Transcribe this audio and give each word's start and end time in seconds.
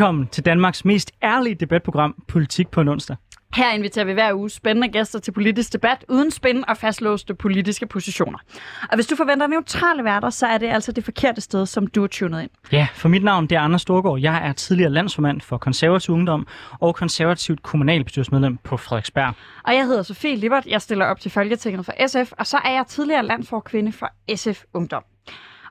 Velkommen 0.00 0.26
til 0.26 0.44
Danmarks 0.44 0.84
mest 0.84 1.12
ærlige 1.22 1.54
debatprogram, 1.54 2.14
Politik 2.28 2.68
på 2.68 2.80
en 2.80 2.88
onsdag. 2.88 3.16
Her 3.54 3.72
inviterer 3.72 4.04
vi 4.04 4.12
hver 4.12 4.34
uge 4.34 4.50
spændende 4.50 4.88
gæster 4.88 5.18
til 5.18 5.32
politisk 5.32 5.72
debat, 5.72 6.04
uden 6.08 6.30
spænd 6.30 6.64
og 6.68 6.76
fastlåste 6.76 7.34
politiske 7.34 7.86
positioner. 7.86 8.38
Og 8.82 8.94
hvis 8.94 9.06
du 9.06 9.16
forventer 9.16 9.46
neutrale 9.46 10.04
værter, 10.04 10.30
så 10.30 10.46
er 10.46 10.58
det 10.58 10.66
altså 10.66 10.92
det 10.92 11.04
forkerte 11.04 11.40
sted, 11.40 11.66
som 11.66 11.86
du 11.86 12.02
er 12.02 12.06
tunet 12.06 12.42
ind. 12.42 12.50
Ja, 12.72 12.88
for 12.94 13.08
mit 13.08 13.24
navn 13.24 13.46
det 13.46 13.56
er 13.56 13.60
Anders 13.60 13.82
Storgård. 13.82 14.20
Jeg 14.20 14.48
er 14.48 14.52
tidligere 14.52 14.90
landsformand 14.90 15.40
for 15.40 15.58
konservativ 15.58 16.14
ungdom 16.14 16.46
og 16.80 16.94
konservativt 16.94 17.62
kommunalbestyrelsesmedlem 17.62 18.56
på 18.56 18.76
Frederiksberg. 18.76 19.34
Og 19.64 19.74
jeg 19.74 19.86
hedder 19.86 20.02
Sofie 20.02 20.36
Libert, 20.36 20.66
jeg 20.66 20.82
stiller 20.82 21.04
op 21.04 21.20
til 21.20 21.30
Folketinget 21.30 21.84
for 21.84 21.92
SF, 22.06 22.32
og 22.32 22.46
så 22.46 22.56
er 22.56 22.72
jeg 22.72 22.84
tidligere 22.88 23.26
landsforkvinde 23.26 23.92
for 23.92 24.36
SF 24.36 24.62
Ungdom. 24.74 25.02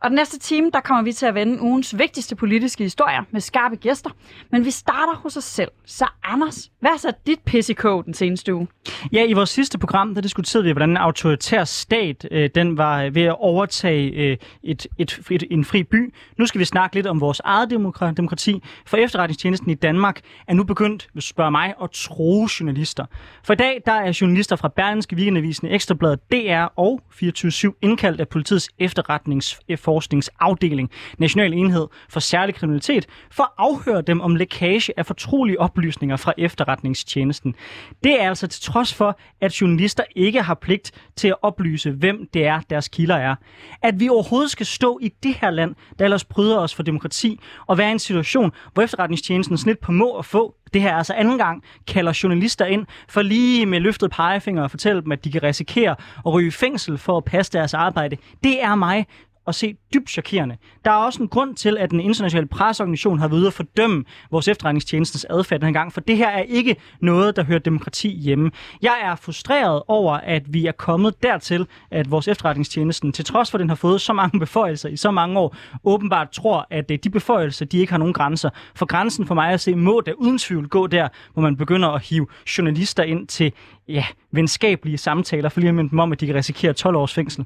Og 0.02 0.10
den 0.10 0.16
næste 0.16 0.40
time, 0.40 0.72
der 0.74 0.80
kommer 0.80 1.04
vi 1.04 1.14
til 1.14 1.26
at 1.26 1.36
vende 1.36 1.62
ugens 1.62 1.98
vigtigste 1.98 2.36
politiske 2.36 2.84
historier 2.84 3.24
med 3.32 3.42
skarpe 3.42 3.76
gæster. 3.76 4.10
Men 4.52 4.66
vi 4.66 4.72
starter 4.72 5.16
hos 5.16 5.38
os 5.38 5.44
selv. 5.44 5.72
Så 5.86 6.06
Anders, 6.24 6.72
hvad 6.80 6.92
er 6.92 6.98
så 6.98 7.12
dit 7.28 7.40
pisse 7.40 7.74
den 8.06 8.14
seneste 8.14 8.56
uge? 8.56 8.68
Ja, 9.12 9.26
i 9.26 9.34
vores 9.34 9.50
sidste 9.50 9.78
program, 9.78 10.14
der 10.14 10.22
diskuterede 10.22 10.66
vi, 10.66 10.72
hvordan 10.72 10.90
en 10.90 10.98
autoritær 10.98 11.64
stat, 11.64 12.28
øh, 12.32 12.50
den 12.56 12.78
var 12.78 13.10
ved 13.10 13.22
at 13.22 13.36
overtage 13.40 14.12
øh, 14.12 14.38
et, 14.64 14.88
et, 14.98 15.20
et, 15.32 15.44
en 15.52 15.66
fri 15.66 15.84
by. 15.84 16.14
Nu 16.38 16.46
skal 16.46 16.60
vi 16.60 16.66
snakke 16.66 16.96
lidt 16.96 17.08
om 17.08 17.22
vores 17.22 17.42
eget 17.44 17.70
demokrati, 18.18 18.64
for 18.86 18.98
efterretningstjenesten 18.98 19.72
i 19.72 19.74
Danmark 19.74 20.22
er 20.48 20.54
nu 20.54 20.64
begyndt, 20.64 21.08
hvis 21.14 21.26
du 21.26 21.30
spørger 21.30 21.52
mig, 21.52 21.74
at 21.84 21.92
tro 21.92 22.48
journalister. 22.60 23.06
For 23.44 23.54
i 23.54 23.56
dag, 23.56 23.82
der 23.86 23.94
er 23.94 24.18
journalister 24.22 24.56
fra 24.56 24.68
Berlingske, 24.68 25.16
Weekendavisen, 25.16 25.68
Ekstrabladet, 25.68 26.20
DR 26.32 26.64
og 26.76 27.02
24-7 27.14 27.80
indkaldt 27.82 28.22
af 28.22 28.28
politiets 28.28 28.70
efterretnings 28.80 29.60
Forskningsafdeling, 29.90 30.90
National 31.18 31.54
Enhed 31.54 31.88
for 32.10 32.20
Særlig 32.20 32.56
Kriminalitet, 32.56 33.06
for 33.32 33.44
at 33.44 33.50
afhøre 33.58 34.02
dem 34.02 34.22
om 34.22 34.36
lækage 34.36 34.94
af 34.98 35.06
fortrolige 35.06 35.60
oplysninger 35.60 36.16
fra 36.16 36.34
efterretningstjenesten. 36.38 37.56
Det 38.04 38.22
er 38.22 38.30
altså 38.30 38.48
til 38.48 38.62
trods 38.62 38.94
for, 38.94 39.20
at 39.42 39.62
journalister 39.62 40.04
ikke 40.16 40.42
har 40.42 40.54
pligt 40.54 40.92
til 41.16 41.28
at 41.28 41.36
oplyse, 41.42 41.92
hvem 41.92 42.30
det 42.34 42.46
er, 42.46 42.62
deres 42.70 42.88
kilder 42.88 43.16
er. 43.16 43.36
At 43.82 44.00
vi 44.00 44.10
overhovedet 44.10 44.52
skal 44.52 44.66
stå 44.66 45.00
i 45.02 45.10
det 45.24 45.36
her 45.42 45.50
land, 45.50 45.76
der 46.00 46.06
ellers 46.06 46.26
bryder 46.26 46.60
os 46.60 46.76
for 46.76 46.84
demokrati, 46.84 47.40
og 47.68 47.78
være 47.78 47.90
i 47.90 47.92
en 47.92 48.00
situation, 48.00 48.52
hvor 48.74 48.84
efterretningstjenesten 48.84 49.58
snit 49.58 49.80
på 49.80 49.92
må 49.92 50.10
og 50.10 50.26
få 50.26 50.56
det 50.74 50.82
her 50.82 50.90
er 50.90 50.98
altså 50.98 51.14
anden 51.14 51.38
gang, 51.38 51.64
kalder 51.88 52.20
journalister 52.24 52.66
ind 52.66 52.86
for 53.08 53.22
lige 53.22 53.66
med 53.66 53.80
løftet 53.80 54.12
pegefinger 54.12 54.64
og 54.64 54.72
fortælle 54.72 55.02
dem, 55.02 55.12
at 55.12 55.26
de 55.26 55.32
kan 55.32 55.44
risikere 55.44 55.96
at 56.26 56.34
ryge 56.34 56.48
i 56.48 56.52
fængsel 56.52 56.98
for 56.98 57.18
at 57.18 57.26
passe 57.26 57.52
deres 57.52 57.74
arbejde. 57.74 58.18
Det 58.44 58.64
er 58.64 58.76
mig 58.76 59.06
at 59.50 59.56
se 59.56 59.76
dybt 59.94 60.10
chokerende. 60.10 60.58
Der 60.86 60.92
er 60.92 60.96
også 60.96 61.24
en 61.24 61.28
grund 61.28 61.56
til, 61.56 61.78
at 61.78 61.92
den 61.92 62.00
internationale 62.00 62.48
presseorganisation 62.48 63.20
har 63.20 63.28
været 63.28 63.40
ude 63.40 63.48
at 63.48 63.54
fordømme 63.54 64.04
vores 64.32 64.48
efterretningstjenestens 64.48 65.26
adfærd 65.30 65.60
den 65.62 65.74
gang, 65.74 65.94
for 65.94 66.02
det 66.02 66.18
her 66.18 66.30
er 66.30 66.42
ikke 66.42 66.76
noget, 67.02 67.36
der 67.36 67.44
hører 67.44 67.60
demokrati 67.60 68.10
hjemme. 68.10 68.52
Jeg 68.82 68.96
er 69.04 69.16
frustreret 69.16 69.82
over, 69.88 70.14
at 70.14 70.54
vi 70.54 70.66
er 70.66 70.72
kommet 70.72 71.24
dertil, 71.24 71.68
at 71.92 72.12
vores 72.12 72.28
efterretningstjenesten, 72.28 73.12
til 73.12 73.26
trods 73.26 73.52
for, 73.52 73.58
at 73.58 73.60
den 73.60 73.70
har 73.70 73.76
fået 73.76 74.02
så 74.02 74.14
mange 74.14 74.40
beføjelser 74.40 74.90
i 74.90 74.98
så 74.98 75.12
mange 75.12 75.40
år, 75.40 75.56
åbenbart 75.84 76.30
tror, 76.30 76.68
at 76.70 76.92
øh, 76.92 76.98
de 77.04 77.10
beføjelser, 77.10 77.66
de 77.66 77.78
ikke 77.78 77.94
har 77.94 77.98
nogen 77.98 78.14
grænser. 78.14 78.50
For 78.76 78.86
grænsen 78.86 79.28
for 79.28 79.36
mig 79.36 79.50
at 79.50 79.62
se, 79.62 79.76
må 79.76 80.02
da 80.06 80.12
uden 80.12 80.38
tvivl 80.38 80.68
gå 80.68 80.88
der, 80.88 81.08
hvor 81.34 81.42
man 81.42 81.58
begynder 81.58 81.90
at 81.90 82.02
hive 82.02 82.28
journalister 82.58 83.04
ind 83.04 83.28
til 83.28 83.54
ja, 83.88 84.06
venskabelige 84.32 84.98
samtaler, 84.98 85.50
for 85.50 85.60
lige 85.60 85.70
at 85.70 85.76
minde 85.76 85.90
dem 85.90 86.00
om, 86.00 86.12
at 86.12 86.20
de 86.20 86.26
kan 86.26 86.36
risikere 86.36 86.74
12 86.74 86.96
års 86.96 87.14
fængsel. 87.14 87.46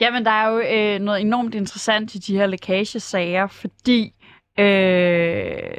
Jamen, 0.00 0.24
der 0.24 0.30
er 0.30 0.48
jo 0.48 0.58
øh, 0.58 1.00
noget 1.00 1.20
enormt 1.20 1.54
interessant 1.54 2.14
i 2.14 2.18
de 2.18 2.36
her 2.36 2.46
lækagesager, 2.46 3.46
fordi 3.46 4.14
Øh, 4.58 5.76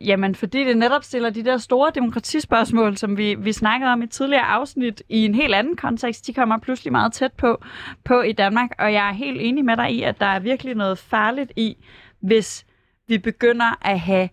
jamen, 0.00 0.34
fordi 0.34 0.64
det 0.64 0.76
netop 0.76 1.04
stiller 1.04 1.30
de 1.30 1.44
der 1.44 1.58
store 1.58 1.92
demokratispørgsmål, 1.94 2.96
som 2.96 3.16
vi, 3.16 3.34
vi 3.34 3.52
snakkede 3.52 3.92
om 3.92 4.00
i 4.00 4.04
et 4.04 4.10
tidligere 4.10 4.44
afsnit, 4.44 5.02
i 5.08 5.24
en 5.24 5.34
helt 5.34 5.54
anden 5.54 5.76
kontekst, 5.76 6.26
de 6.26 6.34
kommer 6.34 6.58
pludselig 6.58 6.92
meget 6.92 7.12
tæt 7.12 7.32
på, 7.32 7.62
på 8.04 8.22
i 8.22 8.32
Danmark, 8.32 8.70
og 8.78 8.92
jeg 8.92 9.08
er 9.08 9.12
helt 9.12 9.40
enig 9.40 9.64
med 9.64 9.76
dig 9.76 9.90
i, 9.92 10.02
at 10.02 10.20
der 10.20 10.26
er 10.26 10.38
virkelig 10.38 10.74
noget 10.74 10.98
farligt 10.98 11.52
i, 11.56 11.76
hvis 12.20 12.66
vi 13.08 13.18
begynder 13.18 13.86
at 13.86 14.00
have 14.00 14.28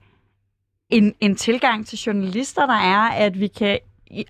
en, 0.90 1.16
en 1.20 1.36
tilgang 1.36 1.88
til 1.88 1.98
journalister, 1.98 2.66
der 2.66 2.80
er, 2.80 3.02
at 3.02 3.40
vi 3.40 3.48
kan 3.48 3.80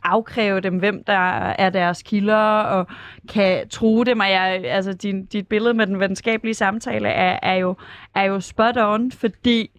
afkræve 0.03 0.59
dem, 0.59 0.77
hvem 0.77 1.03
der 1.03 1.49
er 1.49 1.69
deres 1.69 2.03
kilder, 2.03 2.35
og 2.61 2.87
kan 3.33 3.69
true 3.69 4.05
dem. 4.05 4.19
Og 4.19 4.29
jeg, 4.29 4.63
altså, 4.65 4.93
din, 4.93 5.25
dit 5.25 5.47
billede 5.47 5.73
med 5.73 5.87
den 5.87 5.99
venskabelige 5.99 6.53
samtale 6.53 7.09
er, 7.09 7.39
er, 7.41 7.55
jo, 7.55 7.75
er 8.15 8.23
jo 8.23 8.39
spot 8.39 8.77
on, 8.77 9.11
fordi 9.11 9.69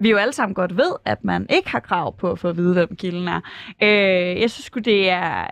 vi 0.00 0.10
jo 0.10 0.16
alle 0.16 0.32
sammen 0.32 0.54
godt 0.54 0.76
ved, 0.76 0.92
at 1.04 1.24
man 1.24 1.46
ikke 1.50 1.70
har 1.70 1.80
krav 1.80 2.16
på 2.16 2.30
at 2.30 2.38
få 2.38 2.48
at 2.48 2.56
vide, 2.56 2.72
hvem 2.72 2.96
kilden 2.96 3.28
er. 3.28 3.40
Øh, 3.82 4.40
jeg 4.40 4.50
synes 4.50 4.70
det 4.84 5.10
er... 5.10 5.46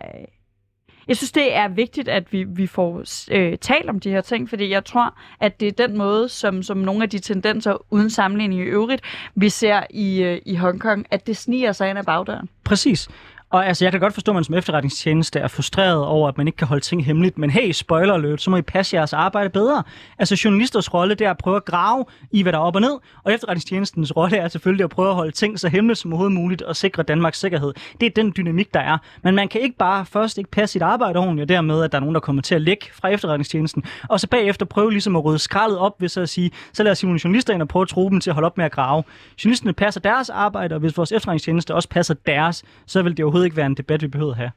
Jeg 1.08 1.16
synes, 1.16 1.32
det 1.32 1.56
er 1.56 1.68
vigtigt, 1.68 2.08
at 2.08 2.32
vi, 2.32 2.44
vi 2.44 2.66
får 2.66 3.02
øh, 3.30 3.58
talt 3.58 3.88
om 3.88 4.00
de 4.00 4.10
her 4.10 4.20
ting, 4.20 4.48
fordi 4.48 4.70
jeg 4.70 4.84
tror, 4.84 5.18
at 5.40 5.60
det 5.60 5.68
er 5.68 5.86
den 5.86 5.98
måde, 5.98 6.28
som, 6.28 6.62
som 6.62 6.76
nogle 6.76 7.02
af 7.02 7.10
de 7.10 7.18
tendenser 7.18 7.92
uden 7.92 8.10
sammenligning 8.10 8.60
i 8.60 8.64
øvrigt, 8.64 9.02
vi 9.34 9.48
ser 9.48 9.82
i, 9.90 10.22
øh, 10.22 10.40
i 10.46 10.54
Hongkong, 10.54 11.06
at 11.10 11.26
det 11.26 11.36
sniger 11.36 11.72
sig 11.72 11.90
ind 11.90 11.98
ad 11.98 12.04
bagdøren. 12.04 12.48
Præcis. 12.64 13.08
Og 13.50 13.66
altså, 13.66 13.84
jeg 13.84 13.92
kan 13.92 14.00
godt 14.00 14.14
forstå, 14.14 14.32
at 14.32 14.34
man 14.34 14.44
som 14.44 14.54
efterretningstjeneste 14.54 15.38
er 15.38 15.48
frustreret 15.48 16.04
over, 16.04 16.28
at 16.28 16.38
man 16.38 16.46
ikke 16.46 16.56
kan 16.56 16.66
holde 16.66 16.84
ting 16.84 17.04
hemmeligt. 17.04 17.38
Men 17.38 17.50
hey, 17.50 17.72
spoiler 17.72 18.14
alert, 18.14 18.42
så 18.42 18.50
må 18.50 18.56
I 18.56 18.62
passe 18.62 18.96
jeres 18.96 19.12
arbejde 19.12 19.50
bedre. 19.50 19.82
Altså, 20.18 20.40
journalisters 20.44 20.94
rolle 20.94 21.14
det 21.14 21.26
er 21.26 21.30
at 21.30 21.38
prøve 21.38 21.56
at 21.56 21.64
grave 21.64 22.04
i, 22.30 22.42
hvad 22.42 22.52
der 22.52 22.58
er 22.58 22.62
op 22.62 22.74
og 22.74 22.80
ned. 22.80 22.98
Og 23.24 23.32
efterretningstjenestens 23.32 24.16
rolle 24.16 24.36
er 24.36 24.48
selvfølgelig 24.48 24.84
at 24.84 24.90
prøve 24.90 25.08
at 25.08 25.14
holde 25.14 25.32
ting 25.32 25.60
så 25.60 25.68
hemmeligt 25.68 25.98
som 25.98 26.12
overhovedet 26.12 26.34
muligt 26.34 26.62
og 26.62 26.76
sikre 26.76 27.02
Danmarks 27.02 27.40
sikkerhed. 27.40 27.74
Det 28.00 28.06
er 28.06 28.10
den 28.10 28.32
dynamik, 28.36 28.74
der 28.74 28.80
er. 28.80 28.98
Men 29.22 29.34
man 29.34 29.48
kan 29.48 29.60
ikke 29.60 29.76
bare 29.76 30.06
først 30.06 30.38
ikke 30.38 30.50
passe 30.50 30.72
sit 30.72 30.82
arbejde 30.82 31.18
ordentligt, 31.18 31.44
og 31.44 31.48
dermed, 31.48 31.82
at 31.82 31.92
der 31.92 31.98
er 31.98 32.00
nogen, 32.00 32.14
der 32.14 32.20
kommer 32.20 32.42
til 32.42 32.54
at 32.54 32.62
lægge 32.62 32.86
fra 32.92 33.08
efterretningstjenesten. 33.08 33.84
Og 34.08 34.20
så 34.20 34.26
bagefter 34.28 34.66
prøve 34.66 34.90
ligesom 34.90 35.16
at 35.16 35.24
rydde 35.24 35.38
skraldet 35.38 35.78
op 35.78 36.00
ved 36.00 36.08
så 36.08 36.20
at 36.20 36.28
sige, 36.28 36.50
så 36.72 36.82
lad 36.82 36.92
os 36.92 36.98
sige 36.98 37.08
nogle 37.08 37.20
journalister 37.24 37.54
ind 37.54 37.62
og 37.62 37.68
prøve 37.68 37.82
at 37.82 37.88
tro 37.88 38.10
dem 38.10 38.20
til 38.20 38.30
at 38.30 38.34
holde 38.34 38.46
op 38.46 38.56
med 38.56 38.64
at 38.64 38.72
grave. 38.72 39.04
Journalisterne 39.44 39.72
passer 39.72 40.00
deres 40.00 40.30
arbejde, 40.30 40.74
og 40.74 40.80
hvis 40.80 40.96
vores 40.96 41.12
efterretningstjeneste 41.12 41.74
også 41.74 41.88
passer 41.88 42.14
deres, 42.14 42.64
så 42.86 43.02
vil 43.02 43.16
det 43.16 43.24
overhovedet 43.24 43.37
ikke 43.44 43.56
være 43.56 43.66
en 43.66 43.74
debat, 43.74 44.02
vi 44.02 44.08
behøver 44.08 44.30
at 44.30 44.36
have. 44.36 44.50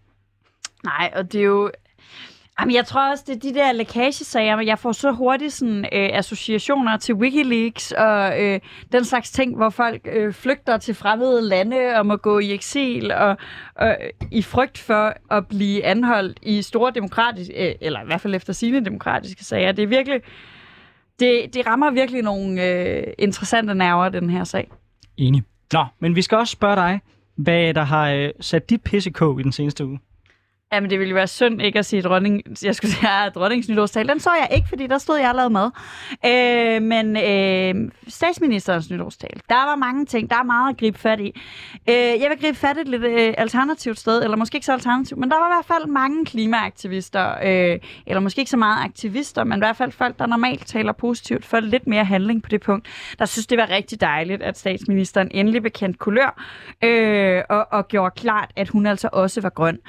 Nej, 0.84 1.12
og 1.16 1.32
det 1.32 1.42
er 1.42 1.46
jo... 1.46 1.72
Jamen, 2.60 2.76
jeg 2.76 2.86
tror 2.86 3.12
også, 3.12 3.24
det 3.28 3.36
er 3.36 3.40
de 3.40 3.54
der 3.54 3.72
lækagesager, 3.72 4.56
men 4.56 4.68
jeg 4.68 4.80
får 4.80 4.92
så 4.92 5.12
hurtigt 5.12 5.54
sådan, 5.54 5.86
øh, 5.86 6.10
associationer 6.14 6.98
til 6.98 7.16
Wikileaks 7.16 7.92
og 7.92 8.44
øh, 8.44 8.60
den 8.92 9.06
slags 9.06 9.32
ting, 9.32 9.56
hvor 9.56 9.70
folk 9.70 10.02
øh, 10.12 10.34
flygter 10.34 10.78
til 10.78 10.96
fremmede 10.96 11.42
lande 11.42 11.96
og 11.96 12.06
må 12.06 12.16
gå 12.16 12.40
i 12.40 12.54
eksil 12.54 13.12
og, 13.12 13.38
og 13.76 13.98
i 14.32 14.42
frygt 14.42 14.78
for 14.78 15.14
at 15.32 15.48
blive 15.48 15.86
anholdt 15.86 16.40
i 16.42 16.62
store 16.62 16.92
demokratiske, 16.96 17.70
øh, 17.70 17.76
eller 17.82 18.02
i 18.02 18.06
hvert 18.06 18.22
fald 18.22 18.36
efter 18.36 18.54
sine 18.54 18.86
demokratiske 18.86 19.46
sager. 19.46 19.72
Det 19.72 19.84
er 19.84 19.88
virkelig, 19.88 20.22
det, 21.20 21.54
det 21.54 21.68
rammer 21.68 21.92
virkelig 21.92 22.22
nogle 22.22 22.66
øh, 22.66 23.04
interessante 23.20 23.76
nerver, 23.76 24.10
den 24.10 24.30
her 24.30 24.44
sag. 24.44 24.72
Enig. 25.18 25.44
Nå, 25.74 25.86
men 26.00 26.16
vi 26.16 26.22
skal 26.22 26.38
også 26.38 26.52
spørge 26.52 26.76
dig, 26.76 27.02
hvad 27.44 27.74
der 27.74 27.84
har 27.84 28.10
øh, 28.10 28.30
sat 28.40 28.70
dit 28.70 28.84
pissekog 28.84 29.40
i 29.40 29.44
den 29.44 29.52
seneste 29.52 29.86
uge? 29.86 30.00
Jamen, 30.74 30.90
det 30.90 31.00
ville 31.00 31.16
være 31.16 31.28
synd 31.28 31.62
ikke 31.62 31.80
at 31.80 31.86
sige 31.86 32.02
dronning, 32.02 32.42
jeg 32.64 32.76
skulle 32.76 32.92
sige, 32.92 33.10
at 33.26 33.36
dronningens 33.36 33.70
nytårstal. 33.70 34.08
Den 34.08 34.20
så 34.20 34.30
jeg 34.40 34.56
ikke, 34.56 34.70
fordi 34.70 34.88
der 34.88 34.98
stod, 34.98 35.18
jeg 35.18 35.30
og 35.30 35.36
lavede 35.36 35.50
mad. 35.50 35.72
Øh, 36.26 36.82
men 36.82 37.18
øh, 37.18 37.92
statsministerens 38.08 38.90
nytårstal, 38.90 39.42
der 39.50 39.66
var 39.70 39.76
mange 39.76 40.06
ting, 40.06 40.30
der 40.30 40.36
er 40.36 40.44
meget 40.44 40.70
at 40.70 40.78
gribe 40.78 41.00
fat 41.00 41.20
i. 41.20 41.42
Øh, 41.90 41.96
jeg 41.96 42.28
vil 42.30 42.38
gribe 42.42 42.58
fat 42.58 42.78
i 42.78 42.82
et 42.82 42.88
lidt 42.88 43.04
øh, 43.04 43.34
alternativt 43.38 44.00
sted, 44.00 44.24
eller 44.24 44.38
måske 44.38 44.56
ikke 44.56 44.66
så 44.66 44.74
alternativt, 44.74 45.20
men 45.20 45.30
der 45.30 45.36
var 45.38 45.48
i 45.48 45.54
hvert 45.56 45.78
fald 45.78 45.90
mange 45.90 46.26
klimaaktivister, 46.26 47.32
øh, 47.44 47.80
eller 48.08 48.20
måske 48.20 48.40
ikke 48.40 48.52
så 48.52 48.58
meget 48.58 48.86
aktivister, 48.86 49.44
men 49.44 49.58
i 49.58 49.62
hvert 49.62 49.78
fald 49.78 49.92
folk, 49.92 50.20
der 50.20 50.26
normalt 50.26 50.68
taler 50.68 50.92
positivt, 50.92 51.46
for 51.46 51.60
lidt 51.60 51.88
mere 51.88 52.06
handling 52.06 52.44
på 52.44 52.50
det 52.50 52.62
punkt. 52.62 52.88
Der 53.20 53.26
synes, 53.26 53.48
det 53.48 53.58
var 53.58 53.70
rigtig 53.70 54.02
dejligt, 54.02 54.42
at 54.42 54.58
statsministeren 54.58 55.28
endelig 55.32 55.64
bekendte 55.64 55.98
kulør, 55.98 56.44
øh, 56.84 57.44
og, 57.50 57.68
og 57.72 57.88
gjorde 57.88 58.16
klart, 58.16 58.52
at 58.56 58.70
hun 58.70 58.86
altså 58.86 59.10
også 59.12 59.42
var 59.42 59.50
grøn. 59.50 59.80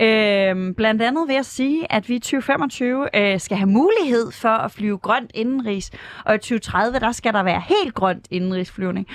Øh, 0.00 0.29
Øh, 0.30 0.74
blandt 0.74 1.02
andet 1.02 1.28
ved 1.28 1.34
at 1.34 1.46
sige, 1.46 1.92
at 1.92 2.08
vi 2.08 2.14
i 2.14 2.18
2025 2.18 3.08
øh, 3.14 3.40
skal 3.40 3.56
have 3.56 3.70
mulighed 3.70 4.32
for 4.32 4.48
at 4.48 4.70
flyve 4.70 4.98
grønt 4.98 5.30
indenrigs, 5.34 5.90
og 6.24 6.34
i 6.34 6.38
2030 6.38 6.98
der 6.98 7.12
skal 7.12 7.32
der 7.32 7.42
være 7.42 7.62
helt 7.68 7.94
grønt 7.94 8.26
indenrigsflyvning. 8.30 9.06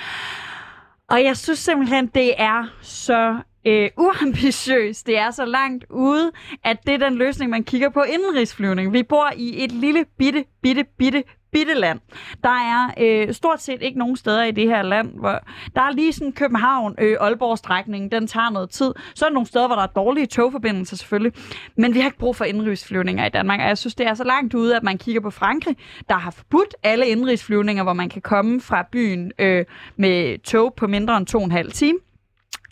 Og 1.09 1.23
jeg 1.23 1.37
synes 1.37 1.59
simpelthen, 1.59 2.07
det 2.07 2.33
er 2.37 2.63
så 2.81 3.37
øh, 3.67 3.89
uambitiøst. 3.97 5.07
Det 5.07 5.17
er 5.17 5.31
så 5.31 5.45
langt 5.45 5.85
ude, 5.89 6.31
at 6.63 6.77
det 6.85 6.93
er 6.93 6.97
den 6.97 7.15
løsning, 7.15 7.51
man 7.51 7.63
kigger 7.63 7.89
på 7.89 8.01
indenrigsflyvning. 8.01 8.93
Vi 8.93 9.03
bor 9.03 9.29
i 9.37 9.63
et 9.63 9.71
lille, 9.71 10.05
bitte, 10.17 10.45
bitte, 10.61 10.85
bitte, 10.97 11.23
bitte 11.55 11.73
land. 11.73 11.99
Der 12.43 12.49
er 12.49 12.93
øh, 12.97 13.33
stort 13.33 13.61
set 13.61 13.81
ikke 13.81 13.99
nogen 13.99 14.15
steder 14.15 14.43
i 14.43 14.51
det 14.51 14.67
her 14.67 14.81
land, 14.81 15.19
hvor 15.19 15.39
der 15.75 15.81
er 15.81 15.91
lige 15.91 16.13
sådan 16.13 16.31
København, 16.31 16.95
øh, 16.97 17.17
Aalborg-strækningen, 17.19 18.11
den 18.11 18.27
tager 18.27 18.49
noget 18.49 18.69
tid. 18.69 18.93
Så 19.15 19.25
er 19.25 19.29
der 19.29 19.33
nogle 19.33 19.47
steder, 19.47 19.67
hvor 19.67 19.75
der 19.75 19.83
er 19.83 19.87
dårlige 19.87 20.25
togforbindelser 20.25 20.97
selvfølgelig, 20.97 21.33
men 21.77 21.93
vi 21.93 21.99
har 21.99 22.05
ikke 22.05 22.17
brug 22.17 22.35
for 22.35 22.45
indrigsflyvninger 22.45 23.25
i 23.25 23.29
Danmark, 23.29 23.59
og 23.59 23.67
jeg 23.67 23.77
synes, 23.77 23.95
det 23.95 24.07
er 24.07 24.13
så 24.13 24.23
langt 24.23 24.53
ude, 24.53 24.75
at 24.75 24.83
man 24.83 24.97
kigger 24.97 25.21
på 25.21 25.29
Frankrig, 25.29 25.77
der 26.09 26.15
har 26.15 26.31
forbudt 26.31 26.75
alle 26.83 27.07
indrigsflyvninger, 27.07 27.83
hvor 27.83 27.93
man 27.93 28.09
kan 28.09 28.21
komme 28.21 28.61
fra 28.61 28.85
byen 28.91 29.31
øh, 29.39 29.65
med 29.95 30.43
tog 30.43 30.73
på 30.73 30.87
mindre 30.87 31.17
end 31.17 31.25
to 31.25 31.37
og 31.37 31.43
en 31.45 31.51
halv 31.51 31.71
time. 31.71 31.97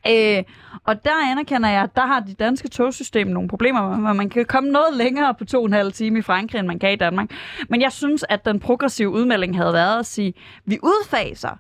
Øh, 0.07 0.43
og 0.83 1.03
der 1.05 1.31
anerkender 1.31 1.69
jeg, 1.69 1.83
at 1.83 1.95
der 1.95 2.05
har 2.05 2.19
de 2.19 2.33
danske 2.33 2.67
togsystem 2.67 3.27
nogle 3.27 3.49
problemer, 3.49 3.81
hvor 3.81 4.13
man 4.13 4.29
kan 4.29 4.45
komme 4.45 4.69
noget 4.69 4.93
længere 4.93 5.33
på 5.33 5.45
to 5.45 5.59
og 5.59 5.65
en 5.65 5.73
halv 5.73 5.91
time 5.91 6.19
i 6.19 6.21
Frankrig, 6.21 6.59
end 6.59 6.67
man 6.67 6.79
kan 6.79 6.93
i 6.93 6.95
Danmark. 6.95 7.31
Men 7.69 7.81
jeg 7.81 7.91
synes, 7.91 8.25
at 8.29 8.45
den 8.45 8.59
progressive 8.59 9.09
udmelding 9.09 9.57
havde 9.57 9.73
været 9.73 9.99
at 9.99 10.05
sige, 10.05 10.27
at 10.27 10.61
vi 10.65 10.79
udfaser 10.83 11.57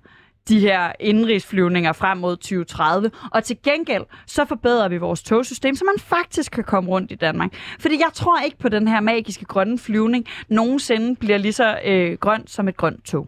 de 0.47 0.59
her 0.59 0.91
indrigsflyvninger 0.99 1.93
frem 1.93 2.17
mod 2.17 2.35
2030, 2.35 3.11
og 3.31 3.43
til 3.43 3.57
gengæld 3.63 4.03
så 4.27 4.45
forbedrer 4.45 4.87
vi 4.87 4.97
vores 4.97 5.23
togsystem, 5.23 5.75
så 5.75 5.85
man 5.85 5.99
faktisk 5.99 6.51
kan 6.51 6.63
komme 6.63 6.89
rundt 6.89 7.11
i 7.11 7.15
Danmark. 7.15 7.53
Fordi 7.79 7.95
jeg 7.95 8.09
tror 8.13 8.39
ikke 8.39 8.57
på 8.57 8.69
den 8.69 8.87
her 8.87 8.99
magiske 8.99 9.45
grønne 9.45 9.79
flyvning 9.79 10.25
nogensinde 10.47 11.15
bliver 11.15 11.37
lige 11.37 11.53
så 11.53 11.79
øh, 11.85 12.17
grønt 12.17 12.49
som 12.49 12.67
et 12.67 12.77
grønt 12.77 13.05
tog. 13.05 13.27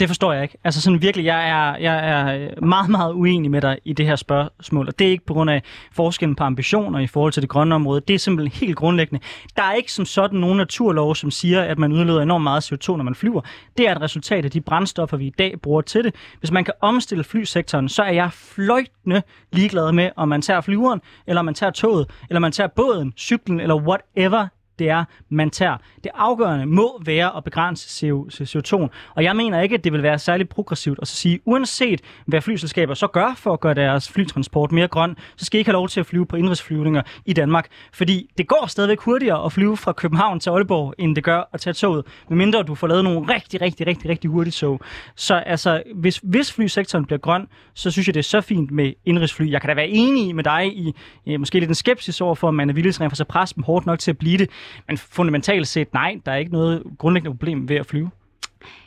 Det 0.00 0.08
forstår 0.08 0.32
jeg 0.32 0.42
ikke. 0.42 0.58
Altså 0.64 0.80
sådan 0.80 1.02
virkelig, 1.02 1.26
jeg 1.26 1.48
er, 1.48 1.76
jeg 1.76 2.08
er 2.08 2.34
øh, 2.34 2.64
meget, 2.64 2.90
meget 2.90 3.12
uenig 3.12 3.50
med 3.50 3.60
dig 3.60 3.78
i 3.84 3.92
det 3.92 4.06
her 4.06 4.16
spørgsmål, 4.16 4.88
og 4.88 4.98
det 4.98 5.06
er 5.06 5.10
ikke 5.10 5.26
på 5.26 5.34
grund 5.34 5.50
af 5.50 5.62
forskellen 5.92 6.36
på 6.36 6.44
ambitioner 6.44 6.98
i 6.98 7.06
forhold 7.06 7.32
til 7.32 7.42
det 7.42 7.50
grønne 7.50 7.74
område. 7.74 8.00
Det 8.08 8.14
er 8.14 8.18
simpelthen 8.18 8.66
helt 8.66 8.76
grundlæggende. 8.76 9.24
Der 9.56 9.62
er 9.62 9.72
ikke 9.72 9.92
som 9.92 10.04
sådan 10.04 10.38
nogen 10.38 10.56
naturlov, 10.56 11.14
som 11.14 11.30
siger, 11.30 11.62
at 11.62 11.78
man 11.78 11.92
udleder 11.92 12.22
enormt 12.22 12.42
meget 12.42 12.72
CO2, 12.72 12.96
når 12.96 13.02
man 13.04 13.14
flyver. 13.14 13.40
Det 13.78 13.88
er 13.88 13.94
et 13.94 14.00
resultat 14.00 14.44
af 14.44 14.50
de 14.50 14.60
brændstoffer, 14.60 15.16
vi 15.16 15.26
i 15.26 15.34
dag 15.38 15.60
bruger 15.62 15.80
til 15.80 16.04
det. 16.04 16.14
Hvis 16.38 16.50
man 16.50 16.64
kan 16.64 16.74
omstille 16.80 17.24
flysektoren, 17.24 17.88
så 17.88 18.02
er 18.02 18.12
jeg 18.12 18.32
fløjtende 18.32 19.22
ligeglad 19.52 19.92
med, 19.92 20.10
om 20.16 20.28
man 20.28 20.42
tager 20.42 20.60
flyveren, 20.60 21.00
eller 21.26 21.38
om 21.38 21.44
man 21.44 21.54
tager 21.54 21.72
toget, 21.72 22.10
eller 22.28 22.40
man 22.40 22.52
tager 22.52 22.68
båden, 22.68 23.12
cyklen, 23.16 23.60
eller 23.60 23.74
whatever 23.74 24.46
det 24.78 24.88
er, 24.88 25.04
man 25.28 25.50
tager. 25.50 25.76
Det 26.04 26.12
afgørende 26.14 26.66
må 26.66 27.02
være 27.04 27.36
at 27.36 27.44
begrænse 27.44 28.06
CO2. 28.42 28.88
Og 29.14 29.24
jeg 29.24 29.36
mener 29.36 29.60
ikke, 29.60 29.74
at 29.74 29.84
det 29.84 29.92
vil 29.92 30.02
være 30.02 30.18
særlig 30.18 30.48
progressivt 30.48 30.98
at 31.02 31.08
sige, 31.08 31.40
uanset 31.44 32.00
hvad 32.26 32.40
flyselskaber 32.40 32.94
så 32.94 33.06
gør 33.06 33.34
for 33.36 33.52
at 33.52 33.60
gøre 33.60 33.74
deres 33.74 34.08
flytransport 34.08 34.72
mere 34.72 34.88
grøn, 34.88 35.16
så 35.36 35.44
skal 35.44 35.58
I 35.58 35.60
ikke 35.60 35.68
have 35.68 35.72
lov 35.72 35.88
til 35.88 36.00
at 36.00 36.06
flyve 36.06 36.26
på 36.26 36.36
indrigsflyvninger 36.36 37.02
i 37.26 37.32
Danmark. 37.32 37.68
Fordi 37.92 38.30
det 38.38 38.48
går 38.48 38.66
stadigvæk 38.66 39.00
hurtigere 39.00 39.44
at 39.44 39.52
flyve 39.52 39.76
fra 39.76 39.92
København 39.92 40.40
til 40.40 40.50
Aalborg, 40.50 40.94
end 40.98 41.16
det 41.16 41.24
gør 41.24 41.48
at 41.52 41.60
tage 41.60 41.74
toget, 41.74 42.06
medmindre 42.28 42.62
du 42.62 42.74
får 42.74 42.86
lavet 42.86 43.04
nogle 43.04 43.34
rigtig, 43.34 43.60
rigtig, 43.60 43.86
rigtig, 43.86 44.10
rigtig 44.10 44.30
hurtige 44.30 44.52
tog. 44.52 44.80
Så 45.14 45.34
altså, 45.34 45.82
hvis, 45.94 46.20
hvis 46.22 46.52
flysektoren 46.52 47.04
bliver 47.04 47.18
grøn, 47.18 47.46
så 47.74 47.90
synes 47.90 48.06
jeg, 48.06 48.14
det 48.14 48.20
er 48.20 48.24
så 48.24 48.40
fint 48.40 48.70
med 48.70 48.92
indrigsfly. 49.04 49.50
Jeg 49.50 49.60
kan 49.60 49.68
da 49.68 49.74
være 49.74 49.88
enig 49.88 50.34
med 50.34 50.44
dig 50.44 50.66
i 50.66 50.94
eh, 51.26 51.40
måske 51.40 51.58
lidt 51.58 51.68
en 51.68 51.74
skepsis 51.74 52.20
over 52.20 52.34
for, 52.34 52.48
at 52.48 52.54
man 52.54 52.70
er 52.70 52.74
villig 52.74 52.94
til 52.94 53.04
at 53.20 53.26
presse 53.28 53.54
dem 53.54 53.64
hårdt 53.64 53.86
nok 53.86 53.98
til 53.98 54.10
at 54.10 54.18
blive 54.18 54.38
det. 54.38 54.50
Men 54.88 54.98
fundamentalt 54.98 55.68
set, 55.68 55.94
nej, 55.94 56.16
der 56.26 56.32
er 56.32 56.36
ikke 56.36 56.52
noget 56.52 56.82
grundlæggende 56.98 57.36
problem 57.36 57.68
ved 57.68 57.76
at 57.76 57.86
flyve. 57.86 58.10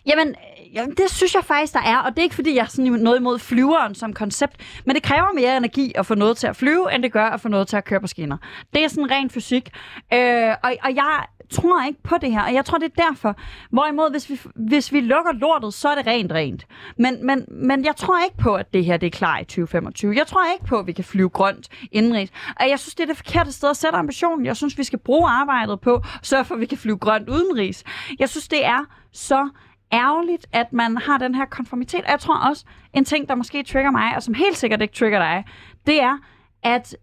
Jamen, 0.05 0.35
jamen, 0.73 0.95
det 0.95 1.11
synes 1.11 1.35
jeg 1.35 1.43
faktisk, 1.43 1.73
der 1.73 1.79
er. 1.79 1.97
Og 1.97 2.11
det 2.11 2.19
er 2.19 2.23
ikke, 2.23 2.35
fordi 2.35 2.55
jeg 2.55 2.61
er 2.61 2.65
sådan 2.65 2.91
noget 2.91 3.19
imod 3.19 3.39
flyveren 3.39 3.95
som 3.95 4.13
koncept. 4.13 4.81
Men 4.85 4.95
det 4.95 5.03
kræver 5.03 5.33
mere 5.35 5.57
energi 5.57 5.91
at 5.95 6.05
få 6.05 6.15
noget 6.15 6.37
til 6.37 6.47
at 6.47 6.55
flyve, 6.55 6.95
end 6.95 7.03
det 7.03 7.11
gør 7.11 7.25
at 7.25 7.41
få 7.41 7.47
noget 7.47 7.67
til 7.67 7.77
at 7.77 7.85
køre 7.85 8.01
på 8.01 8.07
skinner. 8.07 8.37
Det 8.73 8.83
er 8.83 8.87
sådan 8.87 9.11
ren 9.11 9.29
fysik. 9.29 9.69
Øh, 10.13 10.49
og, 10.63 10.73
og 10.83 10.95
jeg 10.95 11.25
tror 11.49 11.85
ikke 11.87 12.03
på 12.03 12.15
det 12.21 12.31
her, 12.31 12.41
og 12.41 12.53
jeg 12.53 12.65
tror, 12.65 12.77
det 12.77 12.91
er 12.97 13.03
derfor. 13.09 13.35
Hvorimod, 13.69 14.11
hvis 14.11 14.29
vi, 14.29 14.39
hvis 14.55 14.93
vi 14.93 15.01
lukker 15.01 15.31
lortet, 15.31 15.73
så 15.73 15.89
er 15.89 15.95
det 15.95 16.07
rent 16.07 16.31
rent. 16.31 16.67
Men, 16.97 17.25
men, 17.25 17.45
men 17.51 17.85
jeg 17.85 17.95
tror 17.95 18.23
ikke 18.23 18.37
på, 18.37 18.55
at 18.55 18.73
det 18.73 18.85
her 18.85 18.97
det 18.97 19.07
er 19.07 19.11
klar 19.11 19.39
i 19.39 19.43
2025. 19.43 20.13
Jeg 20.15 20.27
tror 20.27 20.53
ikke 20.53 20.65
på, 20.65 20.79
at 20.79 20.87
vi 20.87 20.91
kan 20.91 21.03
flyve 21.03 21.29
grønt 21.29 21.67
indenrigs. 21.91 22.31
Og 22.59 22.69
jeg 22.69 22.79
synes, 22.79 22.95
det 22.95 23.03
er 23.03 23.07
det 23.07 23.17
forkerte 23.17 23.51
sted 23.51 23.69
at 23.69 23.77
sætte 23.77 23.97
ambitionen. 23.97 24.45
Jeg 24.45 24.57
synes, 24.57 24.77
vi 24.77 24.83
skal 24.83 24.99
bruge 24.99 25.29
arbejdet 25.29 25.81
på, 25.81 26.01
så 26.21 26.43
for, 26.43 26.55
at 26.55 26.61
vi 26.61 26.65
kan 26.65 26.77
flyve 26.77 26.97
grønt 26.97 27.29
udenrigs. 27.29 27.83
Jeg 28.19 28.29
synes, 28.29 28.47
det 28.47 28.65
er 28.65 28.85
så 29.11 29.49
ærgerligt, 29.93 30.47
at 30.51 30.73
man 30.73 30.97
har 30.97 31.17
den 31.17 31.35
her 31.35 31.45
konformitet. 31.45 32.01
Og 32.05 32.11
jeg 32.11 32.19
tror 32.19 32.49
også, 32.49 32.65
en 32.93 33.05
ting, 33.05 33.29
der 33.29 33.35
måske 33.35 33.63
trigger 33.63 33.91
mig, 33.91 34.15
og 34.15 34.23
som 34.23 34.33
helt 34.33 34.57
sikkert 34.57 34.81
ikke 34.81 34.93
trigger 34.93 35.19
dig, 35.19 35.45
det 35.87 36.01
er, 36.01 36.17
at 36.63 36.95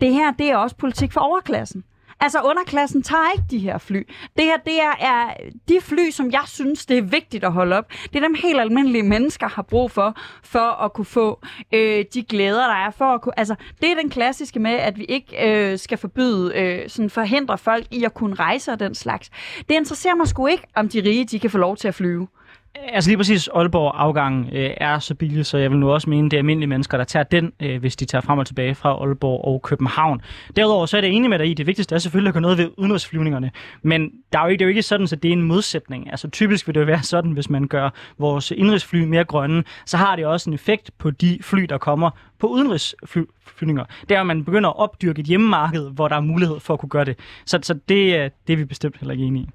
det 0.00 0.12
her, 0.12 0.32
det 0.32 0.50
er 0.50 0.56
også 0.56 0.76
politik 0.76 1.12
for 1.12 1.20
overklassen. 1.20 1.84
Altså, 2.20 2.40
underklassen 2.40 3.02
tager 3.02 3.32
ikke 3.32 3.44
de 3.50 3.58
her 3.58 3.78
fly. 3.78 4.02
Det 4.36 4.44
her, 4.44 4.56
det 4.56 4.82
er, 4.82 4.92
er 5.00 5.34
de 5.68 5.80
fly, 5.80 6.10
som 6.10 6.30
jeg 6.30 6.42
synes, 6.46 6.86
det 6.86 6.98
er 6.98 7.02
vigtigt 7.02 7.44
at 7.44 7.52
holde 7.52 7.76
op. 7.76 7.92
Det 8.12 8.16
er 8.16 8.20
dem 8.20 8.34
helt 8.34 8.60
almindelige 8.60 9.02
mennesker 9.02 9.48
har 9.48 9.62
brug 9.62 9.90
for, 9.90 10.16
for 10.42 10.84
at 10.84 10.92
kunne 10.92 11.04
få 11.04 11.40
øh, 11.72 12.04
de 12.14 12.22
glæder, 12.22 12.66
der 12.66 12.74
er. 12.74 12.90
For 12.90 13.04
at 13.04 13.20
kunne, 13.20 13.38
altså, 13.38 13.54
det 13.80 13.90
er 13.90 13.94
den 13.94 14.10
klassiske 14.10 14.60
med, 14.60 14.70
at 14.72 14.98
vi 14.98 15.04
ikke 15.04 15.48
øh, 15.48 15.78
skal 15.78 15.98
forbyde, 15.98 16.54
øh, 16.54 16.88
sådan 16.88 17.10
forhindre 17.10 17.58
folk 17.58 17.86
i 17.90 18.04
at 18.04 18.14
kunne 18.14 18.34
rejse 18.34 18.72
og 18.72 18.80
den 18.80 18.94
slags. 18.94 19.30
Det 19.68 19.74
interesserer 19.74 20.14
mig 20.14 20.28
sgu 20.28 20.46
ikke, 20.46 20.64
om 20.76 20.88
de 20.88 21.00
rige, 21.00 21.24
de 21.24 21.40
kan 21.40 21.50
få 21.50 21.58
lov 21.58 21.76
til 21.76 21.88
at 21.88 21.94
flyve. 21.94 22.28
Altså 22.74 23.10
lige 23.10 23.16
præcis 23.16 23.48
Aalborg 23.48 23.92
afgang 23.94 24.48
øh, 24.52 24.70
er 24.76 24.98
så 24.98 25.14
billig, 25.14 25.46
så 25.46 25.58
jeg 25.58 25.70
vil 25.70 25.78
nu 25.78 25.90
også 25.90 26.10
mene, 26.10 26.30
det 26.30 26.36
er 26.36 26.38
almindelige 26.38 26.68
mennesker, 26.68 26.96
der 26.96 27.04
tager 27.04 27.22
den, 27.22 27.52
øh, 27.60 27.80
hvis 27.80 27.96
de 27.96 28.04
tager 28.04 28.22
frem 28.22 28.38
og 28.38 28.46
tilbage 28.46 28.74
fra 28.74 28.90
Aalborg 28.90 29.44
og 29.44 29.62
København. 29.62 30.20
Derudover 30.56 30.86
så 30.86 30.96
er 30.96 31.00
det 31.00 31.16
enig 31.16 31.30
med 31.30 31.38
dig 31.38 31.50
i, 31.50 31.54
det 31.54 31.66
vigtigste 31.66 31.94
er 31.94 31.98
selvfølgelig 31.98 32.28
at 32.28 32.34
gøre 32.34 32.40
noget 32.40 32.58
ved 32.58 32.70
udenrigsflyvningerne, 32.76 33.50
men 33.82 34.10
der 34.32 34.38
er 34.38 34.42
jo 34.42 34.48
ikke, 34.48 34.58
det 34.58 34.64
er 34.64 34.66
jo 34.66 34.68
ikke 34.68 34.82
sådan, 34.82 35.08
at 35.12 35.22
det 35.22 35.28
er 35.28 35.32
en 35.32 35.42
modsætning. 35.42 36.10
Altså 36.10 36.30
typisk 36.30 36.66
vil 36.66 36.74
det 36.74 36.80
jo 36.80 36.86
være 36.86 37.02
sådan, 37.02 37.30
hvis 37.30 37.50
man 37.50 37.68
gør 37.68 37.90
vores 38.18 38.50
indrigsfly 38.50 39.04
mere 39.04 39.24
grønne, 39.24 39.64
så 39.86 39.96
har 39.96 40.16
det 40.16 40.26
også 40.26 40.50
en 40.50 40.54
effekt 40.54 40.90
på 40.98 41.10
de 41.10 41.38
fly, 41.42 41.62
der 41.62 41.78
kommer 41.78 42.10
på 42.38 42.46
udenrigsflyvninger. 42.46 43.84
Det 44.08 44.16
er, 44.16 44.20
at 44.20 44.26
man 44.26 44.44
begynder 44.44 44.70
at 44.70 44.76
opdyrke 44.78 45.20
et 45.20 45.26
hjemmemarked, 45.26 45.90
hvor 45.90 46.08
der 46.08 46.16
er 46.16 46.20
mulighed 46.20 46.60
for 46.60 46.74
at 46.74 46.80
kunne 46.80 46.90
gøre 46.90 47.04
det. 47.04 47.18
Så, 47.46 47.58
så 47.62 47.74
det, 47.88 48.18
øh, 48.18 48.30
det 48.46 48.52
er 48.52 48.56
vi 48.56 48.64
bestemt 48.64 48.96
heller 48.96 49.12
ikke 49.12 49.24
enige 49.24 49.42
i. 49.44 49.48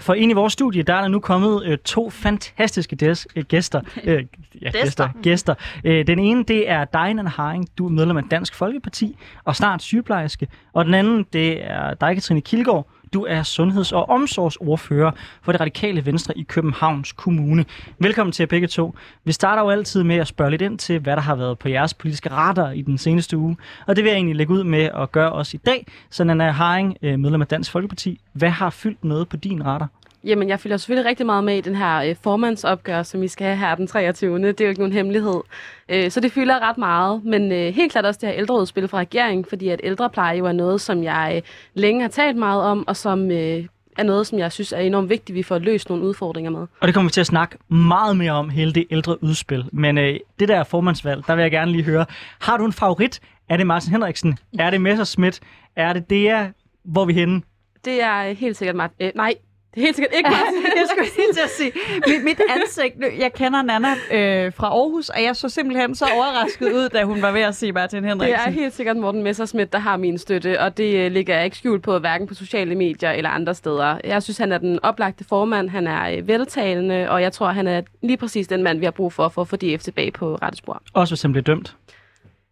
for 0.00 0.14
ind 0.14 0.30
i 0.30 0.34
vores 0.34 0.52
studie, 0.52 0.82
der 0.82 0.94
er 0.94 1.00
der 1.00 1.08
nu 1.08 1.20
kommet 1.20 1.64
øh, 1.64 1.78
to 1.78 2.10
fantastiske 2.10 2.96
des, 2.96 3.26
øh, 3.36 3.44
gæster. 3.44 3.80
Øh, 4.04 4.24
ja, 4.62 4.70
gæster. 4.70 5.08
gæster. 5.22 5.54
Øh, 5.84 6.06
den 6.06 6.18
ene, 6.18 6.44
det 6.44 6.70
er 6.70 6.84
Diana 6.84 7.28
Haring. 7.28 7.68
Du 7.78 7.86
er 7.86 7.90
medlem 7.90 8.16
af 8.16 8.22
Dansk 8.30 8.54
Folkeparti 8.54 9.16
og 9.44 9.56
snart 9.56 9.82
sygeplejerske. 9.82 10.48
Og 10.72 10.84
den 10.84 10.94
anden, 10.94 11.26
det 11.32 11.64
er 11.70 11.94
dig, 11.94 12.14
Katrine 12.14 12.40
Kilgaard. 12.40 12.88
Du 13.12 13.24
er 13.24 13.42
sundheds- 13.42 13.92
og 13.92 14.08
omsorgsordfører 14.08 15.10
for 15.42 15.52
det 15.52 15.60
radikale 15.60 16.06
venstre 16.06 16.38
i 16.38 16.42
Københavns 16.42 17.12
Kommune. 17.12 17.64
Velkommen 17.98 18.32
til 18.32 18.42
jer 18.42 18.46
begge 18.46 18.66
to. 18.66 18.94
Vi 19.24 19.32
starter 19.32 19.62
jo 19.62 19.70
altid 19.70 20.02
med 20.02 20.16
at 20.16 20.26
spørge 20.26 20.50
lidt 20.50 20.62
ind 20.62 20.78
til, 20.78 20.98
hvad 20.98 21.16
der 21.16 21.22
har 21.22 21.34
været 21.34 21.58
på 21.58 21.68
jeres 21.68 21.94
politiske 21.94 22.30
radar 22.30 22.70
i 22.70 22.82
den 22.82 22.98
seneste 22.98 23.36
uge. 23.36 23.56
Og 23.86 23.96
det 23.96 24.04
vil 24.04 24.10
jeg 24.10 24.16
egentlig 24.16 24.36
lægge 24.36 24.52
ud 24.52 24.64
med 24.64 24.90
at 24.94 25.12
gøre 25.12 25.32
også 25.32 25.56
i 25.56 25.60
dag. 25.66 25.86
Så 26.10 26.24
Nana 26.24 26.50
Haring, 26.50 26.96
øh, 27.02 27.18
medlem 27.18 27.40
af 27.40 27.46
Dansk 27.46 27.70
Folkeparti. 27.70 28.20
Hvad 28.32 28.50
har 28.50 28.70
fyldt 28.70 29.04
noget 29.04 29.28
på 29.28 29.36
din 29.36 29.66
radar? 29.66 29.88
Jamen, 30.24 30.48
jeg 30.48 30.60
følger 30.60 30.76
selvfølgelig 30.76 31.08
rigtig 31.08 31.26
meget 31.26 31.44
med 31.44 31.56
i 31.56 31.60
den 31.60 31.74
her 31.74 31.96
øh, 31.96 32.16
formandsopgør, 32.22 33.02
som 33.02 33.20
vi 33.20 33.28
skal 33.28 33.46
have 33.46 33.56
her 33.56 33.74
den 33.74 33.86
23. 33.86 34.38
Det 34.38 34.60
er 34.60 34.64
jo 34.64 34.68
ikke 34.68 34.80
nogen 34.80 34.92
hemmelighed. 34.92 35.40
Øh, 35.88 36.10
så 36.10 36.20
det 36.20 36.32
fylder 36.32 36.68
ret 36.68 36.78
meget. 36.78 37.24
Men 37.24 37.52
øh, 37.52 37.74
helt 37.74 37.92
klart 37.92 38.04
også 38.04 38.18
det 38.20 38.28
her 38.28 38.38
ældreudspil 38.38 38.88
fra 38.88 38.98
regeringen, 38.98 39.44
fordi 39.44 39.68
at 39.68 39.80
ældrepleje 39.84 40.38
jo 40.38 40.46
er 40.46 40.52
noget, 40.52 40.80
som 40.80 41.02
jeg 41.02 41.32
øh, 41.36 41.42
længe 41.74 42.00
har 42.00 42.08
talt 42.08 42.36
meget 42.36 42.62
om, 42.62 42.88
og 42.88 42.96
som 42.96 43.30
øh, 43.30 43.64
er 43.98 44.02
noget, 44.02 44.26
som 44.26 44.38
jeg 44.38 44.52
synes 44.52 44.72
er 44.72 44.78
enormt 44.78 45.08
vigtigt, 45.10 45.36
vi 45.36 45.42
får 45.42 45.58
løst 45.58 45.88
nogle 45.88 46.04
udfordringer 46.04 46.50
med. 46.50 46.66
Og 46.80 46.86
det 46.86 46.94
kommer 46.94 47.08
vi 47.08 47.12
til 47.12 47.20
at 47.20 47.26
snakke 47.26 47.58
meget 47.68 48.16
mere 48.16 48.32
om, 48.32 48.48
hele 48.48 48.72
det 48.72 48.86
ældre 48.90 49.22
udspil. 49.24 49.64
Men 49.72 49.98
øh, 49.98 50.18
det 50.40 50.48
der 50.48 50.64
formandsvalg, 50.64 51.26
der 51.26 51.34
vil 51.34 51.42
jeg 51.42 51.50
gerne 51.50 51.72
lige 51.72 51.84
høre. 51.84 52.06
Har 52.40 52.56
du 52.56 52.64
en 52.64 52.72
favorit? 52.72 53.20
Er 53.48 53.56
det 53.56 53.66
Martin 53.66 53.92
Henriksen? 53.92 54.38
Er 54.58 54.70
det 54.70 54.80
Messerschmidt? 54.80 55.40
Er 55.76 55.92
det 55.92 56.10
det, 56.10 56.52
hvor 56.84 57.04
vi 57.04 57.12
henne? 57.12 57.42
Det 57.84 58.02
er 58.02 58.32
helt 58.32 58.56
sikkert 58.56 58.76
Martin. 58.76 58.96
Øh, 59.00 59.12
nej, 59.14 59.34
det 59.74 59.80
er 59.80 59.84
helt 59.84 59.96
sikkert 59.96 60.14
ikke 60.16 60.30
Martin. 60.30 60.62
jeg 60.80 60.86
skulle 60.90 61.10
lige 61.16 61.32
til 61.32 61.40
at 61.40 61.50
sige, 61.50 61.72
mit, 62.06 62.24
mit 62.24 62.40
ansigt, 62.48 62.94
jeg 63.18 63.32
kender 63.32 63.62
Nana 63.62 63.88
øh, 63.88 64.52
fra 64.52 64.66
Aarhus, 64.66 65.08
og 65.08 65.22
jeg 65.22 65.36
så 65.36 65.48
simpelthen 65.48 65.94
så 65.94 66.04
overrasket 66.14 66.72
ud, 66.72 66.88
da 66.88 67.04
hun 67.04 67.22
var 67.22 67.32
ved 67.32 67.40
at 67.40 67.54
sige 67.54 67.72
Martin 67.72 68.04
Henriksen. 68.04 68.38
Det 68.38 68.46
er 68.46 68.50
helt 68.50 68.74
sikkert 68.74 68.96
Morten 68.96 69.22
Messersmith, 69.22 69.72
der 69.72 69.78
har 69.78 69.96
min 69.96 70.18
støtte, 70.18 70.60
og 70.60 70.76
det 70.76 70.94
øh, 70.94 71.12
ligger 71.12 71.34
jeg 71.34 71.44
ikke 71.44 71.56
skjult 71.56 71.82
på, 71.82 71.98
hverken 71.98 72.26
på 72.26 72.34
sociale 72.34 72.74
medier 72.74 73.10
eller 73.10 73.30
andre 73.30 73.54
steder. 73.54 73.98
Jeg 74.04 74.22
synes, 74.22 74.38
han 74.38 74.52
er 74.52 74.58
den 74.58 74.78
oplagte 74.82 75.24
formand, 75.24 75.68
han 75.68 75.86
er 75.86 76.10
øh, 76.10 76.28
veltalende, 76.28 77.10
og 77.10 77.22
jeg 77.22 77.32
tror, 77.32 77.48
han 77.48 77.66
er 77.66 77.82
lige 78.02 78.16
præcis 78.16 78.48
den 78.48 78.62
mand, 78.62 78.78
vi 78.78 78.84
har 78.84 78.92
brug 78.92 79.12
for, 79.12 79.28
for 79.28 79.42
at 79.42 79.48
få 79.48 79.56
DF 79.56 79.82
tilbage 79.82 80.10
på 80.10 80.34
rette 80.34 80.58
spor. 80.58 80.82
Også 80.94 81.14
hvis 81.14 81.22
han 81.22 81.32
bliver 81.32 81.44
dømt? 81.44 81.76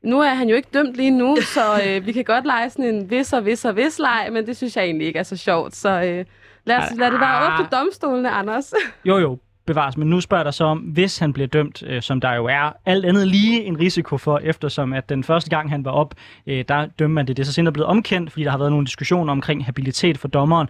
Nu 0.02 0.20
er 0.20 0.34
han 0.34 0.48
jo 0.48 0.56
ikke 0.56 0.68
dømt 0.74 0.94
lige 0.94 1.10
nu, 1.10 1.36
så 1.40 1.60
øh, 1.86 2.06
vi 2.06 2.12
kan 2.12 2.24
godt 2.24 2.46
lege 2.46 2.70
sådan 2.70 2.84
en 2.84 3.10
vis 3.10 3.32
og 3.32 3.46
vis 3.46 3.64
og 3.64 3.76
vis 3.76 3.98
leg, 3.98 4.28
men 4.32 4.46
det 4.46 4.56
synes 4.56 4.76
jeg 4.76 4.84
egentlig 4.84 5.06
ikke 5.06 5.18
er 5.18 5.22
så 5.22 5.36
sjovt. 5.36 5.76
Så 5.76 6.02
øh, 6.02 6.24
lad, 6.68 6.78
os, 6.78 6.96
lad 6.96 7.10
det 7.10 7.20
være 7.20 7.38
op 7.46 7.58
til 7.58 7.78
domstolene, 7.78 8.30
Anders. 8.30 8.74
Jo, 9.08 9.18
jo, 9.18 9.38
bevares. 9.66 9.96
Men 9.96 10.10
nu 10.10 10.20
spørger 10.20 10.44
dig 10.44 10.54
så 10.54 10.64
om, 10.64 10.78
hvis 10.78 11.18
han 11.18 11.32
bliver 11.32 11.46
dømt, 11.46 11.82
øh, 11.86 12.02
som 12.02 12.20
der 12.20 12.34
jo 12.34 12.44
er 12.44 12.72
alt 12.86 13.04
andet 13.04 13.28
lige 13.28 13.64
en 13.64 13.80
risiko 13.80 14.18
for, 14.18 14.38
eftersom 14.38 14.92
at 14.92 15.08
den 15.08 15.24
første 15.24 15.50
gang, 15.50 15.70
han 15.70 15.84
var 15.84 15.90
op, 15.90 16.14
øh, 16.46 16.64
der 16.68 16.86
dømte 16.86 17.08
man 17.08 17.26
det. 17.26 17.36
Det 17.36 17.42
er 17.42 17.46
så 17.46 17.52
senere 17.52 17.72
blevet 17.72 17.86
omkendt, 17.86 18.32
fordi 18.32 18.44
der 18.44 18.50
har 18.50 18.58
været 18.58 18.72
nogle 18.72 18.86
diskussioner 18.86 19.32
omkring 19.32 19.64
habilitet 19.64 20.18
for 20.18 20.28
dommeren. 20.28 20.68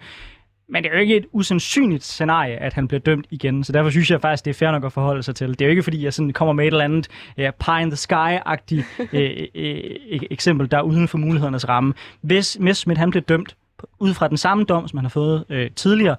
Men 0.71 0.83
det 0.83 0.91
er 0.91 0.95
jo 0.95 1.01
ikke 1.01 1.17
et 1.17 1.27
usandsynligt 1.33 2.05
scenarie, 2.05 2.57
at 2.57 2.73
han 2.73 2.89
bliver 2.89 3.01
dømt 3.01 3.27
igen, 3.31 3.65
så 3.65 3.73
derfor 3.73 3.91
synes 3.91 4.11
jeg 4.11 4.21
faktisk, 4.21 4.45
det 4.45 4.51
er 4.51 4.55
fair 4.55 4.71
nok 4.71 4.85
at 4.85 4.93
forholde 4.93 5.23
sig 5.23 5.35
til. 5.35 5.49
Det 5.49 5.61
er 5.61 5.65
jo 5.65 5.71
ikke, 5.71 5.83
fordi 5.83 6.05
jeg 6.05 6.15
sådan 6.15 6.33
kommer 6.33 6.53
med 6.53 6.65
et 6.65 6.73
eller 6.73 6.85
andet 6.85 7.09
uh, 7.39 7.45
pie 7.45 7.83
in 7.83 7.91
the 7.91 7.97
sky-agtigt 7.97 8.85
uh, 8.99 9.05
uh, 9.63 10.23
eksempel, 10.31 10.71
der 10.71 10.77
er 10.79 10.83
uden 10.83 11.09
for 11.09 11.19
mulighedernes 11.19 11.69
ramme. 11.69 11.95
Hvis 12.21 12.59
Messerschmidt 12.61 12.99
han 12.99 13.11
bliver 13.11 13.25
dømt 13.25 13.57
ud 13.99 14.15
fra 14.15 14.29
den 14.29 14.37
samme 14.37 14.65
dom, 14.65 14.89
som 14.89 14.97
han 14.97 15.05
har 15.05 15.11
fået 15.11 15.45
uh, 15.51 15.75
tidligere, 15.77 16.17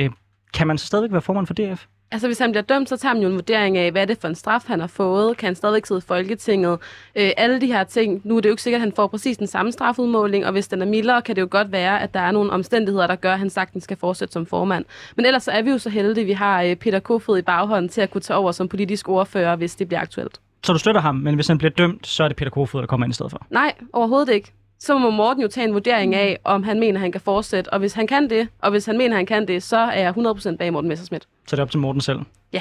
uh, 0.00 0.06
kan 0.54 0.66
man 0.66 0.78
så 0.78 0.86
stadigvæk 0.86 1.12
være 1.12 1.22
formand 1.22 1.46
for 1.46 1.54
DF? 1.54 1.86
Altså, 2.12 2.28
hvis 2.28 2.38
han 2.38 2.52
bliver 2.52 2.62
dømt, 2.62 2.88
så 2.88 2.96
tager 2.96 3.14
man 3.14 3.22
jo 3.22 3.28
en 3.28 3.34
vurdering 3.34 3.78
af, 3.78 3.90
hvad 3.90 4.02
er 4.02 4.06
det 4.06 4.18
for 4.20 4.28
en 4.28 4.34
straf, 4.34 4.62
han 4.66 4.80
har 4.80 4.86
fået. 4.86 5.36
Kan 5.36 5.46
han 5.46 5.54
stadigvæk 5.54 5.86
sidde 5.86 5.98
i 5.98 6.06
Folketinget? 6.08 6.78
Øh, 7.16 7.30
alle 7.36 7.60
de 7.60 7.66
her 7.66 7.84
ting. 7.84 8.20
Nu 8.24 8.36
er 8.36 8.40
det 8.40 8.48
jo 8.48 8.52
ikke 8.52 8.62
sikkert, 8.62 8.78
at 8.78 8.82
han 8.82 8.92
får 8.96 9.06
præcis 9.06 9.38
den 9.38 9.46
samme 9.46 9.72
strafudmåling, 9.72 10.46
og 10.46 10.52
hvis 10.52 10.68
den 10.68 10.82
er 10.82 10.86
mildere, 10.86 11.22
kan 11.22 11.36
det 11.36 11.42
jo 11.42 11.48
godt 11.50 11.72
være, 11.72 12.02
at 12.02 12.14
der 12.14 12.20
er 12.20 12.30
nogle 12.30 12.50
omstændigheder, 12.50 13.06
der 13.06 13.16
gør, 13.16 13.32
at 13.32 13.38
han 13.38 13.50
sagtens 13.50 13.84
skal 13.84 13.96
fortsætte 13.96 14.32
som 14.32 14.46
formand. 14.46 14.84
Men 15.16 15.26
ellers 15.26 15.42
så 15.42 15.50
er 15.50 15.62
vi 15.62 15.70
jo 15.70 15.78
så 15.78 15.90
heldige, 15.90 16.22
at 16.22 16.26
vi 16.26 16.32
har 16.32 16.62
øh, 16.62 16.76
Peter 16.76 17.00
Kofod 17.00 17.38
i 17.38 17.42
baghånden 17.42 17.88
til 17.88 18.00
at 18.00 18.10
kunne 18.10 18.20
tage 18.20 18.36
over 18.36 18.52
som 18.52 18.68
politisk 18.68 19.08
ordfører, 19.08 19.56
hvis 19.56 19.74
det 19.76 19.88
bliver 19.88 20.00
aktuelt. 20.00 20.40
Så 20.64 20.72
du 20.72 20.78
støtter 20.78 21.00
ham, 21.00 21.14
men 21.14 21.34
hvis 21.34 21.48
han 21.48 21.58
bliver 21.58 21.70
dømt, 21.70 22.06
så 22.06 22.24
er 22.24 22.28
det 22.28 22.36
Peter 22.36 22.50
Kofod, 22.50 22.80
der 22.80 22.86
kommer 22.86 23.06
ind 23.06 23.12
i 23.12 23.14
stedet 23.14 23.30
for? 23.30 23.46
Nej, 23.50 23.74
overhovedet 23.92 24.34
ikke 24.34 24.52
så 24.82 24.98
må 24.98 25.10
Morten 25.10 25.42
jo 25.42 25.48
tage 25.48 25.66
en 25.66 25.74
vurdering 25.74 26.14
af, 26.14 26.38
om 26.44 26.62
han 26.62 26.80
mener, 26.80 27.00
han 27.00 27.12
kan 27.12 27.20
fortsætte. 27.20 27.72
Og 27.72 27.78
hvis 27.78 27.92
han 27.92 28.06
kan 28.06 28.30
det, 28.30 28.48
og 28.58 28.70
hvis 28.70 28.86
han 28.86 28.98
mener, 28.98 29.16
han 29.16 29.26
kan 29.26 29.48
det, 29.48 29.62
så 29.62 29.76
er 29.76 30.00
jeg 30.00 30.14
100% 30.16 30.56
bag 30.56 30.72
Morten 30.72 30.88
Messersmith. 30.88 31.26
Så 31.46 31.56
det 31.56 31.60
er 31.60 31.62
op 31.62 31.70
til 31.70 31.80
Morten 31.80 32.00
selv? 32.00 32.20
Ja. 32.52 32.60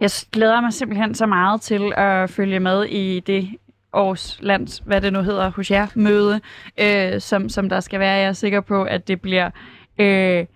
Jeg 0.00 0.10
glæder 0.32 0.60
mig 0.60 0.72
simpelthen 0.72 1.14
så 1.14 1.26
meget 1.26 1.60
til 1.60 1.92
at 1.96 2.30
følge 2.30 2.60
med 2.60 2.84
i 2.84 3.20
det 3.20 3.48
års 3.92 4.38
lands, 4.40 4.82
hvad 4.86 5.00
det 5.00 5.12
nu 5.12 5.22
hedder, 5.22 5.50
hos 5.50 5.70
jer, 5.70 5.86
møde, 5.94 6.40
øh, 6.80 7.20
som, 7.20 7.48
som 7.48 7.68
der 7.68 7.80
skal 7.80 8.00
være. 8.00 8.12
Jeg 8.12 8.28
er 8.28 8.32
sikker 8.32 8.60
på, 8.60 8.82
at 8.82 9.08
det 9.08 9.20
bliver 9.20 9.50
øh, 9.98 10.46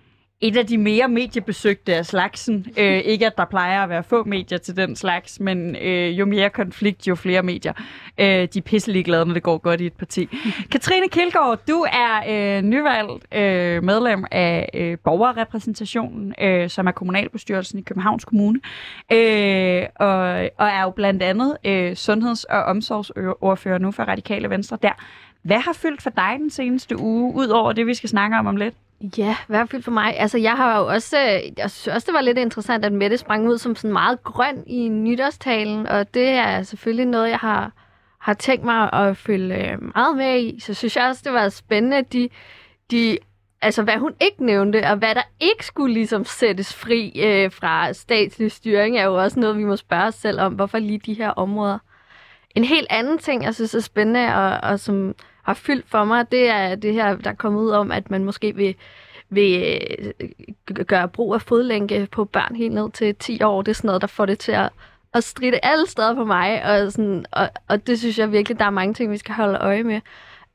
et 0.40 0.56
af 0.56 0.66
de 0.66 0.78
mere 0.78 1.08
mediebesøgte 1.08 1.94
af 1.94 2.06
slagsen. 2.06 2.66
Øh, 2.76 2.98
ikke 2.98 3.26
at 3.26 3.36
der 3.36 3.44
plejer 3.44 3.82
at 3.82 3.88
være 3.88 4.02
få 4.02 4.24
medier 4.24 4.58
til 4.58 4.76
den 4.76 4.96
slags, 4.96 5.40
men 5.40 5.76
øh, 5.76 6.18
jo 6.18 6.26
mere 6.26 6.50
konflikt, 6.50 7.08
jo 7.08 7.14
flere 7.14 7.42
medier. 7.42 7.72
Øh, 8.18 8.26
de 8.26 8.58
er 8.58 8.62
pisselig 8.64 9.04
glade, 9.04 9.26
når 9.26 9.34
det 9.34 9.42
går 9.42 9.58
godt 9.58 9.80
i 9.80 9.86
et 9.86 9.92
parti. 9.92 10.28
Katrine 10.72 11.08
Kilgaard, 11.08 11.60
du 11.68 11.86
er 11.92 12.22
øh, 12.28 12.62
nyvalgt 12.62 13.34
øh, 13.34 13.84
medlem 13.84 14.24
af 14.30 14.68
øh, 14.74 14.98
borgerrepræsentationen, 15.04 16.34
øh, 16.40 16.70
som 16.70 16.86
er 16.86 16.92
kommunalbestyrelsen 16.92 17.78
i 17.78 17.82
Københavns 17.82 18.24
Kommune, 18.24 18.60
øh, 19.12 19.82
og, 19.96 20.18
og 20.58 20.68
er 20.68 20.82
jo 20.82 20.90
blandt 20.90 21.22
andet 21.22 21.56
øh, 21.64 21.96
sundheds- 21.96 22.44
og 22.44 22.62
omsorgsordfører 22.62 23.78
nu 23.78 23.90
for 23.90 24.02
Radikale 24.02 24.50
Venstre 24.50 24.78
der. 24.82 24.92
Hvad 25.42 25.58
har 25.58 25.72
fyldt 25.72 26.02
for 26.02 26.10
dig 26.10 26.36
den 26.38 26.50
seneste 26.50 26.98
uge, 26.98 27.34
ud 27.34 27.48
over 27.48 27.72
det, 27.72 27.86
vi 27.86 27.94
skal 27.94 28.08
snakke 28.08 28.36
om 28.36 28.46
om 28.46 28.56
lidt? 28.56 28.74
Ja, 29.18 29.36
i 29.40 29.46
hvert 29.46 29.70
fald 29.70 29.82
for 29.82 29.90
mig. 29.90 30.18
Altså, 30.18 30.38
jeg 30.38 30.52
har 30.56 30.78
jo 30.78 30.86
også, 30.86 31.18
øh, 31.18 31.58
jeg 31.58 31.70
synes 31.70 31.94
også, 31.94 32.06
det 32.06 32.14
var 32.14 32.20
lidt 32.20 32.38
interessant, 32.38 32.84
at 32.84 32.92
Mette 32.92 33.18
sprang 33.18 33.48
ud 33.48 33.58
som 33.58 33.76
sådan 33.76 33.92
meget 33.92 34.22
grøn 34.22 34.64
i 34.66 34.88
nytårstalen, 34.88 35.86
og 35.86 36.14
det 36.14 36.28
er 36.28 36.62
selvfølgelig 36.62 37.06
noget, 37.06 37.30
jeg 37.30 37.38
har, 37.38 37.72
har 38.18 38.34
tænkt 38.34 38.64
mig 38.64 38.92
at 38.92 39.16
følge 39.16 39.72
øh, 39.72 39.78
meget 39.94 40.16
med 40.16 40.40
i. 40.40 40.60
Så 40.60 40.74
synes 40.74 40.96
jeg 40.96 41.06
også, 41.06 41.22
det 41.24 41.32
var 41.32 41.48
spændende, 41.48 42.02
de, 42.02 42.28
de 42.90 43.18
altså 43.62 43.82
hvad 43.82 43.96
hun 43.96 44.14
ikke 44.20 44.44
nævnte, 44.44 44.86
og 44.86 44.96
hvad 44.96 45.14
der 45.14 45.22
ikke 45.40 45.66
skulle 45.66 45.94
ligesom 45.94 46.24
sættes 46.24 46.74
fri 46.74 47.12
øh, 47.24 47.52
fra 47.52 47.92
statslig 47.92 48.52
styring, 48.52 48.98
er 48.98 49.04
jo 49.04 49.14
også 49.22 49.40
noget, 49.40 49.56
vi 49.56 49.64
må 49.64 49.76
spørge 49.76 50.04
os 50.04 50.14
selv 50.14 50.40
om, 50.40 50.52
hvorfor 50.54 50.78
lige 50.78 50.98
de 50.98 51.14
her 51.14 51.30
områder. 51.30 51.78
En 52.54 52.64
helt 52.64 52.86
anden 52.90 53.18
ting, 53.18 53.44
jeg 53.44 53.54
synes 53.54 53.74
er 53.74 53.80
spændende, 53.80 54.34
og, 54.34 54.70
og 54.70 54.80
som 54.80 55.14
har 55.48 55.54
fyldt 55.54 55.88
for 55.88 56.04
mig, 56.04 56.32
det 56.32 56.48
er 56.48 56.74
det 56.74 56.94
her, 56.94 57.16
der 57.16 57.30
er 57.30 57.34
kommet 57.34 57.60
ud 57.60 57.70
om, 57.70 57.92
at 57.92 58.10
man 58.10 58.24
måske 58.24 58.54
vil, 58.56 58.74
vil 59.30 59.78
øh, 60.20 60.84
gøre 60.86 61.08
brug 61.08 61.34
af 61.34 61.42
fodlænke 61.42 62.08
på 62.10 62.24
børn 62.24 62.56
helt 62.56 62.74
ned 62.74 62.90
til 62.90 63.14
10 63.14 63.42
år. 63.42 63.62
Det 63.62 63.70
er 63.70 63.74
sådan 63.74 63.88
noget, 63.88 64.00
der 64.00 64.06
får 64.06 64.26
det 64.26 64.38
til 64.38 64.52
at, 64.52 64.70
at 65.14 65.24
stride 65.24 65.58
alle 65.62 65.86
steder 65.86 66.14
for 66.14 66.24
mig, 66.24 66.64
og, 66.64 66.92
sådan, 66.92 67.26
og, 67.32 67.50
og 67.68 67.86
det 67.86 67.98
synes 67.98 68.18
jeg 68.18 68.32
virkelig, 68.32 68.58
der 68.58 68.64
er 68.64 68.70
mange 68.70 68.94
ting, 68.94 69.12
vi 69.12 69.18
skal 69.18 69.34
holde 69.34 69.58
øje 69.58 69.82
med, 69.82 70.00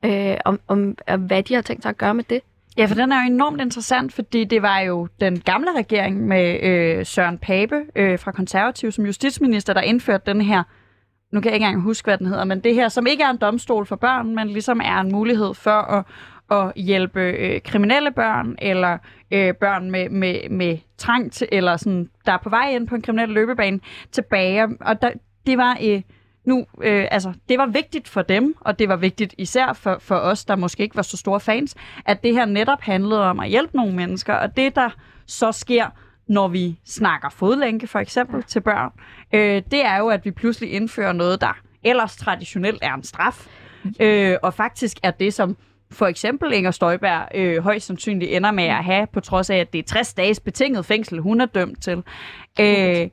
øh, 0.06 0.38
om, 0.46 0.60
om, 0.68 0.98
om 1.08 1.22
hvad 1.22 1.44
de 1.44 1.54
har 1.54 1.62
tænkt 1.62 1.84
sig 1.84 1.90
at 1.90 1.98
gøre 1.98 2.14
med 2.14 2.24
det. 2.24 2.42
Ja, 2.78 2.86
for 2.86 2.96
den 2.96 3.12
er 3.12 3.16
jo 3.16 3.34
enormt 3.34 3.62
interessant, 3.62 4.14
fordi 4.14 4.44
det 4.44 4.62
var 4.62 4.80
jo 4.80 5.08
den 5.22 5.40
gamle 5.40 5.70
regering 5.78 6.28
med 6.28 6.60
øh, 6.64 7.06
Søren 7.06 7.38
Pape 7.38 7.82
øh, 7.96 8.20
fra 8.20 8.32
Konservativ 8.32 8.92
som 8.92 9.06
justitsminister, 9.06 9.74
der 9.74 9.82
indførte 9.82 10.24
den 10.26 10.42
her 10.42 10.64
nu 11.34 11.42
kan 11.42 11.50
jeg 11.50 11.56
ikke 11.56 11.66
engang 11.66 11.82
huske, 11.82 12.06
hvad 12.06 12.18
den 12.18 12.28
hedder, 12.28 12.44
men 12.44 12.60
det 12.60 12.76
her, 12.76 12.90
som 12.90 13.08
ikke 13.08 13.24
er 13.24 13.30
en 13.30 13.38
domstol 13.38 13.86
for 13.86 13.96
børn, 13.96 14.36
men 14.36 14.48
ligesom 14.48 14.82
er 14.84 15.00
en 15.00 15.12
mulighed 15.12 15.54
for 15.54 15.72
at, 15.72 16.06
at 16.52 16.74
hjælpe 16.76 17.22
øh, 17.22 17.62
kriminelle 17.62 18.12
børn, 18.12 18.56
eller 18.62 18.98
øh, 19.32 19.54
børn 19.54 19.92
med, 19.92 20.10
med, 20.10 20.50
med 20.50 20.78
trang 20.98 21.32
til, 21.32 21.48
eller 21.52 21.78
sådan, 21.78 22.10
der 22.26 22.32
er 22.32 22.38
på 22.38 22.50
vej 22.50 22.70
ind 22.70 22.88
på 22.88 22.96
en 22.96 23.02
kriminel 23.02 23.30
løbebane, 23.30 23.80
tilbage. 24.12 24.68
Og 24.82 25.02
der, 25.02 25.12
det 25.46 25.58
var... 25.58 25.78
Øh, 25.84 26.02
nu, 26.46 26.66
øh, 26.84 27.08
altså, 27.12 27.34
det 27.50 27.58
var 27.58 27.66
vigtigt 27.66 28.08
for 28.08 28.22
dem, 28.22 28.56
og 28.62 28.80
det 28.80 28.90
var 28.90 28.96
vigtigt 28.96 29.36
især 29.38 29.74
for, 29.74 29.98
for 30.00 30.16
os, 30.16 30.46
der 30.46 30.56
måske 30.56 30.84
ikke 30.84 30.96
var 30.96 31.02
så 31.02 31.18
store 31.18 31.40
fans, 31.40 31.76
at 32.06 32.24
det 32.24 32.34
her 32.34 32.46
netop 32.46 32.82
handlede 32.82 33.22
om 33.22 33.40
at 33.40 33.50
hjælpe 33.50 33.78
nogle 33.78 33.96
mennesker, 33.96 34.34
og 34.34 34.58
det, 34.58 34.76
der 34.76 34.90
så 35.26 35.52
sker, 35.52 35.86
når 36.28 36.48
vi 36.48 36.80
snakker 36.86 37.30
fodlænke 37.30 37.88
for 37.88 38.00
eksempel 38.00 38.36
ja. 38.36 38.42
til 38.42 38.62
børn, 38.62 38.92
øh, 39.34 39.62
det 39.72 39.86
er 39.86 39.98
jo, 39.98 40.08
at 40.08 40.26
vi 40.26 40.32
pludselig 40.32 40.72
indfører 40.72 41.14
noget, 41.14 41.42
der 41.42 41.58
ellers 41.84 42.16
traditionelt 42.18 42.80
er 42.82 42.94
en 42.94 43.04
straf, 43.04 43.48
øh, 44.00 44.38
og 44.44 44.54
faktisk 44.54 44.98
er 45.04 45.12
det, 45.12 45.34
som 45.34 45.58
for 45.92 46.08
eksempel 46.08 46.54
Inger 46.54 46.72
Støjberg 46.72 47.28
øh, 47.36 47.64
højst 47.64 47.86
sandsynligt 47.88 48.32
ender 48.32 48.52
med 48.52 48.64
at 48.64 48.84
have, 48.84 49.08
på 49.14 49.20
trods 49.20 49.50
af, 49.50 49.58
at 49.58 49.74
det 49.74 49.80
er 49.80 49.84
60 49.84 50.14
dages 50.14 50.40
betinget 50.40 50.86
fængsel, 50.86 51.20
hun 51.20 51.42
er 51.42 51.46
dømt 51.46 51.84
til. 51.84 52.04
Øh, 52.60 53.10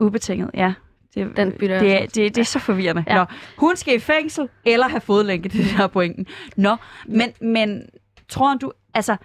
ubetinget, 0.00 0.50
ja. 0.54 0.74
Det, 1.14 1.36
Den 1.36 1.50
det, 1.50 1.60
det, 1.60 2.14
det, 2.14 2.34
det 2.34 2.38
er 2.38 2.44
så 2.44 2.58
forvirrende. 2.58 3.04
Ja. 3.06 3.14
Nå, 3.14 3.24
hun 3.58 3.76
skal 3.76 3.94
i 3.94 3.98
fængsel, 3.98 4.48
eller 4.64 4.88
have 4.88 5.00
fodlænke, 5.00 5.48
det 5.48 5.60
er 5.60 5.76
der 5.76 5.86
pointen. 5.86 6.26
Nå, 6.56 6.76
men, 7.06 7.32
men 7.40 7.82
tror 8.28 8.54
du, 8.54 8.72
altså, 8.94 9.16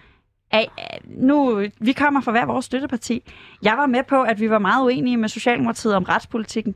nu, 1.05 1.65
vi 1.79 1.93
kommer 1.93 2.21
fra 2.21 2.31
hver 2.31 2.45
vores 2.45 2.65
støtteparti. 2.65 3.23
Jeg 3.63 3.73
var 3.77 3.85
med 3.85 4.03
på, 4.03 4.21
at 4.21 4.39
vi 4.39 4.49
var 4.49 4.59
meget 4.59 4.83
uenige 4.85 5.17
med 5.17 5.29
Socialdemokratiet 5.29 5.95
om 5.95 6.03
retspolitikken. 6.03 6.75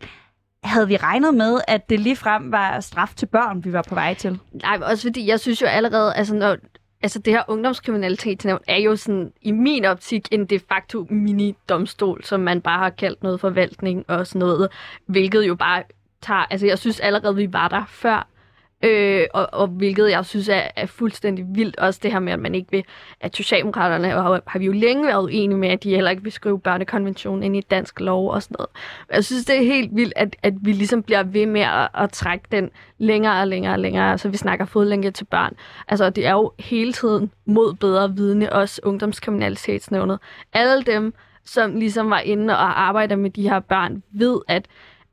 Havde 0.63 0.87
vi 0.87 0.97
regnet 0.97 1.33
med, 1.33 1.59
at 1.67 1.89
det 1.89 1.99
lige 1.99 2.15
frem 2.15 2.51
var 2.51 2.79
straf 2.79 3.13
til 3.15 3.25
børn, 3.25 3.63
vi 3.63 3.73
var 3.73 3.85
på 3.89 3.95
vej 3.95 4.13
til? 4.13 4.39
Nej, 4.51 4.79
også 4.81 5.07
fordi 5.07 5.27
jeg 5.27 5.39
synes 5.39 5.61
jo 5.61 5.67
allerede, 5.67 6.15
altså 6.15 6.35
når, 6.35 6.57
altså 7.01 7.19
det 7.19 7.33
her 7.33 7.43
ungdomskriminalitetsnævn 7.47 8.59
er 8.67 8.77
jo 8.77 8.95
sådan 8.95 9.31
i 9.41 9.51
min 9.51 9.85
optik 9.85 10.27
en 10.31 10.45
de 10.45 10.59
facto 10.69 11.07
mini-domstol, 11.09 12.23
som 12.23 12.39
man 12.39 12.61
bare 12.61 12.79
har 12.79 12.89
kaldt 12.89 13.23
noget 13.23 13.39
forvaltning 13.39 14.05
og 14.07 14.27
sådan 14.27 14.39
noget, 14.39 14.69
hvilket 15.05 15.47
jo 15.47 15.55
bare 15.55 15.83
tager, 16.21 16.45
altså 16.49 16.67
jeg 16.67 16.79
synes 16.79 16.99
allerede, 16.99 17.35
vi 17.35 17.53
var 17.53 17.67
der 17.67 17.83
før 17.87 18.27
Øh, 18.83 19.25
og, 19.33 19.49
og 19.51 19.67
hvilket 19.67 20.11
jeg 20.11 20.25
synes 20.25 20.49
er, 20.49 20.61
er 20.75 20.85
fuldstændig 20.85 21.45
vildt. 21.49 21.77
Også 21.77 21.99
det 22.03 22.11
her 22.11 22.19
med, 22.19 22.33
at 22.33 22.39
man 22.39 22.55
ikke 22.55 22.71
vil, 22.71 22.83
at 23.21 23.35
Socialdemokraterne 23.35 24.09
har, 24.09 24.41
har 24.47 24.59
vi 24.59 24.65
jo 24.65 24.71
længe 24.71 25.07
været 25.07 25.23
uenige 25.23 25.57
med, 25.57 25.69
at 25.69 25.83
de 25.83 25.89
heller 25.89 26.11
ikke 26.11 26.23
vil 26.23 26.31
skrive 26.31 26.59
børnekonventionen 26.59 27.43
ind 27.43 27.55
i 27.55 27.61
dansk 27.61 27.99
lov 27.99 28.29
og 28.29 28.43
sådan 28.43 28.55
noget. 28.59 28.69
Men 29.09 29.15
jeg 29.15 29.25
synes, 29.25 29.45
det 29.45 29.57
er 29.57 29.63
helt 29.63 29.95
vildt, 29.95 30.13
at, 30.15 30.35
at 30.43 30.53
vi 30.61 30.71
ligesom 30.71 31.03
bliver 31.03 31.23
ved 31.23 31.45
med 31.45 31.61
at, 31.61 31.89
at 31.97 32.11
trække 32.11 32.45
den 32.51 32.69
længere 32.97 33.41
og 33.41 33.47
længere 33.47 33.73
og 33.73 33.79
længere. 33.79 34.17
så 34.17 34.29
vi 34.29 34.37
snakker 34.37 34.65
fodlænke 34.65 35.11
til 35.11 35.25
børn. 35.25 35.55
Altså 35.87 36.09
det 36.09 36.25
er 36.25 36.31
jo 36.31 36.51
hele 36.59 36.93
tiden 36.93 37.31
mod 37.45 37.73
bedre 37.73 38.15
vidne, 38.15 38.53
også 38.53 38.81
ungdomskriminalitetsnævnet. 38.83 40.19
Alle 40.53 40.83
dem, 40.83 41.13
som 41.45 41.75
ligesom 41.75 42.09
var 42.09 42.19
inde 42.19 42.53
og 42.53 42.81
arbejder 42.81 43.15
med 43.15 43.29
de 43.29 43.49
her 43.49 43.59
børn, 43.59 44.03
ved, 44.11 44.39
at, 44.47 44.65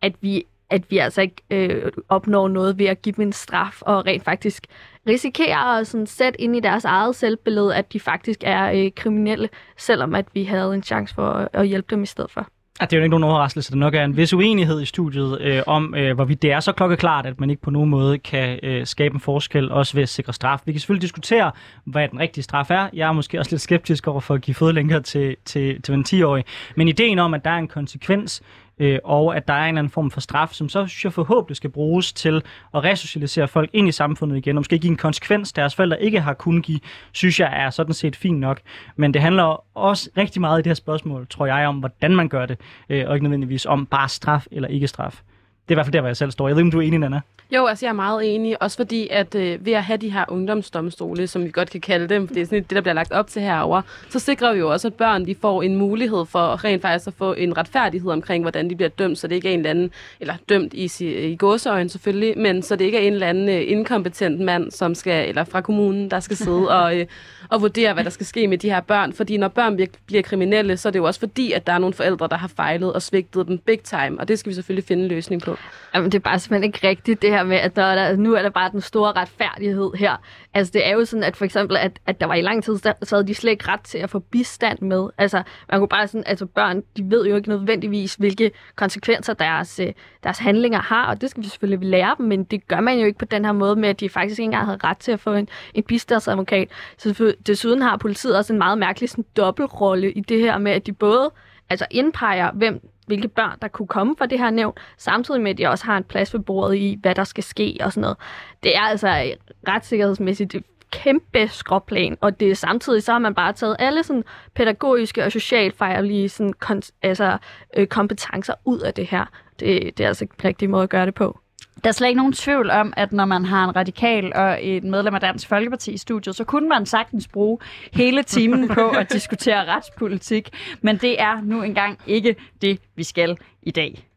at 0.03 0.13
vi 0.21 0.45
at 0.71 0.91
vi 0.91 0.99
altså 0.99 1.21
ikke 1.21 1.43
øh, 1.51 1.93
opnår 2.09 2.49
noget 2.49 2.79
ved 2.79 2.87
at 2.87 3.03
give 3.03 3.13
dem 3.17 3.23
en 3.23 3.33
straf, 3.33 3.83
og 3.83 4.07
rent 4.07 4.25
faktisk 4.25 4.67
risikerer 5.09 5.79
at 5.79 5.87
sådan 5.87 6.07
sætte 6.07 6.41
ind 6.41 6.57
i 6.57 6.61
deres 6.61 6.85
eget 6.85 7.17
selvbillede, 7.17 7.75
at 7.75 7.93
de 7.93 8.01
faktisk 8.01 8.41
er 8.45 8.73
øh, 8.73 8.91
kriminelle, 8.97 9.49
selvom 9.77 10.15
at 10.15 10.27
vi 10.35 10.45
havde 10.45 10.75
en 10.75 10.83
chance 10.83 11.15
for 11.15 11.27
at, 11.27 11.49
at 11.53 11.67
hjælpe 11.67 11.95
dem 11.95 12.03
i 12.03 12.07
stedet 12.07 12.31
for. 12.31 12.47
At 12.81 12.91
det 12.91 12.97
er 12.97 13.01
jo 13.01 13.05
ikke 13.05 13.11
nogen 13.11 13.25
overraskelse. 13.25 13.71
Der 13.73 13.77
nok 13.77 13.95
er 13.95 14.05
en 14.05 14.17
vis 14.17 14.33
uenighed 14.33 14.83
i 14.83 14.85
studiet 14.85 15.41
øh, 15.41 15.63
om, 15.67 15.95
øh, 15.95 16.15
hvorvidt 16.15 16.43
det 16.43 16.53
er 16.53 16.61
så 16.61 16.73
klokkeklart, 16.73 17.27
at 17.27 17.41
man 17.41 17.51
ikke 17.51 17.63
på 17.63 17.71
nogen 17.71 17.91
måde 17.91 18.19
kan 18.19 18.59
øh, 18.63 18.87
skabe 18.87 19.15
en 19.15 19.21
forskel, 19.21 19.71
også 19.71 19.95
ved 19.95 20.03
at 20.03 20.09
sikre 20.09 20.33
straf. 20.33 20.61
Vi 20.65 20.73
kan 20.73 20.81
selvfølgelig 20.81 21.03
diskutere, 21.03 21.53
hvad 21.85 22.09
den 22.09 22.19
rigtige 22.19 22.45
straf 22.45 22.71
er. 22.71 22.89
Jeg 22.93 23.09
er 23.09 23.13
måske 23.13 23.39
også 23.39 23.51
lidt 23.53 23.63
skeptisk 23.63 24.07
over 24.07 24.21
for 24.21 24.35
at 24.35 24.41
give 24.41 24.55
fodlænker 24.55 25.01
til, 25.01 25.37
til, 25.45 25.83
til 25.83 25.95
en 25.95 26.05
10-årig. 26.09 26.45
Men 26.77 26.89
ideen 26.89 27.19
om, 27.19 27.35
at 27.35 27.45
der 27.45 27.51
er 27.51 27.59
en 27.59 27.69
konsekvens 27.69 28.43
øh, 28.81 28.99
og 29.05 29.37
at 29.37 29.49
der 29.49 29.55
er 29.55 29.63
en 29.63 29.69
eller 29.69 29.79
anden 29.79 29.91
form 29.91 30.11
for 30.11 30.21
straf, 30.21 30.53
som 30.53 30.69
så 30.69 30.87
synes 30.87 31.05
jeg 31.05 31.13
forhåbentlig 31.13 31.57
skal 31.57 31.71
bruges 31.71 32.13
til 32.13 32.43
at 32.75 32.85
resocialisere 32.85 33.49
folk 33.49 33.71
ind 33.73 33.89
i 33.89 33.93
samfundet 33.93 34.37
igen, 34.37 34.57
og 34.57 34.61
måske 34.61 34.79
give 34.79 34.91
en 34.91 34.97
konsekvens, 34.97 35.53
deres 35.53 35.75
forældre 35.75 36.03
ikke 36.03 36.21
har 36.21 36.35
kunnet 36.35 36.65
give, 36.65 36.81
synes 37.13 37.41
jeg 37.41 37.65
er 37.65 37.71
sådan 37.71 37.95
set 37.95 38.17
fint 38.17 38.41
nok. 38.41 38.61
Men 38.97 39.15
det 39.15 39.23
handler 39.23 39.65
også 39.77 40.11
rigtig 40.17 40.41
meget 40.41 40.59
i 40.59 40.63
det 40.63 40.67
her 40.67 40.75
spørgsmål, 40.75 41.27
tror 41.31 41.47
jeg, 41.47 41.67
om 41.67 41.79
hvordan 41.79 42.17
man 42.17 42.29
gør 42.29 42.47
det, 42.47 42.61
øh, 42.89 43.09
og 43.09 43.15
ikke 43.15 43.25
nødvendigvis 43.25 43.67
om 43.67 43.87
bare 43.87 44.09
straf 44.09 44.47
eller 44.51 44.69
ikke 44.69 44.89
straf. 44.89 45.23
Det 45.71 45.75
er 45.75 45.77
i 45.77 45.83
hvert 45.83 45.87
fald 45.87 45.93
der, 45.93 46.01
hvor 46.01 46.09
jeg 46.09 46.17
selv 46.17 46.31
står. 46.31 46.49
Jeg 46.49 46.57
ved 46.57 46.63
ikke, 46.63 46.67
om 46.67 46.71
du 46.71 46.79
er 46.79 46.83
enig, 46.83 46.99
Nana? 46.99 47.21
Jo, 47.55 47.67
altså 47.67 47.87
jeg 47.87 47.91
er 47.91 47.95
meget 47.95 48.35
enig, 48.35 48.63
også 48.63 48.77
fordi 48.77 49.09
at 49.11 49.35
øh, 49.35 49.67
ved 49.67 49.73
at 49.73 49.83
have 49.83 49.97
de 49.97 50.11
her 50.11 50.25
ungdomsdomstole, 50.29 51.27
som 51.27 51.45
vi 51.45 51.51
godt 51.51 51.71
kan 51.71 51.81
kalde 51.81 52.15
dem, 52.15 52.27
for 52.27 52.35
det 52.35 52.41
er 52.41 52.45
sådan 52.45 52.63
det, 52.63 52.71
der 52.71 52.81
bliver 52.81 52.95
lagt 52.95 53.13
op 53.13 53.27
til 53.27 53.43
herover, 53.43 53.83
så 54.09 54.19
sikrer 54.19 54.53
vi 54.53 54.59
jo 54.59 54.73
også, 54.73 54.89
at 54.89 54.95
børn 54.95 55.27
de 55.27 55.35
får 55.41 55.63
en 55.63 55.77
mulighed 55.77 56.27
for 56.27 56.65
rent 56.65 56.83
faktisk 56.83 57.07
at 57.07 57.15
få 57.19 57.33
en 57.33 57.57
retfærdighed 57.59 58.11
omkring, 58.11 58.45
hvordan 58.45 58.71
de 58.71 58.77
bliver 58.77 58.89
dømt, 58.89 59.19
så 59.19 59.27
det 59.27 59.35
ikke 59.35 59.49
er 59.49 59.53
en 59.53 59.59
eller 59.59 59.71
anden, 59.71 59.91
eller 60.21 60.35
dømt 60.49 60.75
i, 60.75 60.91
i 61.31 61.37
gåseøjen 61.37 61.89
selvfølgelig, 61.89 62.39
men 62.39 62.63
så 62.63 62.77
det 62.77 62.85
ikke 62.85 62.99
er 62.99 63.03
en 63.03 63.13
eller 63.13 63.27
anden 63.27 63.49
øh, 63.49 63.63
inkompetent 63.67 64.41
mand, 64.41 64.71
som 64.71 64.95
skal, 64.95 65.29
eller 65.29 65.45
fra 65.45 65.61
kommunen, 65.61 66.11
der 66.11 66.21
skal 66.21 66.37
sidde 66.37 66.69
og, 66.69 66.99
øh, 66.99 67.07
og 67.51 67.61
vurdere, 67.63 67.95
hvad 67.95 68.05
der 68.05 68.11
skal 68.11 68.27
ske 68.27 68.49
med 68.49 68.59
de 68.59 68.71
her 68.71 68.81
børn. 68.81 69.13
Fordi 69.13 69.37
når 69.37 69.49
børn 69.49 69.77
bliver, 70.07 70.23
kriminelle, 70.23 70.77
så 70.77 70.89
er 70.89 70.91
det 70.91 70.99
jo 70.99 71.05
også 71.05 71.21
fordi, 71.21 71.53
at 71.53 71.67
der 71.67 71.73
er 71.73 71.79
nogle 71.79 71.95
forældre, 71.95 72.29
der 72.29 72.37
har 72.37 72.49
fejlet 72.49 72.93
og 72.93 73.03
svigtet 73.03 73.49
dem 73.49 73.59
big 73.59 73.81
time, 73.81 74.21
og 74.21 74.29
det 74.29 74.39
skal 74.39 74.51
vi 74.51 74.55
selvfølgelig 74.55 74.85
finde 74.85 75.03
en 75.03 75.09
løsning 75.09 75.43
på. 75.43 75.57
Jamen, 75.95 76.13
det 76.13 76.19
er 76.19 76.23
bare 76.23 76.39
simpelthen 76.39 76.65
ikke 76.65 76.89
rigtigt, 76.89 77.23
det 77.23 77.31
her 77.31 77.43
med, 77.43 77.57
at 77.57 77.77
der 77.77 77.95
der, 77.95 78.17
nu 78.17 78.35
er 78.35 78.43
der 78.43 78.51
bare 78.51 78.71
den 78.71 78.81
store 78.81 79.13
retfærdighed 79.13 79.91
her. 79.99 80.17
Altså, 80.55 80.71
det 80.73 80.87
er 80.87 80.93
jo 80.93 81.05
sådan, 81.05 81.25
at 81.25 81.37
for 81.37 81.45
eksempel, 81.45 81.77
at, 81.77 82.01
at 82.07 82.21
der 82.21 82.27
var 82.27 82.35
i 82.35 82.43
lang 82.43 82.65
tid, 82.65 82.79
der, 82.79 82.93
så 83.03 83.17
havde 83.17 83.27
de 83.27 83.35
slet 83.35 83.51
ikke 83.51 83.69
ret 83.69 83.81
til 83.81 83.99
at 83.99 84.11
få 84.11 84.19
bistand 84.19 84.79
med. 84.81 85.09
Altså, 85.19 85.43
man 85.71 85.81
kunne 85.81 85.89
bare 85.89 86.09
sådan, 86.09 86.25
altså 86.27 86.47
børn, 86.47 86.83
de 86.97 87.11
ved 87.11 87.27
jo 87.27 87.37
ikke 87.37 87.49
nødvendigvis, 87.49 88.15
hvilke 88.15 88.51
konsekvenser 88.77 89.35
deres, 89.35 89.81
øh, 89.81 89.93
deres 90.25 90.39
handlinger 90.39 90.79
har, 90.79 91.07
og 91.07 91.21
det 91.21 91.31
skal 91.31 91.43
vi 91.43 91.49
selvfølgelig 91.49 91.89
lære 91.89 92.15
dem, 92.19 92.27
men 92.27 92.45
det 92.45 92.69
gør 92.69 92.81
man 92.81 92.99
jo 92.99 93.07
ikke 93.07 93.19
på 93.19 93.25
den 93.25 93.45
her 93.45 93.53
måde 93.53 93.77
med, 93.77 93.89
at 93.89 94.01
de 94.01 94.09
faktisk 94.09 94.39
ikke 94.39 94.45
engang 94.45 94.65
havde 94.65 94.79
ret 94.85 94.99
til 94.99 95.13
at 95.13 95.21
få 95.21 95.35
en, 95.35 95.49
en 95.75 95.83
bistandsadvokat. 95.83 96.69
Så 96.99 97.35
desuden 97.47 97.83
har 97.83 97.97
politiet 97.97 98.37
også 98.37 98.53
en 98.53 98.59
meget 98.59 98.79
mærkelig 98.79 99.11
sådan, 99.11 99.25
dobbeltrolle 99.37 100.13
i 100.13 100.21
det 100.21 100.41
her 100.41 100.59
med, 100.59 100.73
at 100.73 100.87
de 100.87 100.93
både 100.93 101.31
altså 101.71 101.87
indpeger, 101.91 102.53
hvem 102.53 102.89
hvilke 103.11 103.29
børn, 103.29 103.59
der 103.63 103.69
kunne 103.69 103.89
komme 103.89 104.15
fra 104.19 104.27
det 104.27 104.39
her 104.39 104.51
nævn, 104.51 104.75
samtidig 104.97 105.41
med, 105.41 105.51
at 105.51 105.59
de 105.59 105.67
også 105.67 105.85
har 105.85 105.97
en 105.97 106.05
plads 106.05 106.35
ved 106.35 106.41
bordet 106.41 106.77
i, 106.77 106.99
hvad 107.03 107.15
der 107.15 107.25
skal 107.25 107.45
ske 107.45 107.77
og 107.81 107.93
sådan 107.93 108.01
noget. 108.01 108.17
Det 108.63 108.77
er 108.77 108.81
altså 108.81 109.33
retssikkerhedsmæssigt 109.69 110.55
et 110.55 110.65
kæmpe 110.93 111.49
skråplan, 111.49 112.17
og 112.21 112.41
det 112.41 112.51
er 112.51 112.55
samtidig, 112.55 113.03
så 113.03 113.13
har 113.13 113.19
man 113.19 113.35
bare 113.35 113.53
taget 113.53 113.77
alle 113.79 114.03
sådan 114.03 114.25
pædagogiske 114.55 115.25
og 115.25 115.33
socialfejlige 115.33 116.29
sådan, 116.29 116.55
kon- 116.65 116.91
altså, 117.03 117.39
øh, 117.77 117.87
kompetencer 117.87 118.55
ud 118.65 118.81
af 118.81 118.95
det 118.95 119.07
her. 119.07 119.25
Det, 119.61 119.99
det 119.99 120.05
er 120.05 120.09
altså 120.09 120.25
ikke 120.25 120.35
den 120.39 120.45
rigtige 120.49 120.69
måde 120.69 120.83
at 120.83 120.89
gøre 120.91 121.07
det 121.07 121.15
på. 121.15 121.39
Der 121.85 121.89
er 121.91 121.93
slet 121.93 122.09
ikke 122.09 122.19
nogen 122.19 122.33
tvivl 122.33 122.71
om, 122.71 122.93
at 122.97 123.13
når 123.13 123.25
man 123.25 123.45
har 123.45 123.65
en 123.65 123.77
radikal 123.77 124.33
og 124.35 124.59
et 124.67 124.85
medlem 124.85 125.15
af 125.15 125.21
Dansk 125.21 125.49
Folkeparti 125.49 125.93
i 125.93 125.97
studiet, 125.97 126.37
så 126.37 126.45
kunne 126.45 126.69
man 126.69 126.87
sagtens 126.87 127.29
bruge 127.29 127.59
hele 127.93 128.23
timen 128.23 128.69
på 128.69 128.89
at 128.89 129.13
diskutere 129.13 129.65
retspolitik. 129.65 130.49
Men 130.83 130.97
det 130.97 131.21
er 131.21 131.41
nu 131.43 131.63
engang 131.63 131.99
ikke 132.07 132.37
det, 132.63 132.79
vi 132.97 133.05
skal 133.05 133.37
i 133.63 133.71
dag. 133.71 134.10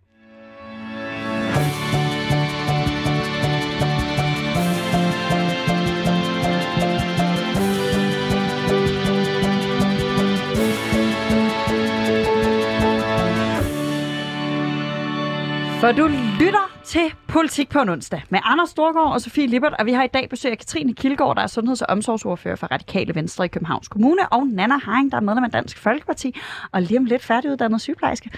For 15.84 15.92
du 15.92 16.08
lytter 16.40 16.80
til 16.86 17.14
Politik 17.28 17.70
på 17.70 17.80
en 17.80 17.90
onsdag 17.90 18.22
med 18.30 18.40
Anders 18.44 18.70
Storgård 18.70 19.14
og 19.14 19.22
Sofie 19.22 19.48
Lippert, 19.48 19.74
og 19.80 19.86
vi 19.86 19.92
har 19.92 20.04
i 20.04 20.08
dag 20.08 20.30
besøg 20.30 20.52
af 20.52 20.58
Katrine 20.58 20.94
Kilgaard, 20.94 21.36
der 21.36 21.42
er 21.42 21.48
sundheds- 21.48 21.82
og 21.82 21.90
omsorgsordfører 21.90 22.56
for 22.56 22.68
Radikale 22.68 23.16
Venstre 23.16 23.46
i 23.46 23.48
Københavns 23.48 23.88
Kommune, 23.88 24.30
og 24.32 24.48
Nana 24.48 24.78
Haring, 24.78 25.12
der 25.12 25.18
er 25.18 25.22
medlem 25.22 25.44
af 25.44 25.52
Dansk 25.52 25.78
Folkeparti, 25.78 26.36
og 26.72 26.82
lige 26.82 26.98
om 26.98 27.06
lidt 27.06 27.24
færdiguddannet 27.24 27.82
sygeplejerske. 27.82 28.30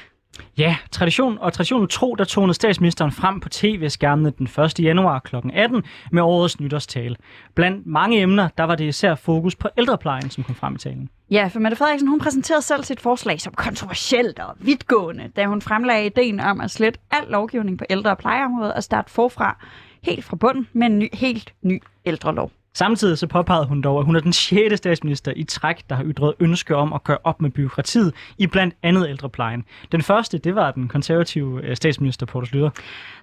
Ja, 0.58 0.78
tradition 0.92 1.38
og 1.38 1.54
traditionen 1.54 1.88
tro, 1.88 2.16
der 2.16 2.24
tonede 2.24 2.54
statsministeren 2.54 3.12
frem 3.12 3.40
på 3.40 3.50
tv-skærmene 3.50 4.34
den 4.38 4.48
1. 4.64 4.80
januar 4.80 5.20
kl. 5.20 5.36
18 5.54 5.84
med 6.12 6.22
årets 6.22 6.60
nytårstale. 6.60 7.16
Blandt 7.56 7.88
mange 7.88 8.22
emner, 8.22 8.50
der 8.58 8.64
var 8.64 8.76
det 8.76 8.86
især 8.86 9.16
fokus 9.16 9.56
på 9.56 9.68
ældreplejen, 9.78 10.30
som 10.30 10.44
kom 10.44 10.56
frem 10.56 10.76
i 10.76 10.78
talen. 10.78 11.10
Ja, 11.32 11.48
for 11.48 11.60
Mette 11.60 11.78
Frederiksen 11.78 12.08
hun 12.10 12.20
præsenterede 12.20 12.62
selv 12.62 12.84
sit 12.84 13.02
forslag 13.02 13.42
som 13.42 13.54
kontroversielt 13.54 14.40
og 14.40 14.56
vidtgående, 14.60 15.32
da 15.36 15.46
hun 15.46 15.62
fremlagde 15.62 16.06
ideen 16.06 16.40
om 16.40 16.62
at 16.62 16.72
slette 16.72 17.00
al 17.12 17.28
lovgivning 17.30 17.78
på 17.78 17.86
ældre- 17.90 18.12
og 18.12 18.18
plejeområdet 18.18 18.74
og 18.74 18.84
starte 18.84 19.12
forfra 19.12 19.58
helt 20.04 20.26
fra 20.26 20.36
bunden 20.36 20.68
med 20.74 20.88
en 20.88 21.00
ny, 21.00 21.10
helt 21.14 21.54
ny 21.62 21.82
ældrelov. 22.06 22.52
Samtidig 22.76 23.18
så 23.18 23.28
påpegede 23.28 23.66
hun 23.66 23.82
dog, 23.82 24.00
at 24.00 24.06
hun 24.06 24.16
er 24.16 24.20
den 24.20 24.34
6. 24.34 24.78
statsminister 24.78 25.34
i 25.36 25.44
træk, 25.44 25.90
der 25.90 25.96
har 25.96 26.04
ytret 26.06 26.34
ønske 26.40 26.76
om 26.76 26.94
at 26.94 27.04
gøre 27.04 27.18
op 27.24 27.42
med 27.42 27.50
byråkratiet 27.50 28.14
i 28.38 28.48
blandt 28.48 28.76
andet 28.84 29.10
ældreplejen. 29.10 29.66
Den 29.92 30.02
første, 30.02 30.38
det 30.38 30.56
var 30.56 30.72
den 30.72 30.88
konservative 30.88 31.62
øh, 31.64 31.76
statsminister 31.76 32.26
Poul 32.26 32.46
Slytter. 32.48 32.70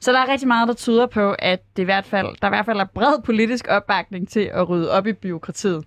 Så 0.01 0.13
der 0.13 0.19
er 0.19 0.33
rigtig 0.33 0.49
meget, 0.49 0.69
der 0.69 0.75
tyder 0.75 1.07
på, 1.07 1.35
at 1.39 1.61
det 1.77 1.83
i 1.83 1.85
hvert 1.85 2.07
fald, 2.07 2.27
der 2.43 2.49
i 2.49 2.51
hvert 2.51 2.67
fald 2.67 2.79
er 2.79 2.85
bred 2.85 3.23
politisk 3.25 3.67
opbakning 3.69 4.29
til 4.29 4.51
at 4.53 4.69
rydde 4.69 4.91
op 4.91 5.07
i 5.07 5.13
byråkratiet. 5.13 5.85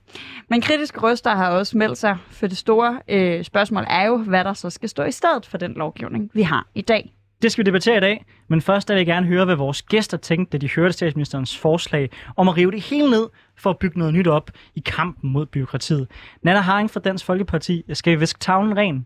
Men 0.50 0.62
kritiske 0.62 1.00
røster 1.00 1.36
har 1.36 1.50
også 1.50 1.78
meldt 1.78 1.98
sig, 1.98 2.18
for 2.32 2.48
det 2.48 2.58
store 2.58 3.00
øh, 3.08 3.44
spørgsmål 3.44 3.84
er 3.90 4.06
jo, 4.06 4.18
hvad 4.18 4.44
der 4.44 4.54
så 4.54 4.70
skal 4.70 4.90
stå 4.90 5.04
i 5.04 5.12
stedet 5.12 5.46
for 5.46 5.58
den 5.58 5.74
lovgivning, 5.74 6.32
vi 6.34 6.42
har 6.42 6.68
i 6.76 6.82
dag. 6.82 7.16
Det 7.42 7.52
skal 7.52 7.66
vi 7.66 7.68
debattere 7.68 7.98
i 7.98 8.00
dag, 8.00 8.26
men 8.48 8.62
først 8.62 8.90
vil 8.90 8.98
jeg 8.98 9.06
gerne 9.06 9.26
høre, 9.26 9.46
hvad 9.46 9.56
vores 9.56 9.82
gæster 9.82 10.18
tænkte, 10.18 10.58
da 10.58 10.62
de 10.62 10.70
hørte 10.70 10.94
statsministerens 10.94 11.58
forslag 11.58 12.10
om 12.36 12.48
at 12.48 12.58
rive 12.58 12.72
det 12.72 12.82
hele 12.82 13.10
ned 13.10 13.28
for 13.58 13.70
at 13.70 13.78
bygge 13.78 14.00
noget 14.00 14.14
nyt 14.14 14.28
op 14.28 14.52
i 14.76 14.80
kampen 14.80 15.32
mod 15.32 15.46
byråkratiet. 15.46 16.08
Nana 16.42 16.60
Haring 16.60 16.92
fra 16.92 17.00
Dansk 17.00 17.26
Folkeparti, 17.26 17.84
skal 17.94 18.12
vi 18.14 18.20
viske 18.20 18.40
tavlen 18.40 18.78
ren? 18.78 19.06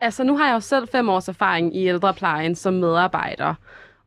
Altså, 0.00 0.24
nu 0.24 0.36
har 0.36 0.46
jeg 0.46 0.54
jo 0.54 0.60
selv 0.60 0.88
fem 0.88 1.08
års 1.08 1.28
erfaring 1.28 1.76
i 1.76 1.88
ældreplejen 1.88 2.54
som 2.54 2.74
medarbejder. 2.74 3.54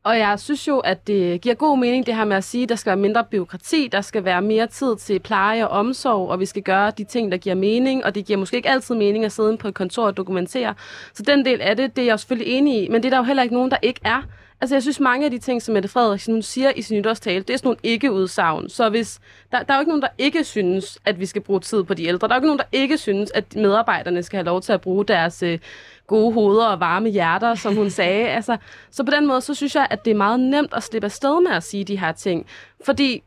Og 0.03 0.17
jeg 0.17 0.39
synes 0.39 0.67
jo, 0.67 0.79
at 0.79 1.07
det 1.07 1.41
giver 1.41 1.55
god 1.55 1.77
mening 1.77 2.05
det 2.05 2.15
her 2.15 2.25
med 2.25 2.37
at 2.37 2.43
sige, 2.43 2.63
at 2.63 2.69
der 2.69 2.75
skal 2.75 2.89
være 2.89 2.97
mindre 3.01 3.23
byråkrati, 3.23 3.89
der 3.91 4.01
skal 4.01 4.25
være 4.25 4.41
mere 4.41 4.67
tid 4.67 4.95
til 4.95 5.19
pleje 5.19 5.67
og 5.67 5.79
omsorg, 5.79 6.29
og 6.29 6.39
vi 6.39 6.45
skal 6.45 6.63
gøre 6.63 6.91
de 6.91 7.03
ting, 7.03 7.31
der 7.31 7.37
giver 7.37 7.55
mening, 7.55 8.05
og 8.05 8.15
det 8.15 8.25
giver 8.25 8.39
måske 8.39 8.57
ikke 8.57 8.69
altid 8.69 8.95
mening 8.95 9.25
at 9.25 9.31
sidde 9.31 9.57
på 9.57 9.67
et 9.67 9.73
kontor 9.73 10.05
og 10.05 10.17
dokumentere. 10.17 10.75
Så 11.13 11.23
den 11.23 11.45
del 11.45 11.61
af 11.61 11.77
det, 11.77 11.95
det 11.95 12.01
er 12.01 12.05
jeg 12.05 12.19
selvfølgelig 12.19 12.53
enig 12.53 12.83
i, 12.83 12.87
men 12.87 13.03
det 13.03 13.05
er 13.05 13.09
der 13.09 13.17
jo 13.17 13.23
heller 13.23 13.43
ikke 13.43 13.55
nogen, 13.55 13.71
der 13.71 13.77
ikke 13.81 13.99
er. 14.03 14.21
Altså, 14.61 14.75
jeg 14.75 14.81
synes, 14.81 14.99
mange 14.99 15.25
af 15.25 15.31
de 15.31 15.37
ting, 15.37 15.61
som 15.61 15.73
Mette 15.73 15.89
Frederiksen 15.89 16.33
hun 16.33 16.41
siger 16.41 16.71
i 16.75 16.81
sin 16.81 16.97
nytårstale, 16.97 17.43
det 17.43 17.53
er 17.53 17.57
sådan 17.57 17.67
nogle 17.67 17.79
ikke-udsagn. 17.83 18.69
Så 18.69 18.89
hvis, 18.89 19.19
der, 19.51 19.63
der 19.63 19.73
er 19.73 19.77
jo 19.77 19.81
ikke 19.81 19.89
nogen, 19.89 20.01
der 20.01 20.07
ikke 20.17 20.43
synes, 20.43 20.99
at 21.05 21.19
vi 21.19 21.25
skal 21.25 21.41
bruge 21.41 21.59
tid 21.59 21.83
på 21.83 21.93
de 21.93 22.05
ældre. 22.05 22.27
Der 22.27 22.33
er 22.33 22.37
jo 22.37 22.39
ikke 22.39 22.47
nogen, 22.47 22.59
der 22.59 22.65
ikke 22.71 22.97
synes, 22.97 23.31
at 23.31 23.55
medarbejderne 23.55 24.23
skal 24.23 24.37
have 24.37 24.45
lov 24.45 24.61
til 24.61 24.73
at 24.73 24.81
bruge 24.81 25.05
deres 25.05 25.43
øh, 25.43 25.59
gode 26.07 26.33
hoveder 26.33 26.67
og 26.67 26.79
varme 26.79 27.09
hjerter, 27.09 27.55
som 27.55 27.75
hun 27.75 27.89
sagde. 27.89 28.27
Altså, 28.41 28.57
så 28.91 29.03
på 29.03 29.11
den 29.11 29.27
måde, 29.27 29.41
så 29.41 29.53
synes 29.53 29.75
jeg, 29.75 29.87
at 29.89 30.05
det 30.05 30.11
er 30.11 30.15
meget 30.15 30.39
nemt 30.39 30.73
at 30.73 30.83
slippe 30.83 31.05
afsted 31.05 31.41
med 31.41 31.51
at 31.51 31.63
sige 31.63 31.83
de 31.83 31.99
her 31.99 32.11
ting. 32.11 32.45
Fordi 32.85 33.23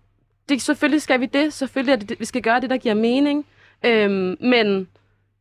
det, 0.49 0.63
selvfølgelig 0.63 1.03
skal 1.03 1.21
vi 1.21 1.27
det. 1.27 1.53
Selvfølgelig 1.53 1.93
er 1.93 1.97
det, 1.97 2.21
vi 2.21 2.25
skal 2.25 2.43
gøre 2.43 2.61
det, 2.61 2.71
der 2.71 2.77
giver 2.77 2.95
mening. 2.95 3.47
Øhm, 3.85 4.37
men 4.41 4.89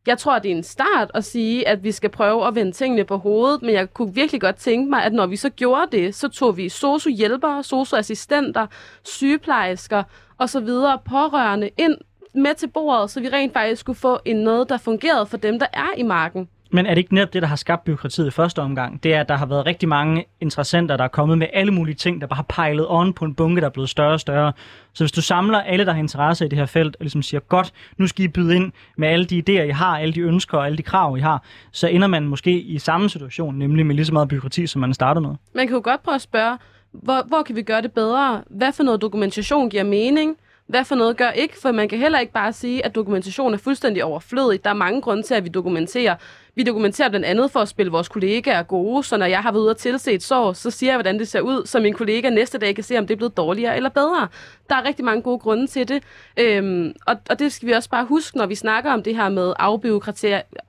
jeg 0.08 0.18
tror, 0.18 0.40
det 0.40 0.52
er 0.52 0.56
en 0.56 0.64
start 0.64 1.12
at 1.14 1.26
sige, 1.26 1.68
at 1.68 1.84
vi 1.84 1.92
skal 1.92 2.10
prøve 2.10 2.48
at 2.48 2.56
vende 2.56 2.72
tingene 2.72 3.04
på 3.04 3.18
hovedet, 3.18 3.62
men 3.62 3.74
jeg 3.74 3.94
kunne 3.94 4.14
virkelig 4.14 4.42
godt 4.42 4.56
tænke 4.56 4.90
mig, 4.90 5.04
at 5.04 5.14
når 5.14 5.26
vi 5.26 5.36
så 5.36 5.50
gjorde 5.50 5.98
det, 5.98 6.16
så 6.16 6.28
tog 6.28 6.58
vi 6.58 6.70
sosu-hjælpere, 6.70 7.64
sosu-assistenter, 7.64 8.68
sygeplejersker 9.04 10.04
osv. 10.38 10.68
pårørende 11.06 11.70
ind 11.78 11.98
med 12.36 12.56
til 12.56 12.68
bordet, 12.68 13.10
så 13.10 13.20
vi 13.20 13.30
rent 13.30 13.54
faktisk 13.54 13.80
skulle 13.80 14.00
få 14.00 14.20
en 14.26 14.36
noget, 14.36 14.70
der 14.70 14.78
fungerede 14.78 15.26
for 15.26 15.38
dem, 15.38 15.60
der 15.60 15.68
er 15.74 15.90
i 15.98 16.04
marken. 16.04 16.50
Men 16.74 16.86
er 16.86 16.90
det 16.90 16.98
ikke 16.98 17.14
netop 17.14 17.34
det, 17.34 17.42
der 17.42 17.48
har 17.48 17.56
skabt 17.56 17.84
byråkratiet 17.84 18.28
i 18.28 18.32
første 18.32 18.60
omgang? 18.60 19.04
Det 19.04 19.14
er, 19.14 19.20
at 19.20 19.30
der 19.30 19.36
har 19.36 19.46
været 19.46 19.66
rigtig 19.66 19.90
mange 19.90 20.26
interessenter, 20.42 20.98
der 20.98 21.04
er 21.04 21.08
kommet 21.08 21.38
med 21.38 21.48
alle 21.54 21.72
mulige 21.72 21.96
ting, 21.96 22.22
der 22.22 22.28
bare 22.28 22.36
har 22.36 22.46
pejlet 22.50 22.86
on 22.90 23.14
på 23.14 23.26
en 23.26 23.36
bunke, 23.36 23.62
der 23.62 23.68
er 23.68 23.72
blevet 23.72 23.90
større 23.90 24.14
og 24.14 24.20
større. 24.20 24.54
Så 24.94 25.04
hvis 25.04 25.12
du 25.12 25.22
samler 25.22 25.62
alle, 25.62 25.86
der 25.86 25.92
har 25.92 26.00
interesse 26.00 26.46
i 26.46 26.48
det 26.48 26.58
her 26.58 26.66
felt, 26.66 26.96
og 26.96 27.04
ligesom 27.04 27.22
siger, 27.22 27.42
godt, 27.42 27.74
nu 27.98 28.08
skal 28.08 28.26
I 28.26 28.28
byde 28.28 28.56
ind 28.56 28.72
med 28.98 29.08
alle 29.08 29.26
de 29.26 29.38
idéer, 29.38 29.64
I 29.64 29.70
har, 29.70 30.00
alle 30.00 30.14
de 30.14 30.20
ønsker 30.20 30.58
og 30.58 30.66
alle 30.66 30.78
de 30.78 30.84
krav, 30.84 31.18
I 31.18 31.22
har, 31.22 31.44
så 31.72 31.88
ender 31.88 32.08
man 32.08 32.28
måske 32.28 32.62
i 32.62 32.80
samme 32.80 33.10
situation, 33.10 33.56
nemlig 33.56 33.86
med 33.86 33.96
lige 33.96 34.06
så 34.06 34.14
meget 34.14 34.28
byråkrati, 34.28 34.68
som 34.68 34.82
man 34.82 34.94
startede 34.94 35.28
med. 35.28 35.36
Man 35.56 35.68
kan 35.68 35.76
jo 35.76 35.82
godt 35.84 36.04
prøve 36.04 36.16
at 36.16 36.22
spørge, 36.22 36.58
hvor, 36.92 37.24
hvor 37.28 37.44
kan 37.44 37.56
vi 37.56 37.62
gøre 37.62 37.82
det 37.82 37.92
bedre? 37.92 38.44
Hvad 38.50 38.72
for 38.74 38.84
noget 38.84 39.02
dokumentation 39.02 39.70
giver 39.70 39.84
mening? 39.84 40.38
Hvad 40.68 40.86
for 40.86 40.96
noget 40.96 41.18
gør 41.18 41.30
ikke? 41.30 41.58
For 41.62 41.72
man 41.72 41.90
kan 41.90 42.00
heller 42.00 42.20
ikke 42.20 42.34
bare 42.34 42.54
sige, 42.54 42.86
at 42.86 42.96
dokumentation 42.96 43.54
er 43.54 43.58
fuldstændig 43.58 44.04
overflødig. 44.04 44.64
Der 44.64 44.70
er 44.70 44.74
mange 44.74 45.02
grunde 45.02 45.24
til, 45.24 45.34
at 45.34 45.44
vi 45.44 45.50
dokumenterer. 45.50 46.16
Vi 46.56 46.64
dokumenterer 46.64 47.10
blandt 47.10 47.26
andet 47.26 47.52
for 47.52 47.60
at 47.60 47.68
spille 47.68 47.92
vores 47.92 48.10
kollegaer 48.10 48.64
gode, 48.64 49.04
så 49.04 49.18
når 49.18 49.26
jeg 49.26 49.40
har 49.40 49.52
været 49.52 49.62
ude 49.62 49.70
og 49.70 49.78
tilse 49.78 50.12
et 50.12 50.24
sår, 50.24 50.54
så 50.54 50.72
siger 50.72 50.92
jeg, 50.92 50.98
hvordan 50.98 51.20
det 51.20 51.28
ser 51.28 51.42
ud, 51.42 51.66
så 51.66 51.80
min 51.80 51.94
kollega 51.94 52.30
næste 52.30 52.58
dag 52.58 52.76
kan 52.76 52.84
se, 52.84 52.98
om 52.98 53.08
det 53.08 53.14
er 53.14 53.18
blevet 53.18 53.38
dårligere 53.38 53.76
eller 53.76 53.90
bedre. 53.90 54.28
Der 54.70 54.76
er 54.76 54.86
rigtig 54.86 55.06
mange 55.06 55.22
gode 55.22 55.40
grunde 55.40 55.68
til 55.68 55.88
det, 55.88 56.04
øhm, 56.40 56.94
og, 57.08 57.16
og 57.30 57.40
det 57.40 57.54
skal 57.54 57.68
vi 57.68 57.74
også 57.74 57.90
bare 57.90 58.06
huske, 58.06 58.38
når 58.38 58.46
vi 58.46 58.56
snakker 58.56 58.92
om 58.92 59.04
det 59.04 59.16
her 59.16 59.30
med 59.30 59.54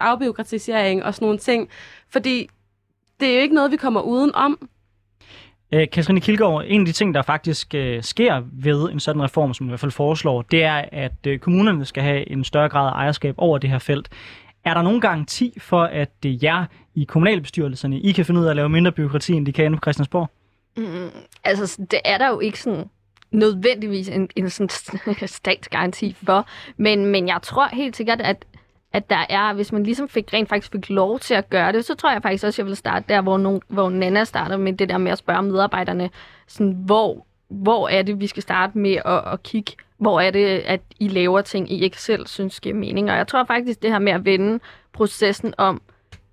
afbiokratisering 0.01 1.05
og 1.05 1.15
sådan 1.15 1.27
nogle 1.27 1.39
ting, 1.39 1.69
fordi 2.09 2.49
det 3.21 3.29
er 3.29 3.35
jo 3.35 3.41
ikke 3.41 3.55
noget, 3.55 3.71
vi 3.71 3.77
kommer 3.77 4.01
uden 4.01 4.35
om. 4.35 4.69
Øh, 5.75 5.91
Katrine 5.93 6.21
Kilgaard, 6.21 6.65
en 6.67 6.81
af 6.81 6.87
de 6.87 6.93
ting, 6.93 7.15
der 7.15 7.23
faktisk 7.23 7.75
øh, 7.75 8.03
sker 8.03 8.43
ved 8.53 8.91
en 8.91 9.01
sådan 9.01 9.23
reform, 9.23 9.55
som 9.55 9.67
i 9.67 9.69
hvert 9.69 9.81
fald 9.81 9.93
foreslår, 9.93 10.43
det 10.43 10.63
er, 10.63 10.85
at 10.93 11.27
øh, 11.27 11.39
kommunerne 11.39 11.85
skal 11.85 12.03
have 12.03 12.31
en 12.31 12.45
større 12.45 12.69
grad 12.69 12.87
af 12.87 12.93
ejerskab 12.93 13.35
over 13.39 13.59
det 13.59 13.71
her 13.71 13.79
felt. 13.79 14.09
Er 14.65 14.75
der 14.75 14.83
nogen 14.83 15.01
garanti 15.01 15.55
for, 15.59 15.83
at 15.83 16.23
det 16.23 16.43
jer 16.43 16.65
i 16.95 17.05
kommunalbestyrelserne, 17.05 18.01
I 18.01 18.13
kan 18.13 18.25
finde 18.25 18.41
ud 18.41 18.47
af 18.47 18.51
at 18.51 18.57
lave 18.57 18.69
mindre 18.69 18.93
byråkrati, 18.93 19.33
end 19.33 19.47
de 19.47 19.53
kan 19.53 19.65
inde 19.65 19.77
på 19.77 19.81
Christiansborg? 19.81 20.31
Mm, 20.77 21.11
altså, 21.45 21.87
det 21.91 22.01
er 22.05 22.19
der 22.19 22.29
jo 22.29 22.41
ikke 22.41 22.61
sådan 22.61 22.85
nødvendigvis 23.31 24.09
en, 24.09 24.29
en 24.37 24.51
sådan 24.51 25.29
statsgaranti 25.29 26.17
for, 26.25 26.47
men, 26.77 27.07
men 27.07 27.29
jeg 27.29 27.39
tror 27.43 27.69
helt 27.73 27.97
sikkert, 27.97 28.21
at 28.21 28.45
at 28.95 29.11
der 29.11 29.27
er, 29.29 29.53
hvis 29.53 29.73
man 29.73 29.83
ligesom 29.83 30.09
fik, 30.09 30.33
rent 30.33 30.49
faktisk 30.49 30.73
fik 30.73 30.91
lov 30.91 31.19
til 31.19 31.35
at 31.35 31.51
gøre 31.51 31.73
det, 31.73 31.85
så 31.85 31.95
tror 31.95 32.13
jeg 32.13 32.23
faktisk 32.23 32.45
også, 32.45 32.55
at 32.55 32.59
jeg 32.59 32.67
vil 32.67 32.77
starte 32.77 33.05
der, 33.09 33.21
hvor, 33.21 33.39
nogen, 33.39 33.63
hvor 33.69 33.91
Nana 33.91 34.25
starter 34.25 34.57
med 34.57 34.73
det 34.73 34.89
der 34.89 34.99
med 34.99 35.13
at 35.13 35.19
spørge 35.19 35.43
medarbejderne, 35.43 36.11
sådan, 36.47 36.73
hvor, 36.73 37.27
hvor 37.49 37.89
er 37.89 38.03
det, 38.03 38.21
vi 38.21 38.27
skal 38.27 38.43
starte 38.43 38.79
med 38.79 38.97
at, 39.05 39.33
at 39.33 39.43
kigge, 39.43 39.73
hvor 39.99 40.21
er 40.21 40.31
det, 40.31 40.47
at 40.47 40.81
I 41.01 41.09
laver 41.09 41.41
ting, 41.41 41.73
I 41.73 41.83
ikke 41.83 42.03
selv 42.03 42.27
synes 42.27 42.61
giver 42.61 42.75
mening. 42.75 43.11
Og 43.11 43.17
jeg 43.17 43.27
tror 43.27 43.45
faktisk, 43.45 43.83
det 43.83 43.91
her 43.91 43.99
med 43.99 44.13
at 44.13 44.25
vende 44.25 44.61
processen 44.93 45.55
om, 45.59 45.83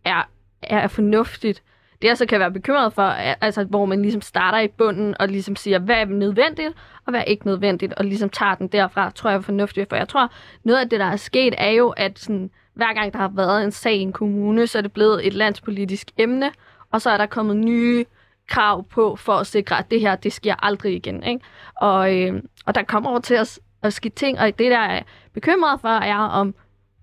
er, 0.05 0.29
er 0.61 0.87
fornuftigt. 0.87 1.63
Det 2.01 2.07
jeg 2.07 2.17
så 2.17 2.25
kan 2.25 2.39
være 2.39 2.51
bekymret 2.51 2.93
for, 2.93 3.01
er, 3.01 3.35
altså, 3.41 3.63
hvor 3.63 3.85
man 3.85 4.01
ligesom 4.01 4.21
starter 4.21 4.59
i 4.59 4.67
bunden 4.67 5.15
og 5.19 5.27
ligesom 5.27 5.55
siger, 5.55 5.79
hvad 5.79 5.95
er 5.95 6.05
nødvendigt, 6.05 6.73
og 7.05 7.11
hvad 7.11 7.19
er 7.19 7.23
ikke 7.23 7.45
nødvendigt, 7.45 7.93
og 7.93 8.05
ligesom 8.05 8.29
tager 8.29 8.55
den 8.55 8.67
derfra, 8.67 9.11
tror 9.15 9.29
jeg 9.29 9.37
er 9.37 9.41
fornuftigt. 9.41 9.89
For 9.89 9.95
jeg 9.95 10.07
tror, 10.07 10.31
noget 10.63 10.79
af 10.79 10.89
det, 10.89 10.99
der 10.99 11.05
er 11.05 11.15
sket, 11.15 11.53
er 11.57 11.69
jo, 11.69 11.89
at 11.89 12.19
sådan, 12.19 12.49
hver 12.73 12.93
gang 12.93 13.13
der 13.13 13.19
har 13.19 13.31
været 13.35 13.63
en 13.63 13.71
sag 13.71 13.95
i 13.95 13.99
en 13.99 14.13
kommune, 14.13 14.67
så 14.67 14.77
er 14.77 14.81
det 14.81 14.91
blevet 14.91 15.27
et 15.27 15.33
landspolitisk 15.33 16.11
emne, 16.17 16.51
og 16.91 17.01
så 17.01 17.09
er 17.09 17.17
der 17.17 17.25
kommet 17.25 17.57
nye 17.57 18.05
krav 18.47 18.83
på 18.83 19.15
for 19.15 19.33
at 19.33 19.47
sikre, 19.47 19.79
at 19.79 19.91
det 19.91 20.01
her, 20.01 20.15
det 20.15 20.33
sker 20.33 20.55
aldrig 20.65 20.95
igen. 20.95 21.23
Ikke? 21.23 21.45
Og, 21.75 22.15
øh, 22.17 22.41
og 22.65 22.75
der 22.75 22.83
kommer 22.83 23.09
over 23.09 23.19
til 23.19 23.33
at, 23.33 23.59
at 23.83 23.93
ske 23.93 24.09
ting, 24.09 24.39
og 24.39 24.59
det, 24.59 24.71
der 24.71 24.77
er 24.77 25.01
bekymret 25.33 25.81
for, 25.81 25.89
er, 25.89 26.17
om 26.17 26.55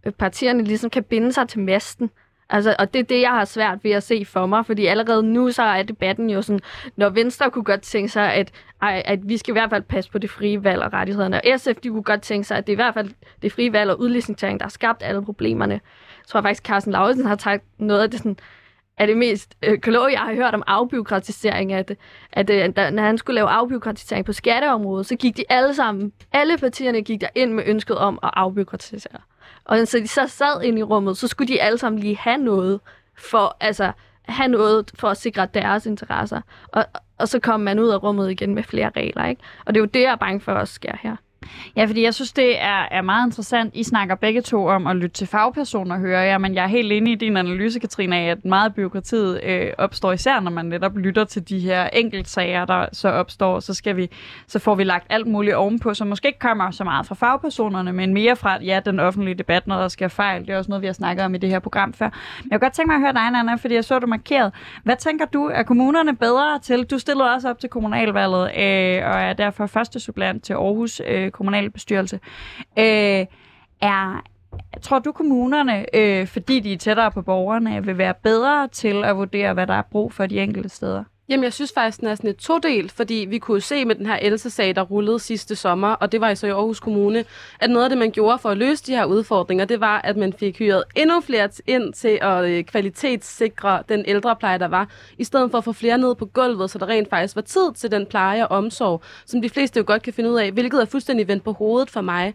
øh, 0.06 0.12
partierne 0.12 0.64
ligesom 0.64 0.90
kan 0.90 1.04
binde 1.04 1.32
sig 1.32 1.48
til 1.48 1.60
masten. 1.60 2.10
Altså, 2.50 2.76
og 2.78 2.94
det 2.94 3.00
er 3.00 3.04
det, 3.04 3.20
jeg 3.20 3.30
har 3.30 3.44
svært 3.44 3.84
ved 3.84 3.90
at 3.90 4.02
se 4.02 4.24
for 4.24 4.46
mig, 4.46 4.66
fordi 4.66 4.86
allerede 4.86 5.22
nu 5.22 5.50
så 5.50 5.62
er 5.62 5.82
debatten 5.82 6.30
jo 6.30 6.42
sådan, 6.42 6.60
når 6.96 7.08
Venstre 7.08 7.50
kunne 7.50 7.64
godt 7.64 7.82
tænke 7.82 8.08
sig, 8.08 8.34
at, 8.34 8.52
at 8.80 9.18
vi 9.28 9.36
skal 9.36 9.52
i 9.52 9.56
hvert 9.58 9.70
fald 9.70 9.82
passe 9.82 10.10
på 10.10 10.18
det 10.18 10.30
frie 10.30 10.64
valg 10.64 10.82
og 10.82 10.92
rettighederne, 10.92 11.36
og 11.36 11.60
SF 11.60 11.74
de 11.82 11.88
kunne 11.88 12.02
godt 12.02 12.22
tænke 12.22 12.48
sig, 12.48 12.58
at 12.58 12.66
det 12.66 12.72
er 12.72 12.74
i 12.74 12.82
hvert 12.82 12.94
fald 12.94 13.10
det 13.42 13.52
frie 13.52 13.72
valg 13.72 13.90
og 13.90 14.00
udlicitering, 14.00 14.60
der 14.60 14.64
har 14.64 14.70
skabt 14.70 15.02
alle 15.02 15.24
problemerne. 15.24 15.74
Jeg 15.74 16.26
tror 16.26 16.40
faktisk, 16.40 16.66
Carsten 16.66 16.92
Lauritsen 16.92 17.26
har 17.26 17.36
taget 17.36 17.60
noget 17.78 18.02
af 18.02 18.10
det 18.10 18.18
sådan, 18.18 18.36
er 18.98 19.06
det 19.06 19.16
mest 19.16 19.56
øh, 19.62 19.78
kloge, 19.78 20.12
jeg 20.12 20.20
har 20.20 20.34
hørt 20.34 20.54
om 20.54 20.62
afbiokratisering, 20.66 21.72
at, 21.72 21.96
at, 22.32 22.50
at 22.50 22.76
da, 22.76 22.90
når 22.90 23.02
han 23.02 23.18
skulle 23.18 23.34
lave 23.34 23.48
afbiokratisering 23.48 24.26
på 24.26 24.32
skatteområdet, 24.32 25.06
så 25.06 25.16
gik 25.16 25.36
de 25.36 25.44
alle 25.48 25.74
sammen, 25.74 26.12
alle 26.32 26.58
partierne 26.58 27.02
gik 27.02 27.20
der 27.20 27.28
ind 27.34 27.52
med 27.52 27.64
ønsket 27.66 27.98
om 27.98 28.18
at 28.22 28.30
afbiokratisere. 28.32 29.18
Og 29.68 29.88
så 29.88 29.98
de 29.98 30.08
så 30.08 30.26
sad 30.26 30.62
ind 30.62 30.78
i 30.78 30.82
rummet, 30.82 31.18
så 31.18 31.28
skulle 31.28 31.54
de 31.54 31.62
alle 31.62 31.78
sammen 31.78 32.00
lige 32.00 32.16
have 32.16 32.38
noget 32.38 32.80
for, 33.18 33.56
altså, 33.60 33.92
have 34.22 34.48
noget 34.48 34.90
for 34.94 35.08
at 35.08 35.16
sikre 35.16 35.48
deres 35.54 35.86
interesser. 35.86 36.40
Og, 36.68 36.84
og 37.18 37.28
så 37.28 37.40
kom 37.40 37.60
man 37.60 37.78
ud 37.78 37.88
af 37.88 38.02
rummet 38.02 38.30
igen 38.30 38.54
med 38.54 38.62
flere 38.62 38.90
regler, 38.96 39.26
ikke? 39.26 39.42
Og 39.66 39.74
det 39.74 39.80
er 39.80 39.82
jo 39.82 39.90
det, 39.94 40.02
jeg 40.02 40.12
er 40.12 40.16
bange 40.16 40.40
for 40.40 40.52
også 40.52 40.74
sker 40.74 40.96
her. 41.00 41.16
Ja, 41.76 41.84
fordi 41.84 42.02
jeg 42.02 42.14
synes, 42.14 42.32
det 42.32 42.62
er, 42.62 42.88
er 42.90 43.02
meget 43.02 43.26
interessant. 43.26 43.74
I 43.74 43.82
snakker 43.82 44.14
begge 44.14 44.42
to 44.42 44.66
om 44.66 44.86
at 44.86 44.96
lytte 44.96 45.14
til 45.14 45.26
fagpersoner, 45.26 45.98
hører 45.98 46.22
jeg, 46.22 46.40
men 46.40 46.54
jeg 46.54 46.64
er 46.64 46.68
helt 46.68 46.92
enig 46.92 47.12
i 47.12 47.16
din 47.16 47.36
analyse, 47.36 47.80
Katrine, 47.80 48.16
af, 48.16 48.30
at 48.30 48.44
meget 48.44 48.74
byråkratiet 48.74 49.40
øh, 49.44 49.72
opstår 49.78 50.12
især, 50.12 50.40
når 50.40 50.50
man 50.50 50.66
netop 50.66 50.96
lytter 50.96 51.24
til 51.24 51.48
de 51.48 51.58
her 51.58 51.88
enkeltsager, 51.92 52.64
der 52.64 52.86
så 52.92 53.08
opstår. 53.08 53.60
Så, 53.60 53.74
skal 53.74 53.96
vi, 53.96 54.10
så 54.46 54.58
får 54.58 54.74
vi 54.74 54.84
lagt 54.84 55.06
alt 55.10 55.26
muligt 55.26 55.56
ovenpå, 55.56 55.94
som 55.94 56.06
måske 56.06 56.28
ikke 56.28 56.38
kommer 56.38 56.70
så 56.70 56.84
meget 56.84 57.06
fra 57.06 57.14
fagpersonerne, 57.14 57.92
men 57.92 58.14
mere 58.14 58.36
fra 58.36 58.58
ja, 58.62 58.80
den 58.84 59.00
offentlige 59.00 59.34
debat, 59.34 59.66
når 59.66 59.80
der 59.80 59.88
sker 59.88 60.08
fejl. 60.08 60.46
Det 60.46 60.50
er 60.50 60.58
også 60.58 60.70
noget, 60.70 60.82
vi 60.82 60.86
har 60.86 60.94
snakket 60.94 61.24
om 61.24 61.34
i 61.34 61.38
det 61.38 61.50
her 61.50 61.58
program 61.58 61.92
før. 61.92 62.10
Men 62.42 62.50
jeg 62.50 62.60
kunne 62.60 62.66
godt 62.66 62.72
tænke 62.72 62.86
mig 62.86 62.94
at 62.94 63.00
høre 63.00 63.12
dig, 63.12 63.38
Anna, 63.38 63.54
fordi 63.54 63.74
jeg 63.74 63.84
så, 63.84 63.98
du 63.98 64.06
markeret. 64.06 64.52
Hvad 64.84 64.96
tænker 64.96 65.24
du, 65.24 65.44
er 65.44 65.62
kommunerne 65.62 66.16
bedre 66.16 66.58
til? 66.62 66.84
Du 66.84 66.98
stillede 66.98 67.34
også 67.34 67.50
op 67.50 67.58
til 67.58 67.68
kommunalvalget, 67.68 68.42
øh, 68.42 69.10
og 69.10 69.20
er 69.20 69.32
derfor 69.32 69.66
første 69.66 70.00
supplant 70.00 70.44
til 70.44 70.52
Aarhus 70.52 71.02
øh, 71.08 71.27
kommunalbestyrelse. 71.30 72.20
Øh, 72.78 73.26
er, 73.80 74.22
tror 74.82 74.98
du 74.98 75.12
kommunerne, 75.12 75.96
øh, 75.96 76.26
fordi 76.26 76.60
de 76.60 76.72
er 76.72 76.78
tættere 76.78 77.10
på 77.10 77.22
borgerne, 77.22 77.84
vil 77.84 77.98
være 77.98 78.14
bedre 78.22 78.68
til 78.68 79.04
at 79.04 79.16
vurdere, 79.16 79.54
hvad 79.54 79.66
der 79.66 79.74
er 79.74 79.82
brug 79.82 80.12
for 80.12 80.26
de 80.26 80.40
enkelte 80.40 80.68
steder? 80.68 81.04
Jamen, 81.28 81.44
jeg 81.44 81.52
synes 81.52 81.72
faktisk, 81.72 82.00
den 82.00 82.08
er 82.08 82.14
sådan 82.14 82.30
et 82.30 82.36
todel, 82.36 82.88
fordi 82.90 83.26
vi 83.28 83.38
kunne 83.38 83.60
se 83.60 83.84
med 83.84 83.94
den 83.94 84.06
her 84.06 84.18
Else-sag, 84.22 84.74
der 84.74 84.82
rullede 84.82 85.18
sidste 85.18 85.56
sommer, 85.56 85.88
og 85.88 86.12
det 86.12 86.20
var 86.20 86.34
så 86.34 86.46
i 86.46 86.50
Aarhus 86.50 86.80
Kommune, 86.80 87.24
at 87.60 87.70
noget 87.70 87.84
af 87.84 87.90
det, 87.90 87.98
man 87.98 88.10
gjorde 88.10 88.38
for 88.38 88.48
at 88.48 88.56
løse 88.56 88.86
de 88.86 88.92
her 88.92 89.04
udfordringer, 89.04 89.64
det 89.64 89.80
var, 89.80 90.00
at 90.04 90.16
man 90.16 90.32
fik 90.32 90.58
hyret 90.58 90.84
endnu 90.96 91.20
flere 91.20 91.48
ind 91.66 91.92
til 91.92 92.18
at 92.22 92.44
øh, 92.44 92.64
kvalitetssikre 92.64 93.82
den 93.88 94.04
ældrepleje, 94.06 94.58
der 94.58 94.68
var, 94.68 94.88
i 95.18 95.24
stedet 95.24 95.50
for 95.50 95.58
at 95.58 95.64
få 95.64 95.72
flere 95.72 95.98
ned 95.98 96.14
på 96.14 96.26
gulvet, 96.26 96.70
så 96.70 96.78
der 96.78 96.88
rent 96.88 97.10
faktisk 97.10 97.36
var 97.36 97.42
tid 97.42 97.72
til 97.74 97.90
den 97.90 98.06
pleje 98.06 98.46
og 98.46 98.56
omsorg, 98.56 99.02
som 99.26 99.42
de 99.42 99.48
fleste 99.48 99.78
jo 99.78 99.84
godt 99.86 100.02
kan 100.02 100.12
finde 100.12 100.30
ud 100.30 100.38
af, 100.38 100.52
hvilket 100.52 100.80
er 100.80 100.84
fuldstændig 100.84 101.28
vendt 101.28 101.44
på 101.44 101.52
hovedet 101.52 101.90
for 101.90 102.00
mig. 102.00 102.34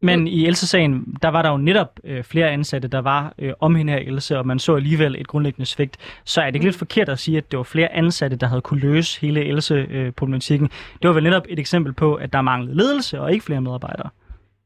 Men 0.00 0.26
i 0.26 0.46
Else-sagen, 0.46 1.16
der 1.22 1.28
var 1.28 1.42
der 1.42 1.50
jo 1.50 1.56
netop 1.56 2.00
øh, 2.04 2.24
flere 2.24 2.50
ansatte, 2.50 2.88
der 2.88 2.98
var 2.98 3.34
øh, 3.38 3.52
om 3.60 3.74
hende 3.74 3.92
her 3.92 4.00
Else, 4.00 4.38
og 4.38 4.46
man 4.46 4.58
så 4.58 4.74
alligevel 4.74 5.16
et 5.18 5.26
grundlæggende 5.26 5.66
svigt. 5.66 5.96
Så 6.24 6.40
er 6.40 6.46
det 6.46 6.54
ikke 6.54 6.66
lidt 6.66 6.76
forkert 6.76 7.08
at 7.08 7.18
sige, 7.18 7.38
at 7.38 7.50
det 7.50 7.56
var 7.56 7.62
flere 7.62 7.92
ansatte, 7.92 8.36
der 8.36 8.46
havde 8.46 8.60
kunne 8.60 8.80
løse 8.80 9.20
hele 9.20 9.44
Else-problematikken. 9.44 10.68
Det 11.02 11.08
var 11.08 11.14
vel 11.14 11.22
netop 11.22 11.42
et 11.48 11.58
eksempel 11.58 11.92
på, 11.92 12.14
at 12.14 12.32
der 12.32 12.42
manglede 12.42 12.76
ledelse 12.76 13.20
og 13.20 13.32
ikke 13.32 13.44
flere 13.44 13.60
medarbejdere. 13.60 14.10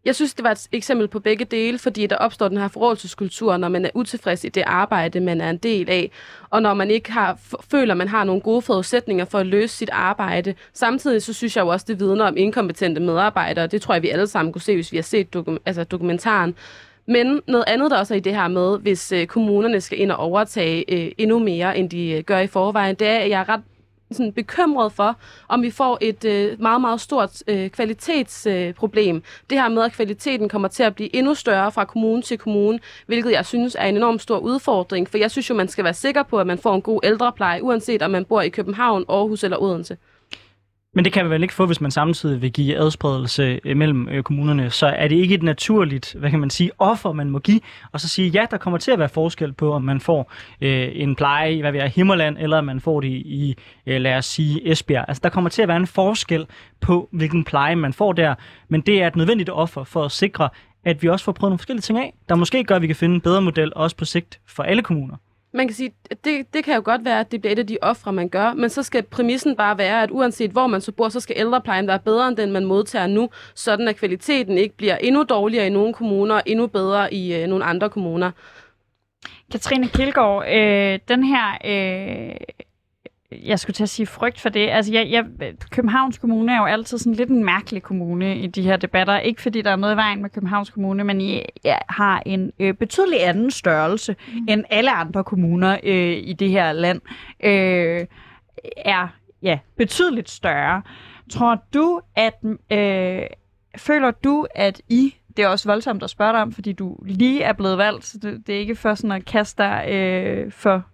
Jeg 0.04 0.14
synes, 0.14 0.34
det 0.34 0.44
var 0.44 0.50
et 0.50 0.68
eksempel 0.72 1.08
på 1.08 1.20
begge 1.20 1.44
dele, 1.44 1.78
fordi 1.78 2.06
der 2.06 2.16
opstår 2.16 2.48
den 2.48 2.58
her 2.58 2.68
forrådelseskultur, 2.68 3.56
når 3.56 3.68
man 3.68 3.84
er 3.84 3.90
utilfreds 3.94 4.44
i 4.44 4.48
det 4.48 4.64
arbejde, 4.66 5.20
man 5.20 5.40
er 5.40 5.50
en 5.50 5.56
del 5.56 5.90
af, 5.90 6.10
og 6.50 6.62
når 6.62 6.74
man 6.74 6.90
ikke 6.90 7.12
har, 7.12 7.38
føler, 7.70 7.94
man 7.94 8.08
har 8.08 8.24
nogle 8.24 8.40
gode 8.40 8.62
forudsætninger 8.62 9.24
for 9.24 9.38
at 9.38 9.46
løse 9.46 9.76
sit 9.76 9.90
arbejde. 9.92 10.54
Samtidig 10.72 11.22
så 11.22 11.32
synes 11.32 11.56
jeg 11.56 11.62
jo 11.62 11.68
også, 11.68 11.86
det 11.88 12.00
vidner 12.00 12.24
om 12.24 12.36
inkompetente 12.36 13.00
medarbejdere. 13.00 13.66
Det 13.66 13.82
tror 13.82 13.94
jeg, 13.94 14.02
vi 14.02 14.08
alle 14.08 14.26
sammen 14.26 14.52
kunne 14.52 14.62
se, 14.62 14.74
hvis 14.74 14.92
vi 14.92 14.96
har 14.96 15.02
set 15.02 15.36
dokum- 15.36 15.58
altså 15.66 15.84
dokumentaren. 15.84 16.54
Men 17.06 17.40
noget 17.48 17.64
andet, 17.66 17.90
der 17.90 17.98
også 17.98 18.14
er 18.14 18.18
i 18.18 18.20
det 18.20 18.34
her 18.34 18.48
med, 18.48 18.78
hvis 18.78 19.12
øh, 19.12 19.26
kommunerne 19.26 19.80
skal 19.80 20.00
ind 20.00 20.10
og 20.10 20.18
overtage 20.18 20.84
øh, 20.88 21.12
endnu 21.18 21.38
mere, 21.38 21.78
end 21.78 21.90
de 21.90 22.10
øh, 22.10 22.22
gør 22.24 22.38
i 22.38 22.46
forvejen, 22.46 22.94
det 22.94 23.06
er, 23.06 23.18
at 23.18 23.30
jeg 23.30 23.40
er 23.40 23.48
ret 23.48 23.60
sådan 24.14 24.32
bekymret 24.32 24.92
for, 24.92 25.16
om 25.48 25.62
vi 25.62 25.70
får 25.70 25.98
et 26.00 26.24
øh, 26.24 26.60
meget, 26.60 26.80
meget 26.80 27.00
stort 27.00 27.42
øh, 27.46 27.70
kvalitetsproblem. 27.70 29.16
Øh, 29.16 29.22
det 29.50 29.60
her 29.60 29.68
med, 29.68 29.82
at 29.82 29.92
kvaliteten 29.92 30.48
kommer 30.48 30.68
til 30.68 30.82
at 30.82 30.94
blive 30.94 31.16
endnu 31.16 31.34
større 31.34 31.72
fra 31.72 31.84
kommune 31.84 32.22
til 32.22 32.38
kommune, 32.38 32.78
hvilket 33.06 33.32
jeg 33.32 33.46
synes 33.46 33.76
er 33.78 33.86
en 33.86 33.96
enorm 33.96 34.18
stor 34.18 34.38
udfordring, 34.38 35.08
for 35.08 35.18
jeg 35.18 35.30
synes 35.30 35.50
jo, 35.50 35.54
man 35.54 35.68
skal 35.68 35.84
være 35.84 35.94
sikker 35.94 36.22
på, 36.22 36.40
at 36.40 36.46
man 36.46 36.58
får 36.58 36.74
en 36.74 36.82
god 36.82 37.00
ældrepleje, 37.02 37.62
uanset 37.62 38.02
om 38.02 38.10
man 38.10 38.24
bor 38.24 38.40
i 38.40 38.48
København, 38.48 39.04
Aarhus 39.08 39.44
eller 39.44 39.62
Odense. 39.62 39.96
Men 40.94 41.04
det 41.04 41.12
kan 41.12 41.24
vi 41.24 41.30
vel 41.30 41.42
ikke 41.42 41.54
få, 41.54 41.66
hvis 41.66 41.80
man 41.80 41.90
samtidig 41.90 42.42
vil 42.42 42.52
give 42.52 42.76
adspredelse 42.76 43.60
øh, 43.64 43.76
mellem 43.76 44.08
øh, 44.08 44.22
kommunerne. 44.22 44.70
Så 44.70 44.86
er 44.86 45.08
det 45.08 45.16
ikke 45.16 45.34
et 45.34 45.42
naturligt, 45.42 46.14
hvad 46.18 46.30
kan 46.30 46.40
man 46.40 46.50
sige, 46.50 46.70
offer, 46.78 47.12
man 47.12 47.30
må 47.30 47.38
give, 47.38 47.60
og 47.92 48.00
så 48.00 48.08
sige, 48.08 48.28
ja, 48.28 48.46
der 48.50 48.56
kommer 48.56 48.78
til 48.78 48.90
at 48.90 48.98
være 48.98 49.08
forskel 49.08 49.52
på, 49.52 49.72
om 49.72 49.82
man 49.82 50.00
får 50.00 50.32
øh, 50.60 50.88
en 50.92 51.16
pleje 51.16 51.54
i, 51.54 51.60
hvad 51.60 51.72
vi 51.72 51.78
er, 51.78 51.86
Himmerland, 51.86 52.36
eller 52.38 52.58
om 52.58 52.64
man 52.64 52.80
får 52.80 53.00
det 53.00 53.08
i, 53.08 53.56
øh, 53.86 54.00
lad 54.00 54.16
os 54.16 54.26
sige, 54.26 54.70
Esbjerg. 54.70 55.04
Altså, 55.08 55.20
der 55.24 55.28
kommer 55.28 55.50
til 55.50 55.62
at 55.62 55.68
være 55.68 55.76
en 55.76 55.86
forskel 55.86 56.46
på, 56.80 57.08
hvilken 57.12 57.44
pleje 57.44 57.76
man 57.76 57.92
får 57.92 58.12
der, 58.12 58.34
men 58.68 58.80
det 58.80 59.02
er 59.02 59.06
et 59.06 59.16
nødvendigt 59.16 59.50
offer 59.50 59.84
for 59.84 60.04
at 60.04 60.12
sikre, 60.12 60.48
at 60.84 61.02
vi 61.02 61.08
også 61.08 61.24
får 61.24 61.32
prøvet 61.32 61.50
nogle 61.50 61.58
forskellige 61.58 61.82
ting 61.82 61.98
af, 61.98 62.14
der 62.28 62.34
måske 62.34 62.64
gør, 62.64 62.76
at 62.76 62.82
vi 62.82 62.86
kan 62.86 62.96
finde 62.96 63.14
en 63.14 63.20
bedre 63.20 63.42
model, 63.42 63.72
også 63.76 63.96
på 63.96 64.04
sigt 64.04 64.40
for 64.46 64.62
alle 64.62 64.82
kommuner 64.82 65.16
man 65.52 65.68
kan 65.68 65.74
sige, 65.74 65.92
det, 66.24 66.54
det 66.54 66.64
kan 66.64 66.74
jo 66.74 66.82
godt 66.84 67.04
være, 67.04 67.20
at 67.20 67.32
det 67.32 67.40
bliver 67.40 67.52
et 67.52 67.58
af 67.58 67.66
de 67.66 67.78
ofre, 67.82 68.12
man 68.12 68.28
gør, 68.28 68.52
men 68.52 68.70
så 68.70 68.82
skal 68.82 69.02
præmissen 69.02 69.56
bare 69.56 69.78
være, 69.78 70.02
at 70.02 70.10
uanset 70.10 70.50
hvor 70.50 70.66
man 70.66 70.80
så 70.80 70.92
bor, 70.92 71.08
så 71.08 71.20
skal 71.20 71.36
ældreplejen 71.38 71.86
være 71.86 71.98
bedre 71.98 72.28
end 72.28 72.36
den, 72.36 72.52
man 72.52 72.64
modtager 72.64 73.06
nu, 73.06 73.30
sådan 73.54 73.88
at 73.88 73.96
kvaliteten 73.96 74.58
ikke 74.58 74.76
bliver 74.76 74.96
endnu 74.96 75.22
dårligere 75.22 75.66
i 75.66 75.70
nogle 75.70 75.94
kommuner 75.94 76.34
og 76.34 76.42
endnu 76.46 76.66
bedre 76.66 77.14
i 77.14 77.34
øh, 77.34 77.46
nogle 77.46 77.64
andre 77.64 77.90
kommuner. 77.90 78.30
Katrine 79.52 79.88
Kilgaard, 79.88 80.48
øh, 80.48 80.98
den 81.08 81.24
her 81.24 81.58
øh, 81.64 82.36
jeg 83.44 83.58
skulle 83.58 83.74
til 83.74 83.82
at 83.82 83.88
sige 83.88 84.06
frygt 84.06 84.40
for 84.40 84.48
det. 84.48 84.68
Altså, 84.68 84.92
jeg, 84.92 85.08
jeg, 85.10 85.24
Københavns 85.70 86.18
Kommune 86.18 86.52
er 86.52 86.58
jo 86.58 86.64
altid 86.64 86.98
sådan 86.98 87.14
lidt 87.14 87.30
en 87.30 87.44
mærkelig 87.44 87.82
kommune 87.82 88.36
i 88.36 88.46
de 88.46 88.62
her 88.62 88.76
debatter. 88.76 89.18
Ikke 89.18 89.42
fordi 89.42 89.62
der 89.62 89.70
er 89.70 89.76
noget 89.76 89.94
i 89.94 89.96
vejen 89.96 90.22
med 90.22 90.30
Københavns 90.30 90.70
Kommune, 90.70 91.04
men 91.04 91.20
I 91.20 91.42
ja, 91.64 91.76
har 91.88 92.22
en 92.26 92.52
øh, 92.58 92.74
betydelig 92.74 93.28
anden 93.28 93.50
størrelse 93.50 94.16
mm. 94.28 94.46
end 94.48 94.64
alle 94.70 94.92
andre 94.92 95.24
kommuner 95.24 95.78
øh, 95.82 96.16
i 96.16 96.32
det 96.32 96.50
her 96.50 96.72
land. 96.72 97.00
Øh, 97.44 98.06
er 98.76 99.08
ja, 99.42 99.58
betydeligt 99.76 100.30
større. 100.30 100.82
Tror 101.30 101.62
du, 101.74 102.00
at 102.16 102.38
øh, 102.72 103.22
føler 103.76 104.10
du, 104.10 104.46
at 104.54 104.80
I 104.88 105.14
det 105.36 105.44
er 105.44 105.48
også 105.48 105.68
voldsomt 105.68 106.02
at 106.02 106.10
spørge 106.10 106.32
dig 106.32 106.42
om, 106.42 106.52
fordi 106.52 106.72
du 106.72 106.96
lige 107.06 107.42
er 107.42 107.52
blevet 107.52 107.78
valgt, 107.78 108.04
så 108.04 108.18
det, 108.18 108.46
det 108.46 108.54
er 108.54 108.58
ikke 108.58 108.74
for 108.74 108.94
sådan 108.94 109.12
at 109.12 109.24
kaste 109.24 109.62
dig 109.62 109.88
øh, 109.88 110.52
for 110.52 110.84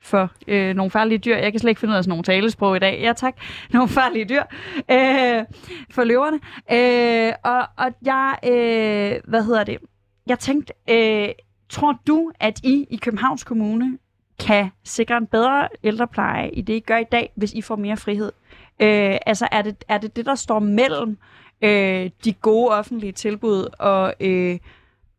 for 0.00 0.30
øh, 0.48 0.74
nogle 0.74 0.90
farlige 0.90 1.18
dyr. 1.18 1.36
Jeg 1.36 1.52
kan 1.52 1.58
slet 1.58 1.70
ikke 1.70 1.80
finde 1.80 1.92
ud 1.92 1.96
af 1.96 2.04
sådan 2.04 2.10
nogle 2.10 2.24
talesprog 2.24 2.76
i 2.76 2.78
dag. 2.78 3.00
Ja, 3.00 3.12
tak. 3.12 3.36
Nogle 3.72 3.88
farlige 3.88 4.24
dyr 4.24 4.42
øh, 4.90 5.44
for 5.90 6.04
løverne. 6.04 6.40
Øh, 6.72 7.32
og, 7.44 7.66
og 7.76 7.92
jeg, 8.02 8.38
øh, 8.44 9.20
hvad 9.30 9.44
hedder 9.44 9.64
det? 9.64 9.78
Jeg 10.26 10.38
tænkte, 10.38 10.72
øh, 10.90 11.28
tror 11.68 11.98
du, 12.06 12.32
at 12.40 12.60
I 12.64 12.86
i 12.90 12.96
Københavns 12.96 13.44
Kommune 13.44 13.98
kan 14.38 14.70
sikre 14.84 15.16
en 15.16 15.26
bedre 15.26 15.68
ældrepleje 15.84 16.50
i 16.50 16.60
det, 16.60 16.74
I 16.74 16.80
gør 16.80 16.96
i 16.96 17.04
dag, 17.12 17.32
hvis 17.34 17.52
I 17.52 17.62
får 17.62 17.76
mere 17.76 17.96
frihed? 17.96 18.32
Øh, 18.80 19.16
altså, 19.26 19.48
er 19.52 19.62
det, 19.62 19.84
er 19.88 19.98
det 19.98 20.16
det, 20.16 20.26
der 20.26 20.34
står 20.34 20.58
mellem 20.58 21.18
øh, 21.62 22.10
de 22.24 22.32
gode 22.32 22.68
offentlige 22.68 23.12
tilbud 23.12 23.66
og, 23.78 24.14
øh, 24.20 24.58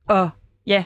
og 0.08 0.30
ja, 0.68 0.84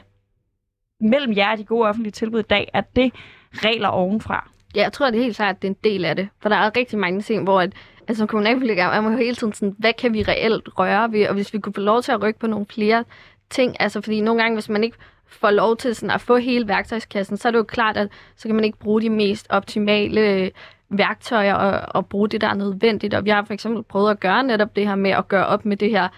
mellem 1.00 1.36
jer 1.36 1.52
og 1.52 1.58
de 1.58 1.64
gode 1.64 1.88
offentlige 1.88 2.12
tilbud 2.12 2.40
i 2.40 2.42
dag, 2.42 2.70
er 2.72 2.80
det 2.80 3.12
regler 3.54 3.88
ovenfra? 3.88 4.50
Ja, 4.74 4.82
jeg 4.82 4.92
tror, 4.92 5.10
det 5.10 5.18
er 5.18 5.22
helt 5.22 5.36
klart, 5.36 5.56
at 5.56 5.62
det 5.62 5.68
er 5.68 5.72
en 5.72 5.78
del 5.84 6.04
af 6.04 6.16
det. 6.16 6.28
For 6.40 6.48
der 6.48 6.56
er 6.56 6.76
rigtig 6.76 6.98
mange 6.98 7.22
ting, 7.22 7.42
hvor 7.42 7.60
at, 7.60 7.72
altså, 8.08 8.18
som 8.18 8.28
kommunalpolitiker, 8.28 8.90
man 8.90 9.02
må 9.02 9.10
jo 9.10 9.16
hele 9.16 9.34
tiden 9.34 9.52
sådan, 9.52 9.76
hvad 9.78 9.92
kan 9.92 10.14
vi 10.14 10.22
reelt 10.22 10.68
røre 10.78 11.12
ved? 11.12 11.28
Og 11.28 11.34
hvis 11.34 11.54
vi 11.54 11.58
kunne 11.58 11.74
få 11.74 11.80
lov 11.80 12.02
til 12.02 12.12
at 12.12 12.22
rykke 12.22 12.40
på 12.40 12.46
nogle 12.46 12.66
flere 12.74 13.04
ting, 13.50 13.76
altså 13.80 14.00
fordi 14.00 14.20
nogle 14.20 14.42
gange, 14.42 14.56
hvis 14.56 14.68
man 14.68 14.84
ikke 14.84 14.96
får 15.26 15.50
lov 15.50 15.76
til 15.76 15.94
sådan 15.94 16.10
at 16.10 16.20
få 16.20 16.36
hele 16.36 16.68
værktøjskassen, 16.68 17.36
så 17.36 17.48
er 17.48 17.52
det 17.52 17.58
jo 17.58 17.64
klart, 17.64 17.96
at 17.96 18.08
så 18.36 18.48
kan 18.48 18.54
man 18.54 18.64
ikke 18.64 18.78
bruge 18.78 19.02
de 19.02 19.10
mest 19.10 19.46
optimale 19.50 20.20
øh, 20.20 20.50
værktøjer 20.88 21.54
og, 21.54 21.94
og 21.94 22.06
bruge 22.06 22.28
det, 22.28 22.40
der 22.40 22.48
er 22.48 22.54
nødvendigt. 22.54 23.14
Og 23.14 23.24
vi 23.24 23.30
har 23.30 23.44
for 23.44 23.54
eksempel 23.54 23.82
prøvet 23.82 24.10
at 24.10 24.20
gøre 24.20 24.42
netop 24.42 24.76
det 24.76 24.86
her 24.86 24.94
med 24.94 25.10
at 25.10 25.28
gøre 25.28 25.46
op 25.46 25.64
med 25.64 25.76
det 25.76 25.90
her 25.90 26.08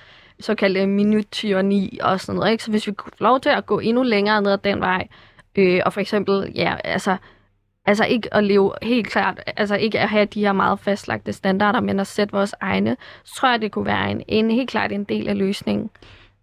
såkaldte 0.41 0.87
minuttyranni 0.87 1.99
og 2.03 2.21
sådan 2.21 2.39
noget. 2.39 2.53
Ikke? 2.53 2.65
Så 2.65 2.71
hvis 2.71 2.87
vi 2.87 2.93
kunne 2.93 3.13
få 3.19 3.25
lov 3.25 3.41
til 3.41 3.49
at 3.49 3.67
gå 3.67 3.79
endnu 3.79 4.03
længere 4.03 4.43
ned 4.43 4.53
ad 4.53 4.59
den 4.59 4.81
vej, 4.81 5.09
øh, 5.59 5.81
og 5.87 5.93
for 5.93 6.01
eksempel, 6.01 6.53
ja, 6.55 6.77
altså, 6.85 7.17
altså 7.87 8.05
ikke 8.05 8.35
at 8.35 8.45
leve 8.45 8.73
helt 8.83 9.07
klart, 9.09 9.41
altså 9.57 9.77
ikke 9.77 10.01
at 10.01 10.09
have 10.09 10.25
de 10.25 10.41
her 10.41 10.53
meget 10.53 10.81
fastlagte 10.81 11.33
standarder, 11.33 11.81
men 11.81 12.01
at 12.01 12.07
sætte 12.07 12.33
vores 12.33 12.55
egne, 12.61 12.97
så 13.25 13.35
tror 13.35 13.51
jeg, 13.51 13.63
det 13.63 13.73
kunne 13.73 13.87
være 13.87 14.11
en, 14.11 14.23
en 14.29 14.51
helt 14.51 14.71
klart 14.71 14.93
en 14.93 15.05
del 15.05 15.29
af 15.29 15.39
løsningen. 15.39 15.91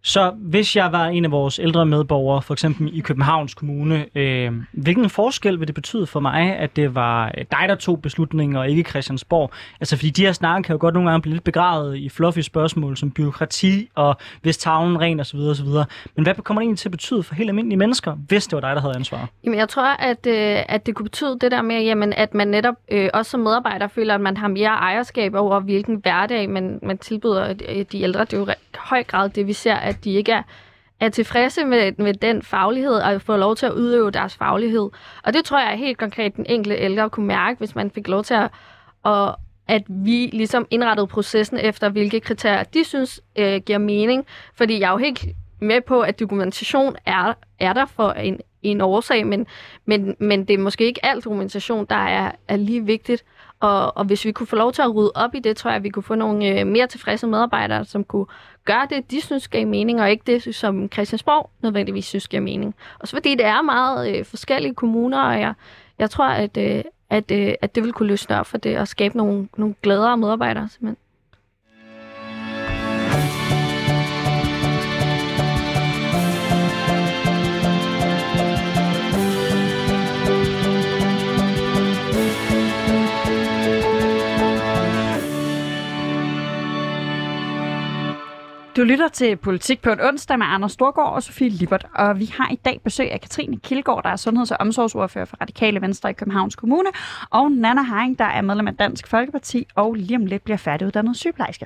Så 0.06 0.34
hvis 0.38 0.76
jeg 0.76 0.92
var 0.92 1.06
en 1.06 1.26
af 1.26 1.32
vores 1.32 1.60
ældre 1.60 1.86
medborgere, 1.86 2.42
for 2.42 2.54
eksempel 2.54 2.98
i 2.98 3.00
Københavns 3.00 3.54
Kommune, 3.54 4.06
øh, 4.16 4.52
hvilken 4.72 5.10
forskel 5.10 5.60
vil 5.60 5.68
det 5.68 5.76
betyde 5.76 6.08
for 6.08 6.20
mig, 6.20 6.56
at 6.58 6.76
det 6.76 6.96
var 6.96 7.32
øh, 7.38 7.46
dig, 7.52 7.66
der 7.68 7.76
tog 7.76 8.02
beslutningen, 8.02 8.56
og 8.56 8.70
ikke 8.70 8.84
Christiansborg? 8.84 9.52
Altså, 9.80 9.98
fordi 9.98 10.10
de 10.10 10.26
her 10.26 10.32
snakke 10.32 10.66
kan 10.68 10.74
jo 10.74 10.80
godt 10.80 10.94
nogle 10.94 11.10
gange 11.10 11.22
blive 11.22 11.34
lidt 11.34 11.44
begravet 11.44 11.98
i 11.98 12.10
fluffy 12.10 12.40
spørgsmål 12.40 12.98
som 12.98 13.12
byråkrati 13.12 13.90
og 13.96 14.18
hvis 14.42 14.58
tavlen 14.58 15.02
ren 15.02 15.20
osv. 15.20 15.40
osv. 15.40 15.68
Men 16.16 16.24
hvad 16.24 16.36
kommer 16.36 16.62
det 16.62 16.66
egentlig 16.66 16.80
til 16.80 16.88
at 16.88 16.92
betyde 16.92 17.24
for 17.24 17.36
helt 17.36 17.50
almindelige 17.50 17.78
mennesker, 17.78 18.14
hvis 18.28 18.48
det 18.48 18.56
var 18.56 18.62
dig, 18.62 18.76
der 18.76 18.82
havde 18.82 18.96
ansvaret? 18.96 19.28
Jamen, 19.44 19.60
jeg 19.60 19.70
tror, 19.70 20.02
at, 20.02 20.28
øh, 20.28 20.64
at 20.70 20.86
det 20.86 20.96
kunne 20.96 21.04
betyde 21.04 21.38
det 21.42 21.52
der 21.52 21.62
med, 21.62 21.84
jamen, 21.84 22.14
at 22.14 22.34
man 22.34 22.48
netop 22.48 22.76
øh, 22.92 23.10
også 23.14 23.32
som 23.32 23.40
medarbejder 23.40 23.88
føler, 23.88 24.16
at 24.16 24.22
man 24.22 24.38
har 24.38 24.48
mere 24.48 24.70
ejerskab 24.70 25.36
over, 25.36 25.60
hvilken 25.60 25.96
hverdag 25.96 26.50
man, 26.50 26.80
man 26.82 26.98
tilbyder 26.98 27.54
øh, 27.70 27.86
de 27.92 28.02
ældre. 28.02 28.22
Det 28.22 28.34
er 28.34 28.38
jo 28.38 28.48
i 28.48 28.54
høj 28.76 29.04
grad 29.04 29.30
det, 29.30 29.48
vi 29.48 29.54
ser, 29.54 29.93
at 29.94 30.04
de 30.04 30.14
ikke 30.14 30.32
er, 30.32 30.44
er 31.00 31.10
tilfredse 31.10 31.66
med, 31.66 31.92
med 31.98 32.14
den 32.14 32.42
faglighed 32.42 32.94
og 32.94 33.22
får 33.22 33.38
lov 33.38 33.56
til 33.56 33.66
at 33.66 33.72
udøve 33.72 34.12
deres 34.12 34.36
faglighed. 34.36 34.90
Og 35.24 35.34
det 35.34 35.46
tror 35.46 35.60
jeg 35.60 35.72
er 35.72 35.78
helt 35.78 35.98
konkret, 35.98 36.36
den 36.36 36.46
enkelte 36.50 36.78
ældre 36.78 37.10
kunne 37.10 37.28
mærke, 37.28 37.58
hvis 37.58 37.76
man 37.76 37.92
fik 37.92 38.08
lov 38.08 38.24
til 38.24 38.34
at, 38.34 38.50
at 39.06 39.36
at 39.68 39.84
vi 39.88 40.30
ligesom 40.34 40.68
indrettede 40.70 41.08
processen 41.08 41.58
efter, 41.58 41.90
hvilke 41.90 42.20
kriterier 42.20 42.64
de 42.64 42.84
synes 42.84 43.22
øh, 43.36 43.62
giver 43.62 43.78
mening. 43.78 44.26
Fordi 44.54 44.80
jeg 44.80 44.88
er 44.88 44.92
jo 44.92 44.98
helt 44.98 45.26
med 45.60 45.82
på, 45.82 46.02
at 46.02 46.20
dokumentation 46.20 46.96
er, 47.06 47.34
er 47.60 47.74
der 47.74 47.86
for 47.86 48.12
en, 48.12 48.40
en 48.62 48.82
årsag, 48.82 49.28
men, 49.28 49.48
men, 49.86 50.16
men 50.20 50.46
det 50.46 50.54
er 50.54 50.58
måske 50.58 50.86
ikke 50.86 51.06
alt 51.06 51.26
dokumentation, 51.26 51.86
der 51.90 51.96
er, 51.96 52.32
er 52.48 52.56
lige 52.56 52.86
vigtigt. 52.86 53.24
Og, 53.64 53.98
og 53.98 54.06
hvis 54.06 54.26
vi 54.26 54.32
kunne 54.32 54.48
få 54.48 54.56
lov 54.56 54.72
til 54.72 54.82
at 54.82 54.96
rydde 54.96 55.12
op 55.16 55.36
i 55.36 55.40
det, 55.40 55.58
tror 55.58 55.70
jeg, 55.70 55.76
at 55.76 55.84
vi 55.84 55.90
kunne 55.90 56.04
få 56.04 56.16
nogle 56.16 56.60
øh, 56.60 56.68
mere 56.68 56.88
tilfredse 56.88 57.28
medarbejdere, 57.28 57.86
som 57.86 58.04
kunne 58.04 58.26
gøre 58.66 58.88
det, 58.90 59.12
de 59.12 59.22
synes 59.22 59.48
gav 59.48 59.68
mening, 59.68 60.02
og 60.02 60.12
ikke 60.12 60.24
det, 60.28 60.56
som 60.56 60.92
Christiansborg 60.92 61.50
nødvendigvis 61.62 62.06
synes 62.06 62.28
giver 62.28 62.42
mening. 62.42 62.76
Og 63.00 63.08
så 63.08 63.16
fordi 63.16 63.36
det 63.36 63.46
er 63.46 63.62
meget 63.62 64.18
øh, 64.18 64.26
forskellige 64.26 64.74
kommuner, 64.74 65.22
og 65.22 65.40
jeg, 65.40 65.54
jeg 66.00 66.10
tror, 66.10 66.26
at, 66.26 66.58
øh, 66.58 66.84
at, 67.10 67.32
øh, 67.32 67.54
at 67.62 67.76
det 67.76 67.84
vil 67.84 67.94
kunne 67.94 68.08
løsne 68.08 68.40
op 68.40 68.46
for 68.46 68.58
det, 68.58 68.78
og 68.78 68.88
skabe 68.88 69.18
nogle, 69.18 69.48
nogle 69.58 69.76
glædere 69.84 70.18
medarbejdere, 70.18 70.70
simpelthen. 70.70 71.03
Du 88.78 88.84
lytter 88.84 89.08
til 89.08 89.36
Politik 89.36 89.82
på 89.82 89.90
en 89.90 90.00
onsdag 90.02 90.38
med 90.38 90.46
Anders 90.50 90.72
Storgård 90.72 91.14
og 91.14 91.24
Sofie 91.24 91.50
Libert, 91.50 91.86
og 91.96 92.20
vi 92.20 92.34
har 92.38 92.50
i 92.52 92.56
dag 92.56 92.82
besøg 92.84 93.12
af 93.12 93.22
Katrine 93.22 93.60
Kilgaard, 93.60 94.04
der 94.04 94.10
er 94.10 94.16
sundheds- 94.16 94.52
og 94.52 94.58
omsorgsordfører 94.60 95.26
for 95.26 95.38
Radikale 95.42 95.82
Venstre 95.82 96.10
i 96.10 96.14
Københavns 96.14 96.56
Kommune, 96.56 96.90
og 97.30 97.52
Nana 97.52 97.82
Haring, 97.82 98.20
der 98.20 98.26
er 98.26 98.42
medlem 98.42 98.68
af 98.68 98.76
Dansk 98.76 99.08
Folkeparti 99.08 99.68
og 99.76 99.94
lige 99.94 100.16
om 100.16 100.26
lidt 100.26 100.44
bliver 100.44 100.58
færdiguddannet 100.58 101.18
sygeplejerske. 101.18 101.66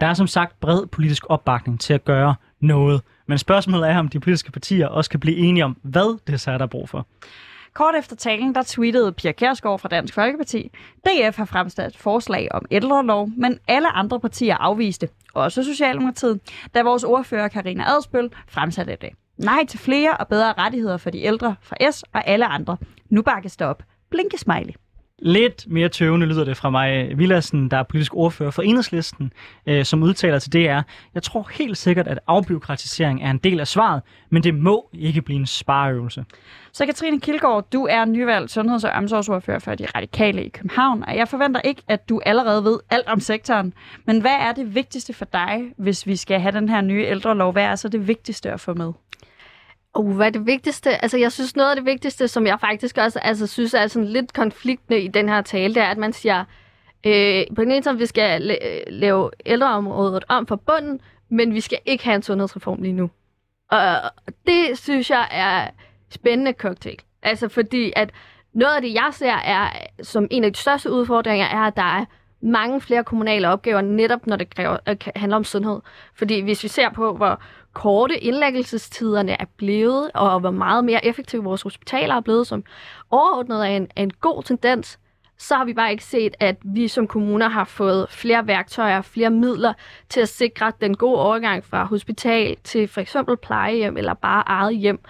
Der 0.00 0.06
er 0.06 0.14
som 0.14 0.26
sagt 0.26 0.60
bred 0.60 0.86
politisk 0.86 1.24
opbakning 1.28 1.80
til 1.80 1.94
at 1.94 2.04
gøre 2.04 2.34
noget, 2.60 3.02
men 3.26 3.38
spørgsmålet 3.38 3.90
er, 3.90 3.98
om 3.98 4.08
de 4.08 4.20
politiske 4.20 4.52
partier 4.52 4.86
også 4.86 5.10
kan 5.10 5.20
blive 5.20 5.36
enige 5.36 5.64
om, 5.64 5.76
hvad 5.82 6.18
det 6.26 6.40
så 6.40 6.50
er, 6.50 6.58
der 6.58 6.64
er 6.64 6.68
brug 6.68 6.88
for. 6.88 7.06
Kort 7.74 7.94
efter 7.94 8.16
talen, 8.16 8.54
der 8.54 8.62
tweetede 8.66 9.12
Pia 9.12 9.32
Kærsgaard 9.32 9.78
fra 9.78 9.88
Dansk 9.88 10.14
Folkeparti, 10.14 10.70
DF 11.06 11.36
har 11.36 11.44
fremsat 11.44 11.96
forslag 11.96 12.48
om 12.50 12.64
ældrelov, 12.70 13.28
men 13.36 13.58
alle 13.68 13.88
andre 13.88 14.20
partier 14.20 14.56
afviste, 14.56 15.08
også 15.34 15.62
Socialdemokratiet, 15.62 16.40
da 16.74 16.82
vores 16.82 17.04
ordfører 17.04 17.48
Karina 17.48 17.84
Adspøl 17.84 18.30
fremsatte 18.48 18.96
det. 19.00 19.10
Nej 19.36 19.64
til 19.68 19.78
flere 19.78 20.16
og 20.16 20.28
bedre 20.28 20.52
rettigheder 20.52 20.96
for 20.96 21.10
de 21.10 21.22
ældre 21.22 21.54
fra 21.62 21.90
S 21.90 22.02
og 22.02 22.26
alle 22.26 22.46
andre. 22.46 22.76
Nu 23.10 23.22
bakkes 23.22 23.56
det 23.56 23.66
op. 23.66 23.82
Blinke 24.10 24.38
smiley. 24.38 24.72
Lidt 25.24 25.64
mere 25.68 25.88
tøvende 25.88 26.26
lyder 26.26 26.44
det 26.44 26.56
fra 26.56 26.70
mig, 26.70 27.18
Villassen, 27.18 27.70
der 27.70 27.76
er 27.76 27.82
politisk 27.82 28.14
ordfører 28.14 28.50
for 28.50 28.62
Enhedslisten, 28.62 29.32
øh, 29.66 29.84
som 29.84 30.02
udtaler 30.02 30.38
til 30.38 30.52
DR. 30.52 30.80
Jeg 31.14 31.22
tror 31.22 31.50
helt 31.58 31.78
sikkert, 31.78 32.08
at 32.08 32.18
afbiokratisering 32.26 33.22
er 33.22 33.30
en 33.30 33.38
del 33.38 33.60
af 33.60 33.68
svaret, 33.68 34.02
men 34.30 34.42
det 34.42 34.54
må 34.54 34.88
ikke 34.92 35.22
blive 35.22 35.38
en 35.38 35.46
spareøvelse. 35.46 36.24
Så 36.72 36.86
Katrine 36.86 37.20
Kilgaard, 37.20 37.66
du 37.72 37.86
er 37.90 38.04
nyvalgt 38.04 38.50
sundheds- 38.50 38.84
og 38.84 38.90
omsorgsordfører 38.90 39.58
for 39.58 39.74
de 39.74 39.86
radikale 39.96 40.44
i 40.44 40.48
København, 40.48 41.04
og 41.04 41.16
jeg 41.16 41.28
forventer 41.28 41.60
ikke, 41.60 41.82
at 41.88 42.08
du 42.08 42.20
allerede 42.26 42.64
ved 42.64 42.78
alt 42.90 43.06
om 43.06 43.20
sektoren. 43.20 43.74
Men 44.04 44.20
hvad 44.20 44.36
er 44.40 44.52
det 44.52 44.74
vigtigste 44.74 45.12
for 45.12 45.24
dig, 45.24 45.62
hvis 45.76 46.06
vi 46.06 46.16
skal 46.16 46.40
have 46.40 46.52
den 46.52 46.68
her 46.68 46.80
nye 46.80 47.04
ældrelov? 47.04 47.52
Hvad 47.52 47.64
er 47.64 47.76
så 47.76 47.88
det 47.88 48.08
vigtigste 48.08 48.50
at 48.50 48.60
få 48.60 48.74
med? 48.74 48.92
Uh, 49.98 50.16
hvad 50.16 50.26
er 50.26 50.30
det 50.30 50.46
vigtigste? 50.46 51.02
Altså, 51.02 51.18
jeg 51.18 51.32
synes, 51.32 51.56
noget 51.56 51.70
af 51.70 51.76
det 51.76 51.84
vigtigste, 51.84 52.28
som 52.28 52.46
jeg 52.46 52.60
faktisk 52.60 52.98
også 52.98 53.18
altså, 53.18 53.46
synes 53.46 53.74
er 53.74 53.86
sådan 53.86 54.08
lidt 54.08 54.32
konfliktende 54.32 55.00
i 55.00 55.08
den 55.08 55.28
her 55.28 55.42
tale, 55.42 55.74
det 55.74 55.82
er, 55.82 55.86
at 55.86 55.98
man 55.98 56.12
siger, 56.12 56.44
øh, 57.06 57.44
på 57.56 57.62
den 57.62 57.70
ene 57.70 57.82
side, 57.82 57.98
vi 57.98 58.06
skal 58.06 58.50
la- 58.50 58.66
øh, 58.68 58.80
lave 58.86 59.30
ældreområdet 59.46 60.24
om 60.28 60.46
for 60.46 60.56
bunden, 60.56 61.00
men 61.28 61.54
vi 61.54 61.60
skal 61.60 61.78
ikke 61.86 62.04
have 62.04 62.14
en 62.14 62.22
sundhedsreform 62.22 62.82
lige 62.82 62.92
nu. 62.92 63.10
Og 63.70 64.10
det 64.46 64.78
synes 64.78 65.10
jeg 65.10 65.28
er 65.30 65.70
spændende 66.10 66.52
cocktail. 66.52 66.98
Altså, 67.22 67.48
fordi 67.48 67.92
at 67.96 68.10
noget 68.52 68.74
af 68.74 68.82
det, 68.82 68.94
jeg 68.94 69.08
ser, 69.12 69.32
er, 69.32 69.68
som 70.02 70.28
en 70.30 70.44
af 70.44 70.52
de 70.52 70.58
største 70.58 70.92
udfordringer, 70.92 71.46
er, 71.46 71.60
at 71.60 71.76
der 71.76 71.82
er 71.82 72.04
mange 72.40 72.80
flere 72.80 73.04
kommunale 73.04 73.48
opgaver, 73.48 73.80
netop 73.80 74.26
når 74.26 74.36
det 74.36 74.54
kræver, 74.54 74.76
øh, 74.88 74.96
handler 75.16 75.36
om 75.36 75.44
sundhed. 75.44 75.80
Fordi 76.14 76.40
hvis 76.40 76.62
vi 76.62 76.68
ser 76.68 76.90
på, 76.90 77.16
hvor 77.16 77.40
korte 77.72 78.18
indlæggelsestiderne 78.18 79.32
er 79.40 79.44
blevet, 79.56 80.10
og 80.14 80.40
hvor 80.40 80.50
meget 80.50 80.84
mere 80.84 81.06
effektive 81.06 81.44
vores 81.44 81.62
hospitaler 81.62 82.14
er 82.14 82.20
blevet, 82.20 82.46
som 82.46 82.64
overordnet 83.10 83.58
er 83.58 83.76
en, 83.76 83.88
er 83.96 84.02
en 84.02 84.10
god 84.10 84.42
tendens, 84.42 84.98
så 85.38 85.54
har 85.54 85.64
vi 85.64 85.74
bare 85.74 85.90
ikke 85.90 86.04
set, 86.04 86.34
at 86.40 86.56
vi 86.64 86.88
som 86.88 87.06
kommuner 87.06 87.48
har 87.48 87.64
fået 87.64 88.06
flere 88.10 88.46
værktøjer, 88.46 89.02
flere 89.02 89.30
midler 89.30 89.72
til 90.08 90.20
at 90.20 90.28
sikre 90.28 90.72
den 90.80 90.96
gode 90.96 91.18
overgang 91.18 91.64
fra 91.64 91.84
hospital 91.84 92.56
til 92.64 92.88
for 92.88 93.00
eksempel 93.00 93.36
plejehjem 93.36 93.96
eller 93.96 94.14
bare 94.14 94.44
eget 94.46 94.76
hjem. 94.76 95.00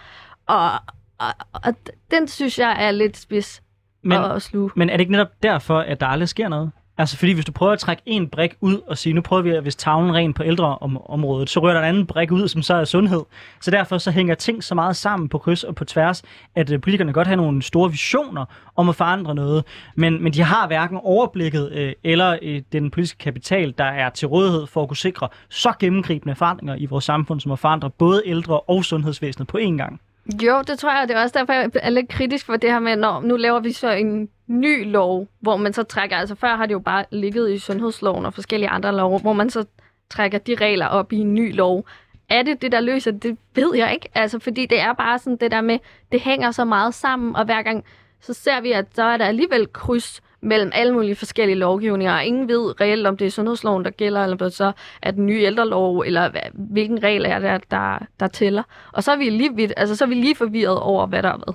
Og, 0.47 0.71
og, 1.19 1.33
og 1.53 1.75
den 2.11 2.29
synes 2.29 2.59
jeg 2.59 2.77
er 2.87 2.91
lidt 2.91 3.17
spids 3.17 3.63
Men, 4.03 4.19
at 4.19 4.43
sluge. 4.43 4.71
men 4.77 4.91
er 4.91 4.97
det 4.97 5.01
ikke 5.01 5.13
netop 5.13 5.43
derfor, 5.43 5.79
at 5.79 6.01
der 6.01 6.07
aldrig 6.07 6.29
sker 6.29 6.49
noget? 6.49 6.71
Altså 7.03 7.17
fordi 7.17 7.33
hvis 7.33 7.45
du 7.45 7.53
prøver 7.53 7.73
at 7.73 7.79
trække 7.79 8.03
en 8.07 8.29
brik 8.29 8.55
ud 8.61 8.81
og 8.87 8.99
sige, 8.99 9.13
nu 9.13 9.21
prøver 9.21 9.43
vi 9.43 9.51
at 9.51 9.63
hvis 9.63 9.77
tavlen 9.77 10.15
ren 10.15 10.33
på 10.33 10.43
ældreområdet, 10.45 11.51
så 11.51 11.61
rører 11.61 11.73
der 11.73 11.81
en 11.81 11.87
anden 11.87 12.07
brik 12.07 12.33
ud, 12.33 12.49
som 12.49 12.63
så 12.63 12.75
er 12.75 12.85
sundhed. 12.85 13.23
Så 13.61 13.71
derfor 13.71 13.99
så 13.99 14.11
hænger 14.11 14.35
ting 14.35 14.65
så 14.65 14.75
meget 14.75 14.97
sammen 14.97 15.29
på 15.29 15.39
kryds 15.39 15.65
og 15.65 15.75
på 15.75 15.85
tværs, 15.85 16.23
at 16.55 16.73
øh, 16.73 16.81
politikerne 16.81 17.13
godt 17.13 17.27
har 17.27 17.37
nogle 17.37 17.63
store 17.63 17.91
visioner 17.91 18.45
om 18.77 18.89
at 18.89 18.97
forandre 18.97 19.35
noget, 19.35 19.65
men, 19.97 20.23
men 20.23 20.33
de 20.33 20.43
har 20.43 20.67
hverken 20.67 20.99
overblikket 21.03 21.73
øh, 21.73 21.93
eller 22.05 22.39
øh, 22.43 22.63
den 22.73 22.91
politiske 22.91 23.19
kapital, 23.19 23.75
der 23.79 23.85
er 23.85 24.11
til 24.11 24.29
rådighed 24.29 24.67
for 24.67 24.83
at 24.83 24.89
kunne 24.89 24.97
sikre 24.97 25.29
så 25.49 25.73
gennemgribende 25.79 26.35
forandringer 26.35 26.77
i 26.79 26.87
vores 26.87 27.05
samfund, 27.05 27.41
som 27.41 27.53
at 27.53 27.59
forandre 27.59 27.91
både 27.91 28.23
ældre 28.27 28.61
og 28.61 28.85
sundhedsvæsenet 28.85 29.49
på 29.49 29.59
én 29.59 29.77
gang. 29.77 30.01
Jo, 30.43 30.63
det 30.67 30.79
tror 30.79 30.99
jeg, 30.99 31.09
det 31.09 31.17
er 31.17 31.23
også 31.23 31.39
derfor, 31.39 31.53
jeg 31.53 31.71
er 31.75 31.91
lidt 31.91 32.09
kritisk 32.09 32.47
for 32.47 32.57
det 32.57 32.71
her 32.71 32.79
med, 32.79 32.97
når 32.97 33.21
nu 33.21 33.37
laver 33.37 33.61
vi 33.61 33.73
så 33.73 33.91
en 33.91 34.29
ny 34.47 34.91
lov, 34.91 35.29
hvor 35.41 35.57
man 35.57 35.73
så 35.73 35.83
trækker, 35.83 36.17
altså 36.17 36.35
før 36.35 36.57
har 36.57 36.67
det 36.67 36.73
jo 36.73 36.79
bare 36.79 37.05
ligget 37.11 37.53
i 37.53 37.59
sundhedsloven 37.59 38.27
og 38.27 38.35
forskellige 38.35 38.69
andre 38.69 38.97
love, 38.97 39.19
hvor 39.19 39.33
man 39.33 39.51
så 39.51 39.65
trækker 40.11 40.39
de 40.39 40.55
regler 40.55 40.87
op 40.87 41.13
i 41.13 41.17
en 41.17 41.35
ny 41.35 41.57
lov. 41.57 41.87
Er 42.29 42.43
det 42.43 42.63
det, 42.63 42.73
der 42.73 42.81
løser 42.81 43.11
det? 43.11 43.23
Det 43.23 43.39
ved 43.55 43.77
jeg 43.77 43.93
ikke. 43.93 44.09
Altså, 44.15 44.39
fordi 44.39 44.67
det 44.67 44.81
er 44.81 44.93
bare 44.93 45.19
sådan 45.19 45.37
det 45.37 45.51
der 45.51 45.61
med, 45.61 45.79
det 46.13 46.21
hænger 46.21 46.51
så 46.51 46.65
meget 46.65 46.95
sammen, 46.95 47.37
og 47.37 47.45
hver 47.45 47.63
gang 47.63 47.85
så 48.21 48.35
ser 48.35 48.61
vi, 48.61 48.73
at 48.73 48.87
så 48.95 49.03
er 49.03 49.17
der 49.17 49.25
alligevel 49.25 49.73
kryds 49.73 50.23
mellem 50.43 50.71
alle 50.75 50.93
mulige 50.93 51.17
forskellige 51.17 51.59
lovgivninger, 51.59 52.21
ingen 52.21 52.49
ved 52.49 52.81
reelt, 52.81 53.07
om 53.07 53.17
det 53.17 53.27
er 53.27 53.31
sundhedsloven, 53.31 53.85
der 53.85 53.91
gælder, 53.91 54.23
eller 54.23 54.35
om 54.35 54.39
det 54.39 54.53
så 54.53 54.73
er 55.03 55.11
den 55.11 55.27
nye 55.27 55.43
ældrelov, 55.43 55.99
eller 56.01 56.31
hvad, 56.31 56.41
hvilken 56.55 57.03
regel 57.03 57.25
er 57.27 57.39
det, 57.39 57.71
der, 57.71 57.99
der 58.21 58.27
tæller. 58.27 58.63
Og 58.93 59.05
så 59.05 59.13
er 59.13 59.17
vi 59.17 59.31
lige, 59.31 59.79
altså, 59.79 59.97
så 59.97 60.05
er 60.05 60.09
vi 60.09 60.15
lige 60.15 60.35
forvirret 60.35 60.79
over, 60.79 61.07
hvad 61.07 61.23
der 61.23 61.29
er 61.29 61.37
hvad. 61.37 61.55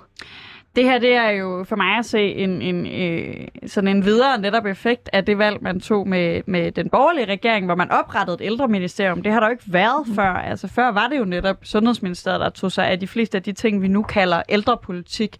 Det 0.78 0.86
her 0.86 1.00
det 1.00 1.14
er 1.14 1.30
jo 1.30 1.64
for 1.64 1.76
mig 1.76 1.98
at 1.98 2.06
se 2.06 2.20
en, 2.20 2.62
en, 2.62 2.88
øh, 2.88 3.48
sådan 3.68 3.88
en 3.88 4.06
videre 4.06 4.42
netop 4.42 4.66
effekt 4.66 5.10
af 5.14 5.26
det 5.26 5.38
valg, 5.38 5.58
man 5.62 5.80
tog 5.80 6.08
med, 6.08 6.42
med 6.46 6.72
den 6.72 6.90
borgerlige 6.90 7.26
regering, 7.26 7.66
hvor 7.66 7.76
man 7.76 7.92
oprettede 7.92 8.36
et 8.36 8.46
ældreministerium. 8.46 9.24
Det 9.24 9.32
har 9.32 9.40
der 9.40 9.48
jo 9.48 9.52
ikke 9.52 9.64
været 9.68 10.08
mm. 10.08 10.16
før. 10.16 10.34
Altså 10.34 10.68
før 10.68 10.92
var 10.92 11.08
det 11.08 11.20
jo 11.20 11.26
netop 11.26 11.58
Sundhedsministeriet, 11.64 12.40
der 12.40 12.50
tog 12.50 12.72
sig 12.72 12.88
af 12.88 13.00
de 13.00 13.08
fleste 13.08 13.38
af 13.38 13.44
de 13.44 13.52
ting, 13.52 13.82
vi 13.82 13.88
nu 13.88 14.04
kalder 14.04 14.42
ældrepolitik. 14.50 15.38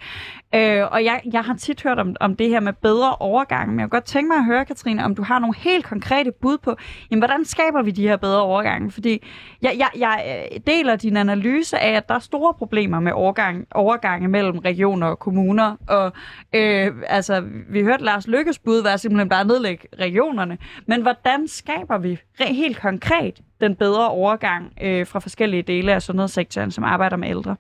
Øh, 0.56 0.84
og 0.92 1.04
jeg, 1.04 1.22
jeg 1.34 1.42
har 1.42 1.56
tit 1.56 1.84
hørt 1.84 2.00
om, 2.00 2.16
om 2.20 2.36
det 2.36 2.50
her 2.50 2.60
med 2.60 2.74
bedre 2.74 3.16
overgang, 3.16 3.70
men 3.70 3.80
jeg 3.80 3.84
kunne 3.84 3.98
godt 3.98 4.04
tænke 4.04 4.28
mig 4.28 4.38
at 4.38 4.46
høre, 4.46 4.66
Katrine, 4.66 5.06
om 5.06 5.16
du 5.16 5.24
har 5.24 5.40
nogle 5.40 5.56
helt 5.58 5.86
konkrete 5.86 6.32
bud 6.42 6.58
på, 6.58 6.76
jamen, 7.12 7.22
hvordan 7.22 7.46
skaber 7.46 7.82
vi 7.84 7.92
de 7.92 8.08
her 8.08 8.18
bedre 8.18 8.42
overgange? 8.42 8.92
Fordi 8.92 9.24
jeg, 9.62 9.76
jeg, 9.78 9.90
jeg 9.98 10.48
øh, 10.54 10.60
deler 10.68 10.96
din 10.96 11.18
analyse 11.18 11.80
af, 11.80 11.92
at 11.92 12.10
der 12.10 12.16
er 12.16 12.20
store 12.20 12.54
problemer 12.54 13.00
med 13.00 13.12
overgang, 13.12 13.68
overgange 13.72 14.28
mellem 14.28 14.58
regioner 14.58 15.08
og 15.08 15.20
kommuner. 15.28 15.76
Og 15.88 16.12
øh, 16.54 16.92
altså, 17.08 17.44
vi 17.70 17.82
hørte 17.84 18.04
Lars 18.04 18.28
Lykkes 18.28 18.60
bud 18.60 18.84
være 18.84 18.98
simpelthen 18.98 19.30
bare 19.30 19.42
at 19.42 19.48
nedlægge 19.48 19.88
regionerne. 20.00 20.58
Men 20.86 21.02
hvordan 21.02 21.48
skaber 21.48 21.98
vi 21.98 22.20
helt 22.40 22.82
konkret 22.82 23.42
den 23.62 23.76
bedre 23.76 24.10
overgang 24.10 24.74
øh, 24.82 25.08
fra 25.08 25.20
forskellige 25.20 25.64
dele 25.64 25.94
af 25.94 26.02
sundhedssektoren, 26.02 26.72
som 26.72 26.84
arbejder 26.84 27.18
med 27.18 27.30
ældre? 27.30 27.56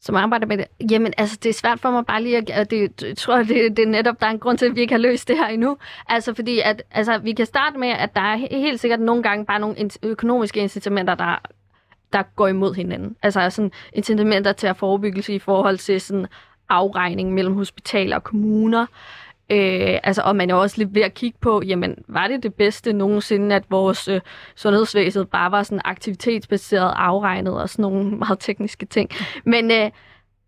som 0.00 0.16
arbejder 0.16 0.46
med 0.46 0.58
det. 0.58 0.66
Jamen, 0.90 1.12
altså, 1.18 1.38
det 1.42 1.48
er 1.48 1.54
svært 1.54 1.80
for 1.80 1.90
mig 1.90 2.06
bare 2.06 2.22
lige 2.22 2.52
at... 2.52 2.70
Det, 2.70 3.02
jeg 3.02 3.16
tror, 3.16 3.36
det, 3.36 3.76
det 3.76 3.78
er 3.78 3.86
netop, 3.86 4.20
der 4.20 4.26
er 4.26 4.30
en 4.30 4.38
grund 4.38 4.58
til, 4.58 4.66
at 4.66 4.76
vi 4.76 4.80
ikke 4.80 4.94
har 4.94 4.98
løst 4.98 5.28
det 5.28 5.36
her 5.36 5.46
endnu. 5.46 5.76
Altså, 6.08 6.34
fordi 6.34 6.60
at, 6.60 6.82
altså, 6.90 7.18
vi 7.18 7.32
kan 7.32 7.46
starte 7.46 7.78
med, 7.78 7.88
at 7.88 8.14
der 8.14 8.20
er 8.20 8.36
helt 8.36 8.80
sikkert 8.80 9.00
nogle 9.00 9.22
gange 9.22 9.46
bare 9.46 9.60
nogle 9.60 9.76
økonomiske 10.02 10.60
incitamenter, 10.60 11.14
der, 11.14 11.36
der 12.12 12.22
går 12.36 12.48
imod 12.48 12.74
hinanden. 12.74 13.16
Altså, 13.22 13.50
sådan 13.50 13.72
incitamenter 13.92 14.52
til 14.52 14.66
at 14.66 14.76
forebyggelse 14.76 15.34
i 15.34 15.38
forhold 15.38 15.78
til 15.78 16.00
sådan 16.00 16.26
afregning 16.70 17.34
mellem 17.34 17.54
hospitaler 17.54 18.16
og 18.16 18.24
kommuner. 18.24 18.86
Øh, 19.52 19.98
altså, 20.02 20.22
og 20.22 20.36
man 20.36 20.50
er 20.50 20.54
også 20.54 20.78
lidt 20.78 20.94
ved 20.94 21.02
at 21.02 21.14
kigge 21.14 21.38
på, 21.40 21.62
jamen, 21.66 21.94
var 22.08 22.28
det 22.28 22.42
det 22.42 22.54
bedste 22.54 22.92
nogensinde, 22.92 23.56
at 23.56 23.64
vores 23.70 24.08
øh, 24.08 24.20
sundhedsvæsen 24.56 25.26
bare 25.26 25.50
var 25.50 25.62
sådan 25.62 25.80
aktivitetsbaseret 25.84 26.92
afregnet 26.96 27.54
og 27.60 27.68
sådan 27.68 27.82
nogle 27.82 28.10
meget 28.10 28.38
tekniske 28.38 28.86
ting. 28.86 29.10
Men, 29.44 29.70
øh, 29.70 29.90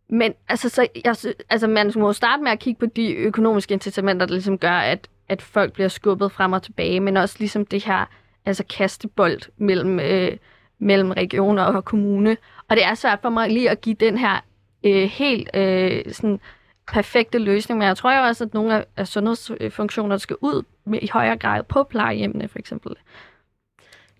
men 0.08 0.34
altså, 0.48 0.68
så, 0.68 0.86
jeg, 1.04 1.16
altså, 1.50 1.66
man 1.66 1.92
må 1.96 2.12
starte 2.12 2.42
med 2.42 2.50
at 2.50 2.58
kigge 2.58 2.78
på 2.78 2.86
de 2.86 3.12
økonomiske 3.14 3.74
incitamenter, 3.74 4.26
der 4.26 4.34
ligesom 4.34 4.58
gør, 4.58 4.76
at, 4.78 5.08
at 5.28 5.42
folk 5.42 5.72
bliver 5.72 5.88
skubbet 5.88 6.32
frem 6.32 6.52
og 6.52 6.62
tilbage, 6.62 7.00
men 7.00 7.16
også 7.16 7.36
ligesom 7.38 7.66
det 7.66 7.84
her 7.84 8.04
altså 8.46 8.64
kastebold 8.64 9.40
mellem, 9.56 10.00
øh, 10.00 10.36
mellem 10.78 11.10
regioner 11.10 11.62
og 11.62 11.84
kommune. 11.84 12.36
Og 12.68 12.76
det 12.76 12.84
er 12.84 12.94
svært 12.94 13.18
for 13.22 13.30
mig 13.30 13.50
lige 13.50 13.70
at 13.70 13.80
give 13.80 13.94
den 13.94 14.18
her 14.18 14.40
øh, 14.84 15.02
helt 15.02 15.50
øh, 15.54 16.12
sådan 16.12 16.40
perfekte 16.92 17.38
løsning, 17.38 17.78
men 17.78 17.88
jeg 17.88 17.96
tror 17.96 18.18
jo 18.18 18.22
også, 18.22 18.44
at 18.44 18.54
nogle 18.54 18.84
af 18.96 19.08
sundhedsfunktioner 19.08 20.16
skal 20.16 20.36
ud 20.40 20.62
med, 20.84 20.98
i 21.02 21.08
højere 21.12 21.36
grad 21.36 21.62
på 21.62 21.82
plejehjemmene 21.82 22.48
for 22.48 22.58
eksempel. 22.58 22.96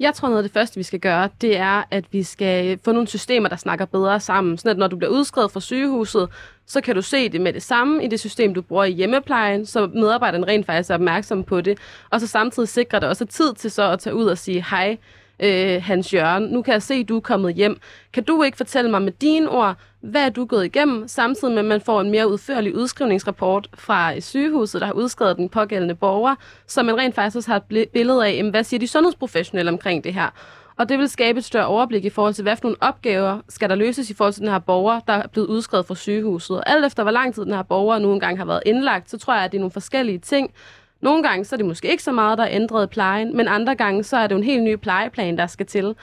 Jeg 0.01 0.15
tror, 0.15 0.29
noget 0.29 0.43
af 0.43 0.49
det 0.49 0.53
første, 0.53 0.77
vi 0.77 0.83
skal 0.83 1.01
gøre, 1.01 1.29
det 1.41 1.57
er, 1.57 1.83
at 1.91 2.05
vi 2.13 2.23
skal 2.23 2.79
få 2.85 2.93
nogle 2.93 3.09
systemer, 3.09 3.49
der 3.49 3.57
snakker 3.57 3.85
bedre 3.85 4.21
sammen. 4.21 4.59
Sådan 4.59 4.71
at 4.71 4.79
når 4.79 4.87
du 4.87 4.97
bliver 4.97 5.11
udskrevet 5.11 5.51
fra 5.51 5.61
sygehuset, 5.61 6.29
så 6.67 6.81
kan 6.81 6.95
du 6.95 7.03
se 7.03 7.29
det 7.29 7.41
med 7.41 7.53
det 7.53 7.63
samme 7.63 8.05
i 8.05 8.09
det 8.09 8.21
system, 8.21 8.55
du 8.55 8.63
bruger 8.63 8.85
i 8.85 8.93
hjemmeplejen, 8.93 9.67
så 9.67 9.87
medarbejderen 9.87 10.49
rent 10.49 10.67
faktisk 10.67 10.91
er 10.91 10.95
opmærksom 10.95 11.45
på 11.45 11.61
det. 11.61 11.79
Og 12.11 12.21
så 12.21 12.27
samtidig 12.27 12.69
sikrer 12.69 12.99
det 12.99 13.09
også 13.09 13.25
tid 13.25 13.55
til 13.55 13.71
så 13.71 13.91
at 13.91 13.99
tage 13.99 14.17
ud 14.17 14.25
og 14.25 14.39
sige, 14.39 14.65
hej, 14.71 14.99
øh, 15.41 15.83
Hans 15.83 16.15
Jørgen, 16.15 16.43
nu 16.43 16.63
kan 16.63 16.73
jeg 16.73 16.83
se, 16.83 16.95
at 16.95 17.09
du 17.09 17.17
er 17.17 17.21
kommet 17.21 17.55
hjem. 17.55 17.81
Kan 18.13 18.25
du 18.25 18.43
ikke 18.43 18.57
fortælle 18.57 18.91
mig 18.91 19.03
med 19.03 19.13
dine 19.13 19.49
ord, 19.49 19.77
hvad 20.03 20.25
er 20.25 20.29
du 20.29 20.45
gået 20.45 20.65
igennem, 20.65 21.09
samtidig 21.09 21.55
med, 21.55 21.63
at 21.63 21.69
man 21.69 21.81
får 21.81 22.01
en 22.01 22.11
mere 22.11 22.29
udførlig 22.29 22.77
udskrivningsrapport 22.77 23.69
fra 23.75 24.15
øh, 24.15 24.21
sygehuset, 24.21 24.81
der 24.81 24.87
har 24.87 24.95
udskrevet 24.95 25.37
den 25.37 25.49
pågældende 25.49 25.95
borger, 25.95 26.35
så 26.67 26.83
man 26.83 26.99
rent 26.99 27.15
faktisk 27.15 27.37
også 27.37 27.51
har 27.51 27.63
et 27.71 27.89
billede 27.89 28.27
af, 28.27 28.51
hvad 28.51 28.65
siger 28.65 28.81
de 28.81 28.89
sundhedsprofessionelle 28.89 29.71
omkring 29.71 30.05
det 30.05 30.15
her. 30.15 30.29
Og 30.77 30.89
det 30.89 30.99
vil 30.99 31.09
skabe 31.09 31.39
et 31.39 31.45
større 31.45 31.67
overblik 31.67 32.05
i 32.05 32.11
forhold 32.11 32.35
til, 32.35 32.43
hvad 32.43 32.57
for 32.57 32.65
nogle 32.65 32.77
opgaver 32.81 33.39
skal 33.49 33.69
der 33.69 33.75
løses 33.75 34.11
i 34.11 34.15
forhold 34.15 34.33
til 34.33 34.43
den 34.43 34.51
her 34.51 34.59
borger, 34.59 35.01
der 35.01 35.13
er 35.13 35.27
blevet 35.27 35.49
udskrevet 35.49 35.87
fra 35.87 35.95
sygehuset. 35.95 36.57
Og 36.57 36.71
alt 36.71 36.85
efter, 36.85 37.03
hvor 37.03 37.13
lang 37.13 37.35
tid 37.35 37.45
den 37.45 37.53
her 37.53 37.63
borger 37.63 37.99
nu 37.99 38.13
engang 38.13 38.39
har 38.39 38.45
været 38.45 38.63
indlagt, 38.67 39.11
så 39.11 39.19
tror 39.19 39.35
jeg, 39.35 39.45
at 39.45 39.53
det 39.53 39.59
er 39.59 39.61
nogle 39.61 39.71
forskellige 39.71 40.19
ting, 40.19 40.51
nogle 41.01 41.23
gange 41.23 41.45
så 41.45 41.55
er 41.55 41.57
det 41.57 41.67
måske 41.67 41.91
ikke 41.91 42.03
så 42.03 42.13
meget, 42.13 42.39
der 42.39 42.45
er 42.45 42.49
ændret 42.51 42.91
plejen, 42.91 43.37
men 43.37 43.49
andre 43.49 43.75
gange 43.75 44.05
så 44.05 44.17
er 44.17 44.27
det 44.27 44.37
en 44.37 44.43
helt 44.43 44.63
ny 44.63 44.75
plejeplan, 44.77 45.39
der 45.39 45.47
skal 45.47 45.67
til. 45.67 45.95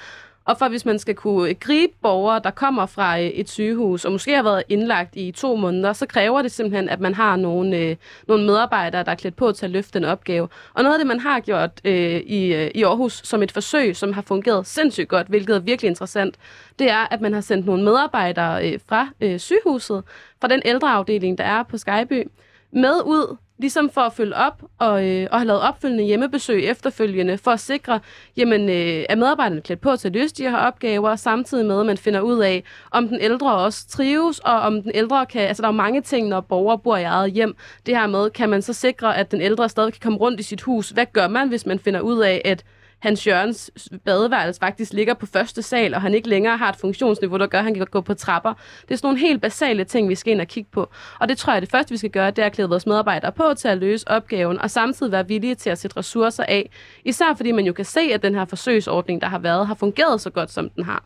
Og 0.49 0.57
for 0.57 0.69
hvis 0.69 0.85
man 0.85 0.99
skal 0.99 1.15
kunne 1.15 1.53
gribe 1.53 1.93
borgere, 2.01 2.41
der 2.43 2.51
kommer 2.51 2.85
fra 2.85 3.19
øh, 3.19 3.25
et 3.25 3.49
sygehus, 3.49 4.05
og 4.05 4.11
måske 4.11 4.35
har 4.35 4.43
været 4.43 4.63
indlagt 4.69 5.15
i 5.15 5.31
to 5.31 5.55
måneder, 5.55 5.93
så 5.93 6.05
kræver 6.05 6.41
det 6.41 6.51
simpelthen, 6.51 6.89
at 6.89 6.99
man 6.99 7.13
har 7.13 7.35
nogle, 7.35 7.77
øh, 7.77 7.95
nogle 8.27 8.45
medarbejdere, 8.45 9.03
der 9.03 9.11
er 9.11 9.15
klædt 9.15 9.35
på 9.35 9.51
til 9.51 9.65
at 9.65 9.71
løfte 9.71 9.99
den 9.99 10.07
opgave. 10.07 10.47
Og 10.73 10.83
noget 10.83 10.95
af 10.95 10.99
det, 10.99 11.07
man 11.07 11.19
har 11.19 11.39
gjort 11.39 11.81
øh, 11.85 12.15
i, 12.15 12.53
øh, 12.53 12.71
i 12.75 12.83
Aarhus 12.83 13.21
som 13.23 13.43
et 13.43 13.51
forsøg, 13.51 13.95
som 13.95 14.13
har 14.13 14.21
fungeret 14.21 14.67
sindssygt 14.67 15.09
godt, 15.09 15.27
hvilket 15.27 15.55
er 15.55 15.59
virkelig 15.59 15.89
interessant, 15.89 16.35
det 16.79 16.89
er, 16.89 17.13
at 17.13 17.21
man 17.21 17.33
har 17.33 17.41
sendt 17.41 17.65
nogle 17.65 17.83
medarbejdere 17.83 18.71
øh, 18.71 18.79
fra 18.87 19.09
øh, 19.21 19.39
sygehuset, 19.39 20.03
fra 20.41 20.47
den 20.47 20.61
ældreafdeling, 20.65 21.37
der 21.37 21.43
er 21.43 21.63
på 21.63 21.77
Skyby, 21.77 22.27
med 22.71 23.01
ud 23.05 23.37
ligesom 23.59 23.89
for 23.89 24.01
at 24.01 24.13
følge 24.13 24.35
op 24.35 24.63
og, 24.77 25.07
øh, 25.07 25.27
og 25.31 25.39
have 25.39 25.47
lavet 25.47 25.61
opfølgende 25.61 26.03
hjemmebesøg 26.03 26.63
efterfølgende, 26.65 27.37
for 27.37 27.51
at 27.51 27.59
sikre, 27.59 27.99
jamen, 28.37 28.69
øh, 28.69 29.05
at 29.09 29.17
medarbejderne 29.17 29.61
klædt 29.61 29.81
på 29.81 29.95
til 29.95 30.07
at 30.07 30.13
løse 30.13 30.35
de 30.35 30.43
her 30.43 30.57
opgaver, 30.57 31.15
samtidig 31.15 31.65
med, 31.65 31.79
at 31.79 31.85
man 31.85 31.97
finder 31.97 32.21
ud 32.21 32.39
af, 32.39 32.63
om 32.91 33.07
den 33.07 33.17
ældre 33.21 33.55
også 33.55 33.87
trives, 33.87 34.39
og 34.39 34.59
om 34.59 34.81
den 34.81 34.91
ældre 34.95 35.25
kan, 35.25 35.41
altså 35.41 35.61
der 35.61 35.67
er 35.67 35.71
mange 35.71 36.01
ting, 36.01 36.27
når 36.27 36.41
borgere 36.41 36.79
bor 36.79 36.97
i 36.97 37.03
eget 37.03 37.31
hjem, 37.31 37.55
det 37.85 37.97
her 37.97 38.07
med, 38.07 38.29
kan 38.29 38.49
man 38.49 38.61
så 38.61 38.73
sikre, 38.73 39.17
at 39.17 39.31
den 39.31 39.41
ældre 39.41 39.69
stadig 39.69 39.93
kan 39.93 40.01
komme 40.01 40.17
rundt 40.19 40.39
i 40.39 40.43
sit 40.43 40.61
hus? 40.61 40.89
Hvad 40.89 41.05
gør 41.13 41.27
man, 41.27 41.47
hvis 41.49 41.65
man 41.65 41.79
finder 41.79 41.99
ud 41.99 42.19
af, 42.19 42.41
at 42.45 42.63
Hans 42.99 43.27
Jørgens 43.27 43.71
badeværelse 44.05 44.59
faktisk 44.59 44.93
ligger 44.93 45.13
på 45.13 45.25
første 45.25 45.61
sal, 45.61 45.93
og 45.93 46.01
han 46.01 46.13
ikke 46.13 46.29
længere 46.29 46.57
har 46.57 46.69
et 46.69 46.75
funktionsniveau, 46.75 47.37
der 47.37 47.47
gør, 47.47 47.57
at 47.57 47.63
han 47.63 47.73
kan 47.73 47.85
gå 47.91 48.01
på 48.01 48.13
trapper. 48.13 48.53
Det 48.81 48.91
er 48.91 48.95
sådan 48.95 49.07
nogle 49.07 49.19
helt 49.19 49.41
basale 49.41 49.83
ting, 49.83 50.09
vi 50.09 50.15
skal 50.15 50.33
ind 50.33 50.41
og 50.41 50.47
kigge 50.47 50.69
på. 50.71 50.89
Og 51.19 51.29
det 51.29 51.37
tror 51.37 51.53
jeg, 51.53 51.61
det 51.61 51.71
første, 51.71 51.91
vi 51.91 51.97
skal 51.97 52.09
gøre, 52.09 52.31
det 52.31 52.39
er 52.39 52.45
at 52.45 52.51
klæde 52.51 52.69
vores 52.69 52.85
medarbejdere 52.85 53.31
på 53.31 53.53
til 53.57 53.67
at 53.67 53.77
løse 53.77 54.07
opgaven, 54.07 54.59
og 54.59 54.71
samtidig 54.71 55.11
være 55.11 55.27
villige 55.27 55.55
til 55.55 55.69
at 55.69 55.77
sætte 55.77 55.97
ressourcer 55.97 56.43
af. 56.43 56.69
Især 57.05 57.33
fordi 57.37 57.51
man 57.51 57.65
jo 57.65 57.73
kan 57.73 57.85
se, 57.85 57.99
at 58.13 58.23
den 58.23 58.35
her 58.35 58.45
forsøgsordning, 58.45 59.21
der 59.21 59.27
har 59.27 59.39
været, 59.39 59.67
har 59.67 59.75
fungeret 59.75 60.21
så 60.21 60.29
godt, 60.29 60.51
som 60.51 60.69
den 60.69 60.83
har. 60.83 61.03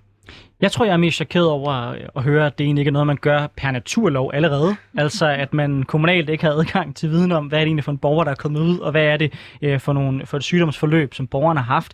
Jeg 0.62 0.71
tror, 0.71 0.86
jeg 0.86 0.93
er 0.93 0.97
mest 0.97 1.15
chokeret 1.15 1.49
over 1.49 1.71
at 2.15 2.23
høre, 2.23 2.45
at 2.45 2.57
det 2.57 2.65
egentlig 2.65 2.81
ikke 2.81 2.89
er 2.89 2.93
noget, 2.93 3.07
man 3.07 3.17
gør 3.21 3.47
per 3.57 3.71
naturlov 3.71 4.31
allerede. 4.33 4.75
Altså, 4.97 5.27
at 5.27 5.53
man 5.53 5.83
kommunalt 5.83 6.29
ikke 6.29 6.43
har 6.43 6.51
adgang 6.51 6.95
til 6.95 7.09
viden 7.09 7.31
om, 7.31 7.45
hvad 7.45 7.59
er 7.59 7.63
det 7.63 7.67
egentlig 7.67 7.83
for 7.83 7.91
en 7.91 7.97
borger, 7.97 8.23
der 8.23 8.31
er 8.31 8.36
kommet 8.36 8.59
ud, 8.59 8.79
og 8.79 8.91
hvad 8.91 9.03
er 9.03 9.17
det 9.17 9.33
øh, 9.62 9.79
for, 9.79 9.93
nogle, 9.93 10.25
for 10.25 10.38
et 10.38 10.43
sygdomsforløb, 10.43 11.13
som 11.13 11.27
borgerne 11.27 11.59
har 11.59 11.73
haft. 11.73 11.93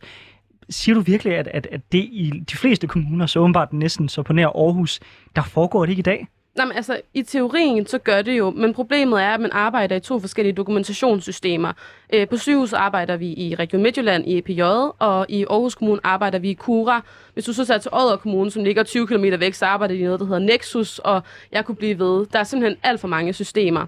Siger 0.70 0.96
du 0.96 1.02
virkelig, 1.02 1.36
at, 1.36 1.48
at, 1.48 1.68
at 1.72 1.82
det 1.92 2.00
i 2.00 2.44
de 2.52 2.58
fleste 2.58 2.88
kommuner, 2.88 3.26
så 3.26 3.40
åbenbart 3.40 3.74
næsten 3.74 4.10
så 4.10 4.24
på 4.24 4.34
nær 4.34 4.48
Aarhus, 4.48 5.00
der 5.36 5.42
foregår 5.44 5.86
det 5.86 5.90
ikke 5.90 6.00
i 6.00 6.04
dag? 6.04 6.28
Nej, 6.56 6.66
men 6.66 6.76
altså, 6.76 7.02
i 7.14 7.24
teorien, 7.24 7.88
så 7.88 7.98
gør 7.98 8.22
det 8.22 8.38
jo, 8.38 8.50
men 8.50 8.74
problemet 8.74 9.22
er, 9.22 9.34
at 9.34 9.40
man 9.40 9.52
arbejder 9.54 9.96
i 9.96 10.00
to 10.00 10.20
forskellige 10.20 10.54
dokumentationssystemer. 10.54 11.74
Øh, 12.14 12.28
på 12.28 12.38
sygehus 12.38 12.74
arbejder 12.74 13.18
vi 13.18 13.28
i 13.28 13.56
Region 13.56 13.84
Midtjylland 13.84 14.28
i 14.28 14.38
EPJ, 14.38 14.62
og 15.00 15.26
i 15.30 15.46
Aarhus 15.50 15.76
Kommune 15.76 16.02
arbejder 16.04 16.40
vi 16.40 16.50
i 16.50 16.54
Kura. 16.54 17.02
Hvis 17.34 17.46
du 17.46 17.54
så 17.54 17.66
tager 17.66 17.78
til 17.78 17.92
Odder 17.94 18.18
Kommune, 18.18 18.52
som 18.52 18.64
ligger 18.64 18.84
20 18.84 19.08
km 19.08 19.26
væk, 19.40 19.54
så 19.54 19.66
arbejder 19.66 19.94
de 19.94 20.00
i 20.00 20.04
noget, 20.04 20.20
der 20.20 20.26
hedder 20.26 20.40
Nexus, 20.40 21.00
og 21.00 21.22
jeg 21.52 21.66
kunne 21.66 21.76
blive 21.76 22.00
ved. 22.00 22.26
Der 22.26 22.40
er 22.40 22.44
simpelthen 22.44 22.80
alt 22.84 23.00
for 23.00 23.08
mange 23.08 23.34
systemer. 23.34 23.86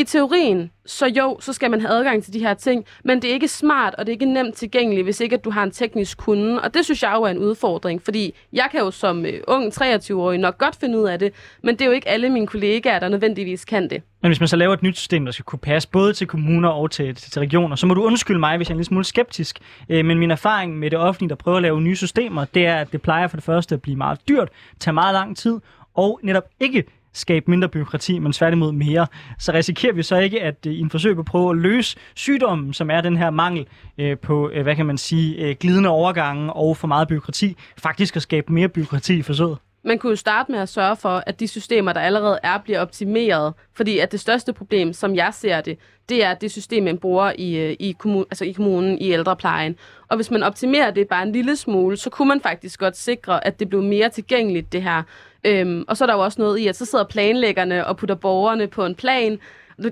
I 0.00 0.04
teorien, 0.04 0.70
så 0.86 1.06
jo, 1.06 1.36
så 1.40 1.52
skal 1.52 1.70
man 1.70 1.80
have 1.80 1.90
adgang 1.90 2.24
til 2.24 2.32
de 2.32 2.38
her 2.38 2.54
ting, 2.54 2.84
men 3.04 3.22
det 3.22 3.30
er 3.30 3.34
ikke 3.34 3.48
smart, 3.48 3.94
og 3.94 4.06
det 4.06 4.12
er 4.12 4.14
ikke 4.14 4.32
nemt 4.32 4.54
tilgængeligt, 4.54 5.04
hvis 5.04 5.20
ikke 5.20 5.36
at 5.36 5.44
du 5.44 5.50
har 5.50 5.62
en 5.62 5.70
teknisk 5.70 6.18
kunde. 6.18 6.62
Og 6.62 6.74
det 6.74 6.84
synes 6.84 7.02
jeg 7.02 7.12
jo 7.16 7.22
er 7.22 7.28
en 7.28 7.38
udfordring, 7.38 8.02
fordi 8.02 8.34
jeg 8.52 8.68
kan 8.70 8.80
jo 8.80 8.90
som 8.90 9.18
uh, 9.18 9.28
ung 9.46 9.82
23-årig 9.82 10.38
nok 10.38 10.58
godt 10.58 10.76
finde 10.76 10.98
ud 10.98 11.04
af 11.04 11.18
det, 11.18 11.32
men 11.62 11.74
det 11.74 11.80
er 11.80 11.86
jo 11.86 11.92
ikke 11.92 12.08
alle 12.08 12.30
mine 12.30 12.46
kollegaer, 12.46 12.98
der 12.98 13.08
nødvendigvis 13.08 13.64
kan 13.64 13.90
det. 13.90 14.02
Men 14.22 14.28
hvis 14.28 14.40
man 14.40 14.48
så 14.48 14.56
laver 14.56 14.74
et 14.74 14.82
nyt 14.82 14.96
system, 14.96 15.24
der 15.24 15.32
skal 15.32 15.44
kunne 15.44 15.58
passe 15.58 15.88
både 15.88 16.12
til 16.12 16.26
kommuner 16.26 16.68
og 16.68 16.90
til, 16.90 17.14
til, 17.14 17.30
til 17.30 17.40
regioner, 17.40 17.76
så 17.76 17.86
må 17.86 17.94
du 17.94 18.04
undskylde 18.04 18.40
mig, 18.40 18.56
hvis 18.56 18.68
jeg 18.68 18.72
er 18.72 18.74
en 18.74 18.78
lille 18.78 18.88
smule 18.88 19.04
skeptisk. 19.04 19.58
Øh, 19.88 20.04
men 20.04 20.18
min 20.18 20.30
erfaring 20.30 20.78
med 20.78 20.90
det 20.90 20.98
offentlige, 20.98 21.28
der 21.28 21.34
prøver 21.34 21.56
at 21.56 21.62
lave 21.62 21.80
nye 21.80 21.96
systemer, 21.96 22.44
det 22.44 22.66
er, 22.66 22.76
at 22.76 22.92
det 22.92 23.02
plejer 23.02 23.26
for 23.26 23.36
det 23.36 23.44
første 23.44 23.74
at 23.74 23.82
blive 23.82 23.96
meget 23.96 24.18
dyrt, 24.28 24.48
tage 24.78 24.94
meget 24.94 25.14
lang 25.14 25.36
tid, 25.36 25.60
og 25.94 26.20
netop 26.22 26.44
ikke 26.60 26.84
skabe 27.12 27.50
mindre 27.50 27.68
byråkrati, 27.68 28.18
men 28.18 28.32
tværtimod 28.32 28.72
mere, 28.72 29.06
så 29.38 29.52
risikerer 29.52 29.92
vi 29.92 30.02
så 30.02 30.16
ikke, 30.16 30.42
at 30.42 30.66
øh, 30.66 30.72
i 30.72 30.80
en 30.80 30.90
forsøg 30.90 31.14
på 31.14 31.20
at 31.20 31.26
prøve 31.26 31.50
at 31.50 31.56
løse 31.56 31.96
sygdommen, 32.14 32.72
som 32.72 32.90
er 32.90 33.00
den 33.00 33.16
her 33.16 33.30
mangel 33.30 33.66
øh, 33.98 34.18
på, 34.18 34.50
øh, 34.50 34.62
hvad 34.62 34.76
kan 34.76 34.86
man 34.86 34.98
sige, 34.98 35.36
øh, 35.36 35.56
glidende 35.60 35.88
overgange 35.88 36.52
og 36.52 36.76
for 36.76 36.88
meget 36.88 37.08
byråkrati, 37.08 37.56
faktisk 37.78 38.16
at 38.16 38.22
skabe 38.22 38.52
mere 38.52 38.68
byråkrati 38.68 39.18
i 39.18 39.22
forsøget. 39.22 39.58
Man 39.82 39.98
kunne 39.98 40.10
jo 40.10 40.16
starte 40.16 40.52
med 40.52 40.60
at 40.60 40.68
sørge 40.68 40.96
for, 40.96 41.22
at 41.26 41.40
de 41.40 41.48
systemer, 41.48 41.92
der 41.92 42.00
allerede 42.00 42.38
er, 42.42 42.58
bliver 42.58 42.80
optimeret. 42.80 43.54
Fordi 43.72 43.98
at 43.98 44.12
det 44.12 44.20
største 44.20 44.52
problem, 44.52 44.92
som 44.92 45.14
jeg 45.14 45.34
ser 45.34 45.60
det, 45.60 45.78
det 46.08 46.24
er 46.24 46.34
det 46.34 46.50
system, 46.50 46.82
man 46.82 46.98
bruger 46.98 47.32
i, 47.38 47.56
øh, 47.56 47.76
i, 47.78 47.96
kommun, 47.98 48.24
altså 48.30 48.44
i 48.44 48.52
kommunen, 48.52 48.98
i 48.98 49.12
ældreplejen. 49.12 49.76
Og 50.08 50.16
hvis 50.16 50.30
man 50.30 50.42
optimerer 50.42 50.90
det 50.90 51.08
bare 51.08 51.22
en 51.22 51.32
lille 51.32 51.56
smule, 51.56 51.96
så 51.96 52.10
kunne 52.10 52.28
man 52.28 52.40
faktisk 52.40 52.80
godt 52.80 52.96
sikre, 52.96 53.46
at 53.46 53.60
det 53.60 53.68
blev 53.68 53.82
mere 53.82 54.08
tilgængeligt, 54.08 54.72
det 54.72 54.82
her. 54.82 55.02
Øhm, 55.44 55.84
og 55.88 55.96
så 55.96 56.04
er 56.04 56.06
der 56.06 56.14
jo 56.14 56.20
også 56.24 56.40
noget 56.40 56.58
i, 56.58 56.66
at 56.66 56.76
så 56.76 56.84
sidder 56.84 57.04
planlæggerne 57.04 57.86
og 57.86 57.96
putter 57.96 58.14
borgerne 58.14 58.66
på 58.66 58.86
en 58.86 58.94
plan. 58.94 59.38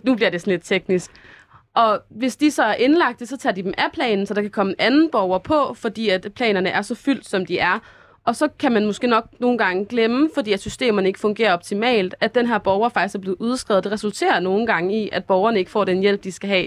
Nu 0.04 0.14
bliver 0.14 0.30
det 0.30 0.40
sådan 0.40 0.50
lidt 0.50 0.64
teknisk. 0.64 1.10
Og 1.74 2.00
hvis 2.08 2.36
de 2.36 2.50
så 2.50 2.62
er 2.62 2.74
indlagte, 2.74 3.26
så 3.26 3.36
tager 3.36 3.54
de 3.54 3.62
dem 3.62 3.74
af 3.78 3.92
planen, 3.92 4.26
så 4.26 4.34
der 4.34 4.42
kan 4.42 4.50
komme 4.50 4.72
en 4.72 4.76
anden 4.78 5.10
borger 5.10 5.38
på, 5.38 5.74
fordi 5.74 6.08
at 6.08 6.26
planerne 6.36 6.68
er 6.68 6.82
så 6.82 6.94
fyldt, 6.94 7.28
som 7.28 7.46
de 7.46 7.58
er. 7.58 7.78
Og 8.28 8.36
så 8.36 8.48
kan 8.58 8.72
man 8.72 8.86
måske 8.86 9.06
nok 9.06 9.24
nogle 9.40 9.58
gange 9.58 9.84
glemme, 9.84 10.30
fordi 10.34 10.52
at 10.52 10.60
systemerne 10.60 11.08
ikke 11.08 11.20
fungerer 11.20 11.52
optimalt, 11.52 12.14
at 12.20 12.34
den 12.34 12.46
her 12.46 12.58
borger 12.58 12.88
faktisk 12.88 13.14
er 13.14 13.18
blevet 13.18 13.36
udskrevet. 13.40 13.84
Det 13.84 13.92
resulterer 13.92 14.40
nogle 14.40 14.66
gange 14.66 15.02
i, 15.02 15.08
at 15.12 15.24
borgerne 15.24 15.58
ikke 15.58 15.70
får 15.70 15.84
den 15.84 16.00
hjælp, 16.00 16.24
de 16.24 16.32
skal 16.32 16.48
have. 16.48 16.66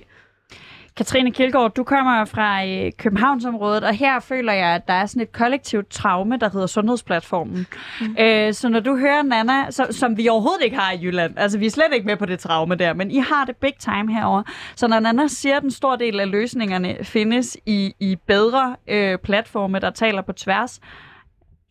Katrine 0.98 1.32
Kjeldgaard, 1.32 1.74
du 1.74 1.84
kommer 1.84 2.26
fra 2.26 2.66
øh, 2.66 2.92
Københavnsområdet, 2.98 3.84
og 3.84 3.94
her 3.94 4.20
føler 4.20 4.54
jeg, 4.54 4.68
at 4.68 4.88
der 4.88 4.94
er 4.94 5.06
sådan 5.06 5.22
et 5.22 5.32
kollektivt 5.32 5.90
traume, 5.90 6.38
der 6.38 6.50
hedder 6.50 6.68
Sundhedsplatformen. 6.68 7.68
Mm. 8.02 8.16
Øh, 8.20 8.54
så 8.54 8.70
når 8.70 8.80
du 8.80 8.98
hører 8.98 9.24
Nana, 9.24 9.72
så, 9.72 9.88
som 9.90 10.18
vi 10.18 10.28
overhovedet 10.28 10.64
ikke 10.64 10.78
har 10.78 10.92
i 10.92 11.00
Jylland, 11.04 11.34
altså 11.38 11.58
vi 11.58 11.66
er 11.66 11.70
slet 11.70 11.94
ikke 11.94 12.06
med 12.06 12.18
på 12.18 12.26
det 12.26 12.40
traume 12.40 12.76
der, 12.76 12.94
men 12.94 13.12
I 13.12 13.18
har 13.18 13.46
det 13.46 13.56
big 13.56 13.74
time 13.80 14.14
herover. 14.14 14.44
Så 14.76 14.88
når 14.88 15.00
Nana 15.00 15.28
siger, 15.28 15.58
at 15.58 15.62
den 15.62 15.72
stor 15.72 15.96
del 15.96 16.20
af 16.20 16.32
løsningerne 16.32 16.98
findes 17.04 17.58
i, 17.66 17.94
i 18.00 18.16
bedre 18.28 18.76
øh, 18.88 19.18
platforme, 19.18 19.80
der 19.80 19.90
taler 19.90 20.22
på 20.22 20.34
tværs, 20.34 20.80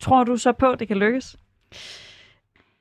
tror 0.01 0.23
du 0.23 0.37
så 0.37 0.51
på, 0.51 0.69
at 0.69 0.79
det 0.79 0.87
kan 0.87 0.97
lykkes? 0.97 1.35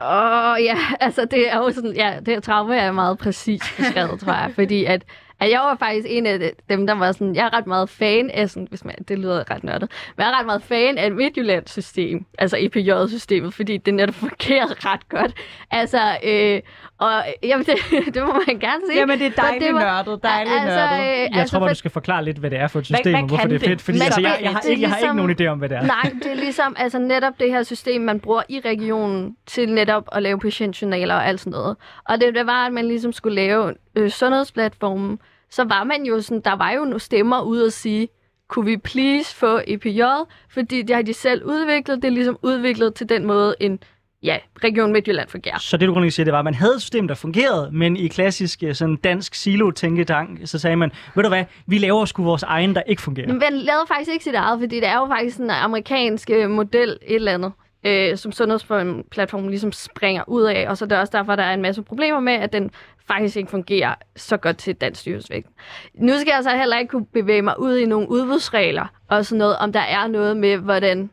Åh, 0.01 0.51
oh, 0.51 0.65
ja, 0.65 0.77
altså 1.07 1.25
det 1.25 1.53
er 1.53 1.57
jo 1.59 1.71
sådan, 1.71 1.93
ja, 1.93 2.19
det 2.27 2.43
traume 2.43 2.77
er 2.77 2.93
meget 2.93 3.19
præcis 3.19 3.63
beskrevet, 3.77 4.21
tror 4.21 4.33
jeg, 4.33 4.51
fordi 4.59 4.85
at 4.85 5.05
at 5.41 5.51
jeg 5.51 5.61
var 5.61 5.77
faktisk 5.77 6.07
en 6.11 6.27
af 6.27 6.53
dem, 6.69 6.87
der 6.87 6.95
var 6.95 7.13
sådan, 7.13 7.35
jeg 7.35 7.45
er 7.45 7.57
ret 7.57 7.67
meget 7.67 7.89
fan 7.89 8.31
af 8.31 8.51
sådan, 8.51 8.67
hvis 8.69 8.85
man, 8.85 8.95
det 9.09 9.19
lyder 9.19 9.51
ret 9.51 9.65
nørdet, 9.65 9.91
men 10.17 10.25
jeg 10.25 10.33
er 10.33 10.39
ret 10.39 10.47
meget 10.47 10.63
fan 10.63 10.99
af 10.99 11.13
Midtjyllands 11.13 11.71
system, 11.71 12.25
altså 12.39 12.57
EPJ-systemet, 12.61 13.55
fordi 13.55 13.77
det 13.77 13.95
netop 13.95 14.15
fungerer 14.15 14.87
ret 14.93 15.09
godt. 15.09 15.35
Altså, 15.71 16.19
øh, 16.25 16.61
og 17.01 17.25
jamen, 17.43 17.67
det, 17.67 17.75
det 18.15 18.23
må 18.23 18.33
man 18.47 18.59
gerne 18.59 18.83
sige. 18.89 18.99
Jamen, 18.99 19.19
det 19.19 19.27
er 19.27 19.43
dejligt 19.43 19.65
det 19.65 19.75
var, 19.75 19.81
nørdet, 19.81 20.23
dejligt 20.23 20.55
altså, 20.55 20.77
nørdet. 20.77 21.01
Øh, 21.01 21.07
jeg 21.07 21.29
altså, 21.33 21.53
tror 21.53 21.61
bare, 21.61 21.71
du 21.71 21.75
skal 21.75 21.91
forklare 21.91 22.25
lidt, 22.25 22.39
hvad 22.39 22.51
det 22.51 22.59
er 22.59 22.69
for 22.69 22.79
et 22.79 22.87
system, 22.87 23.13
hvad, 23.13 23.23
og 23.23 23.29
hvorfor 23.29 23.49
det 23.49 23.63
er 23.63 23.69
fedt. 23.69 23.83
Fordi 23.83 23.99
altså, 24.01 24.21
jeg, 24.21 24.39
jeg, 24.43 24.51
har 24.51 24.61
ikke, 24.61 24.83
jeg 24.83 24.89
har 24.89 24.97
ikke 24.97 25.03
ligesom- 25.03 25.17
nogen 25.17 25.37
idé 25.41 25.47
om, 25.47 25.59
hvad 25.59 25.69
det 25.69 25.77
er. 25.77 25.83
Nej, 25.83 26.13
det 26.23 26.31
er 26.31 26.35
ligesom 26.35 26.77
altså, 26.79 26.99
netop 26.99 27.33
det 27.41 27.51
her 27.51 27.63
system, 27.63 28.03
man 28.03 28.21
bruger 28.21 28.43
i 28.49 28.61
regionen 28.65 29.37
til 29.47 29.73
netop 29.73 30.09
at 30.13 30.23
lave 30.23 30.39
patientjournaler 30.39 31.15
og 31.15 31.27
alt 31.27 31.41
sådan 31.41 31.51
noget. 31.51 31.77
Og 32.05 32.21
det, 32.21 32.35
det 32.35 32.47
var, 32.47 32.67
at 32.67 32.73
man 32.73 32.89
ligesom 32.89 33.13
skulle 33.13 33.35
lave 33.35 33.75
øh, 33.97 34.11
sundhedsplatformen, 34.11 35.19
så 35.51 35.65
var 35.65 35.85
man 35.85 36.03
jo 36.03 36.21
sådan, 36.21 36.41
der 36.41 36.57
var 36.57 36.71
jo 36.71 36.85
nogle 36.85 37.01
stemmer 37.01 37.41
ude 37.41 37.67
at 37.67 37.73
sige, 37.73 38.09
kunne 38.49 38.65
vi 38.65 38.77
please 38.77 39.37
få 39.37 39.61
EPJ, 39.67 40.03
fordi 40.51 40.83
det 40.83 40.97
har 40.97 41.03
de 41.03 41.15
selv 41.15 41.45
udviklet, 41.45 41.97
det 41.97 42.05
er 42.05 42.13
ligesom 42.13 42.39
udviklet 42.43 42.95
til 42.95 43.09
den 43.09 43.27
måde, 43.27 43.55
en 43.61 43.79
ja, 44.23 44.39
Region 44.65 44.93
Midtjylland 44.93 45.29
fungerer. 45.29 45.59
Så 45.59 45.77
det 45.77 45.87
du 45.87 45.93
grundlæggende 45.93 46.15
siger, 46.15 46.25
det 46.25 46.33
var, 46.33 46.39
at 46.39 46.45
man 46.45 46.55
havde 46.55 46.75
et 46.75 46.81
system, 46.81 47.09
der 47.09 47.15
fungerede, 47.15 47.71
men 47.73 47.97
i 47.97 48.09
klassisk 48.09 48.63
øh, 48.63 48.75
sådan 48.75 48.97
dansk 48.97 49.35
silo-tænketank, 49.35 50.41
så 50.45 50.59
sagde 50.59 50.77
man, 50.77 50.93
ved 51.15 51.23
du 51.23 51.29
hvad, 51.29 51.45
vi 51.67 51.79
laver 51.79 52.05
sgu 52.05 52.23
vores 52.23 52.43
egen, 52.43 52.75
der 52.75 52.83
ikke 52.87 53.03
fungerer. 53.03 53.27
Men 53.27 53.39
man 53.39 53.53
lavede 53.53 53.85
faktisk 53.89 54.11
ikke 54.13 54.25
sit 54.25 54.35
eget, 54.35 54.61
fordi 54.61 54.77
det 54.77 54.89
er 54.89 54.97
jo 54.97 55.07
faktisk 55.07 55.39
en 55.39 55.51
amerikansk 55.51 56.31
øh, 56.31 56.51
model 56.51 56.99
et 57.03 57.15
eller 57.15 57.35
andet 57.35 57.53
øh, 57.87 58.17
som 58.17 58.33
sundhedsplatformen 58.33 59.51
ligesom 59.51 59.73
springer 59.73 60.25
ud 60.27 60.43
af, 60.43 60.69
og 60.69 60.79
så 60.79 60.85
er 60.85 60.89
det 60.89 60.99
også 60.99 61.11
derfor, 61.17 61.37
der 61.37 61.43
er 61.43 61.55
en 61.55 61.63
masse 61.63 61.83
problemer 61.83 62.21
med, 62.21 62.33
at 62.33 62.53
den 62.53 62.71
faktisk 63.07 63.37
ikke 63.37 63.51
fungerer 63.51 63.95
så 64.17 64.37
godt 64.37 64.59
til 64.59 64.75
dansk 64.75 65.01
styresvægt. 65.01 65.47
Nu 65.95 66.13
skal 66.19 66.33
jeg 66.35 66.43
så 66.43 66.57
heller 66.57 66.79
ikke 66.79 66.91
kunne 66.91 67.07
bevæge 67.07 67.43
mig 67.43 67.61
ud 67.61 67.77
i 67.77 67.87
nogle 67.87 68.11
udbudsregler 68.11 68.87
og 69.09 69.27
sådan 69.27 69.39
noget, 69.39 69.57
om 69.57 69.73
der 69.73 69.81
er 69.81 70.07
noget 70.07 70.37
med, 70.37 70.57
hvordan 70.57 71.11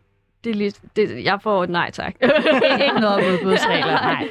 det, 0.47 0.55
lige, 0.55 0.73
det 0.95 1.23
jeg 1.23 1.41
får 1.41 1.63
et 1.63 1.69
nej 1.69 1.91
tak. 1.91 2.15
ikke 2.21 2.99
noget 2.99 3.15
om 3.15 3.23
udbudsregler, 3.33 3.91
nej. 3.91 4.27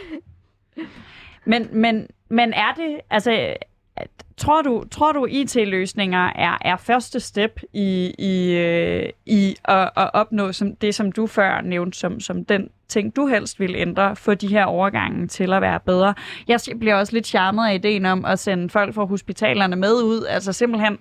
Men, 1.45 1.69
men, 1.73 2.07
men 2.29 2.53
er 2.53 2.73
det, 2.77 3.01
altså, 3.11 3.55
tror 4.37 4.63
du, 4.63 4.85
tror 4.91 5.13
du 5.13 5.27
IT-løsninger 5.27 6.33
er, 6.37 6.59
er 6.61 6.77
første 6.77 7.21
step 7.21 7.61
i, 7.73 8.15
i, 8.19 8.53
øh, 8.53 9.09
i 9.27 9.57
at, 9.65 9.91
at 9.97 10.11
opnå 10.13 10.53
som, 10.53 10.77
det, 10.77 10.95
som 10.95 11.13
du 11.13 11.27
før 11.27 11.61
nævnte 11.61 11.99
som, 11.99 12.21
som 12.21 12.45
den 12.45 12.69
ting, 12.89 13.17
du 13.17 13.27
helst 13.27 13.61
vil 13.61 13.75
ændre, 13.77 14.17
for 14.17 14.35
de 14.35 14.49
her 14.49 14.65
overgange 14.65 15.27
til 15.27 15.53
at 15.53 15.63
være 15.63 15.81
bedre? 15.81 16.15
Jeg 16.49 16.61
bliver 16.79 16.95
også 16.95 17.13
lidt 17.13 17.27
charmet 17.27 17.69
af 17.69 17.75
ideen 17.75 18.07
om 18.07 18.25
at 18.25 18.39
sende 18.39 18.69
folk 18.71 18.95
fra 18.95 19.05
hospitalerne 19.05 19.77
med 19.77 19.93
ud, 19.93 20.27
altså 20.29 20.53
simpelthen 20.53 20.99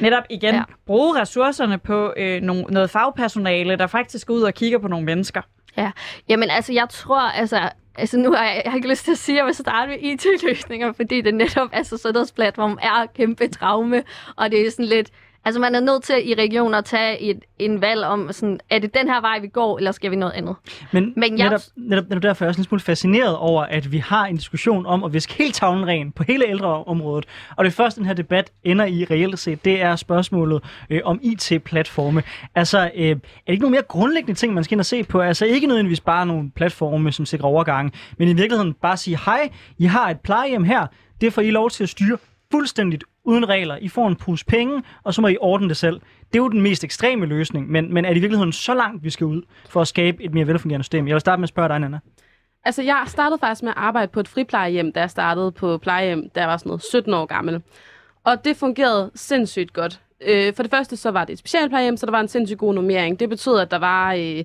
Netop 0.00 0.24
igen, 0.30 0.54
ja. 0.54 0.62
bruge 0.86 1.20
ressourcerne 1.20 1.78
på 1.78 2.14
øh, 2.16 2.42
no, 2.42 2.62
noget 2.68 2.90
fagpersonale, 2.90 3.76
der 3.76 3.86
faktisk 3.86 4.26
går 4.26 4.34
ud 4.34 4.42
og 4.42 4.54
kigger 4.54 4.78
på 4.78 4.88
nogle 4.88 5.06
mennesker. 5.06 5.42
Ja, 5.76 5.90
jamen 6.28 6.50
altså, 6.50 6.72
jeg 6.72 6.86
tror, 6.90 7.20
altså, 7.20 7.70
altså 7.94 8.18
nu 8.18 8.32
har 8.32 8.44
jeg, 8.44 8.62
jeg 8.64 8.72
har 8.72 8.76
ikke 8.76 8.88
lyst 8.88 9.04
til 9.04 9.12
at 9.12 9.18
sige, 9.18 9.36
at 9.36 9.38
jeg 9.38 9.46
vil 9.46 9.54
starte 9.54 9.88
med 9.88 9.98
IT-løsninger, 10.00 10.92
fordi 10.92 11.20
det 11.20 11.34
netop, 11.34 11.68
altså 11.72 11.96
sundhedsplatform 11.96 12.78
er 12.82 13.06
kæmpe 13.16 13.48
traume, 13.48 14.02
og 14.36 14.50
det 14.50 14.66
er 14.66 14.70
sådan 14.70 14.84
lidt, 14.84 15.10
Altså 15.44 15.60
man 15.60 15.74
er 15.74 15.80
nødt 15.80 16.02
til 16.02 16.30
i 16.30 16.34
regioner 16.34 16.78
at 16.78 16.84
tage 16.84 17.20
et, 17.20 17.44
en 17.58 17.80
valg 17.80 18.04
om, 18.04 18.32
sådan, 18.32 18.60
er 18.70 18.78
det 18.78 18.94
den 18.94 19.08
her 19.08 19.20
vej, 19.20 19.38
vi 19.40 19.48
går, 19.48 19.78
eller 19.78 19.92
skal 19.92 20.10
vi 20.10 20.16
noget 20.16 20.32
andet? 20.32 20.56
Men, 20.92 21.12
Men 21.16 21.38
jeg... 21.38 21.44
netop, 21.44 21.60
netop, 21.76 22.08
netop 22.08 22.22
derfor 22.22 22.44
er 22.44 22.46
jeg 22.46 22.48
også 22.48 22.60
en 22.60 22.64
smule 22.64 22.80
fascineret 22.80 23.36
over, 23.36 23.62
at 23.62 23.92
vi 23.92 23.98
har 23.98 24.26
en 24.26 24.36
diskussion 24.36 24.86
om 24.86 25.04
at 25.04 25.12
viske 25.12 25.34
helt 25.34 25.54
tavlen 25.54 25.86
ren 25.86 26.12
på 26.12 26.22
hele 26.22 26.48
ældreområdet. 26.48 27.26
Og 27.56 27.64
det 27.64 27.72
første, 27.72 28.00
den 28.00 28.06
her 28.06 28.14
debat 28.14 28.52
ender 28.64 28.84
i 28.84 29.04
reelt 29.04 29.38
set, 29.38 29.64
det 29.64 29.82
er 29.82 29.96
spørgsmålet 29.96 30.62
øh, 30.90 31.00
om 31.04 31.20
IT-platforme. 31.22 32.22
Altså, 32.54 32.90
øh, 32.94 33.10
er 33.10 33.14
det 33.14 33.18
ikke 33.46 33.62
nogle 33.62 33.74
mere 33.74 33.82
grundlæggende 33.82 34.40
ting, 34.40 34.54
man 34.54 34.64
skal 34.64 34.74
ind 34.74 34.80
og 34.80 34.86
se 34.86 35.02
på? 35.04 35.20
Altså 35.20 35.44
ikke 35.44 35.66
nødvendigvis 35.66 36.00
bare 36.00 36.26
nogle 36.26 36.50
platforme, 36.50 37.12
som 37.12 37.26
sikrer 37.26 37.46
overgang, 37.46 37.92
men 38.18 38.28
i 38.28 38.32
virkeligheden 38.32 38.74
bare 38.82 38.96
sige, 38.96 39.18
hej, 39.24 39.50
I 39.78 39.84
har 39.84 40.10
et 40.10 40.20
plejehjem 40.20 40.64
her, 40.64 40.86
det 41.20 41.32
får 41.32 41.42
I 41.42 41.50
lov 41.50 41.70
til 41.70 41.82
at 41.82 41.88
styre 41.88 42.18
fuldstændigt 42.50 43.04
uden 43.24 43.48
regler. 43.48 43.76
I 43.80 43.88
får 43.88 44.08
en 44.08 44.16
pus 44.16 44.44
penge, 44.44 44.82
og 45.02 45.14
så 45.14 45.20
må 45.20 45.28
I 45.28 45.36
ordne 45.40 45.68
det 45.68 45.76
selv. 45.76 46.00
Det 46.32 46.34
er 46.34 46.42
jo 46.42 46.48
den 46.48 46.60
mest 46.60 46.84
ekstreme 46.84 47.26
løsning, 47.26 47.70
men, 47.70 47.94
men 47.94 48.04
er 48.04 48.08
det 48.08 48.16
i 48.16 48.20
virkeligheden 48.20 48.52
så 48.52 48.74
langt, 48.74 49.04
vi 49.04 49.10
skal 49.10 49.26
ud 49.26 49.42
for 49.68 49.80
at 49.80 49.88
skabe 49.88 50.24
et 50.24 50.34
mere 50.34 50.46
velfungerende 50.46 50.84
system? 50.84 51.08
Jeg 51.08 51.14
vil 51.14 51.20
starte 51.20 51.40
med 51.40 51.44
at 51.44 51.48
spørge 51.48 51.68
dig, 51.68 51.78
Nana. 51.78 51.98
Altså, 52.64 52.82
jeg 52.82 53.04
startede 53.06 53.38
faktisk 53.38 53.62
med 53.62 53.70
at 53.70 53.76
arbejde 53.76 54.12
på 54.12 54.20
et 54.20 54.28
friplejehjem, 54.28 54.92
da 54.92 55.00
jeg 55.00 55.10
startede 55.10 55.52
på 55.52 55.78
plejehjem, 55.78 56.30
da 56.34 56.40
jeg 56.40 56.48
var 56.48 56.56
sådan 56.56 56.68
noget 56.68 56.82
17 56.82 57.14
år 57.14 57.26
gammel. 57.26 57.62
Og 58.24 58.44
det 58.44 58.56
fungerede 58.56 59.10
sindssygt 59.14 59.72
godt. 59.72 60.00
Øh, 60.20 60.54
for 60.54 60.62
det 60.62 60.70
første, 60.70 60.96
så 60.96 61.10
var 61.10 61.24
det 61.24 61.32
et 61.32 61.38
specialplejehjem, 61.38 61.96
så 61.96 62.06
der 62.06 62.12
var 62.12 62.20
en 62.20 62.28
sindssygt 62.28 62.58
god 62.58 62.74
normering. 62.74 63.20
Det 63.20 63.28
betød, 63.28 63.58
at 63.58 63.70
der 63.70 63.78
var 63.78 64.12
øh, 64.12 64.44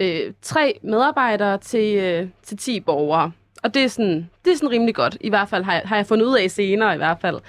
øh, 0.00 0.32
tre 0.42 0.78
medarbejdere 0.82 1.58
til, 1.58 1.96
øh, 1.96 2.28
til 2.42 2.56
10 2.56 2.80
borgere. 2.80 3.32
Og 3.62 3.74
det 3.74 3.84
er, 3.84 3.88
sådan, 3.88 4.30
det 4.44 4.52
er 4.52 4.56
sådan 4.56 4.70
rimelig 4.70 4.94
godt. 4.94 5.16
I 5.20 5.28
hvert 5.28 5.48
fald 5.48 5.64
har 5.64 5.72
jeg, 5.72 5.82
har 5.84 5.96
jeg 5.96 6.06
fundet 6.06 6.26
ud 6.26 6.36
af 6.36 6.50
senere 6.50 6.94
i 6.94 6.96
hvert 6.96 7.20
fald. 7.20 7.40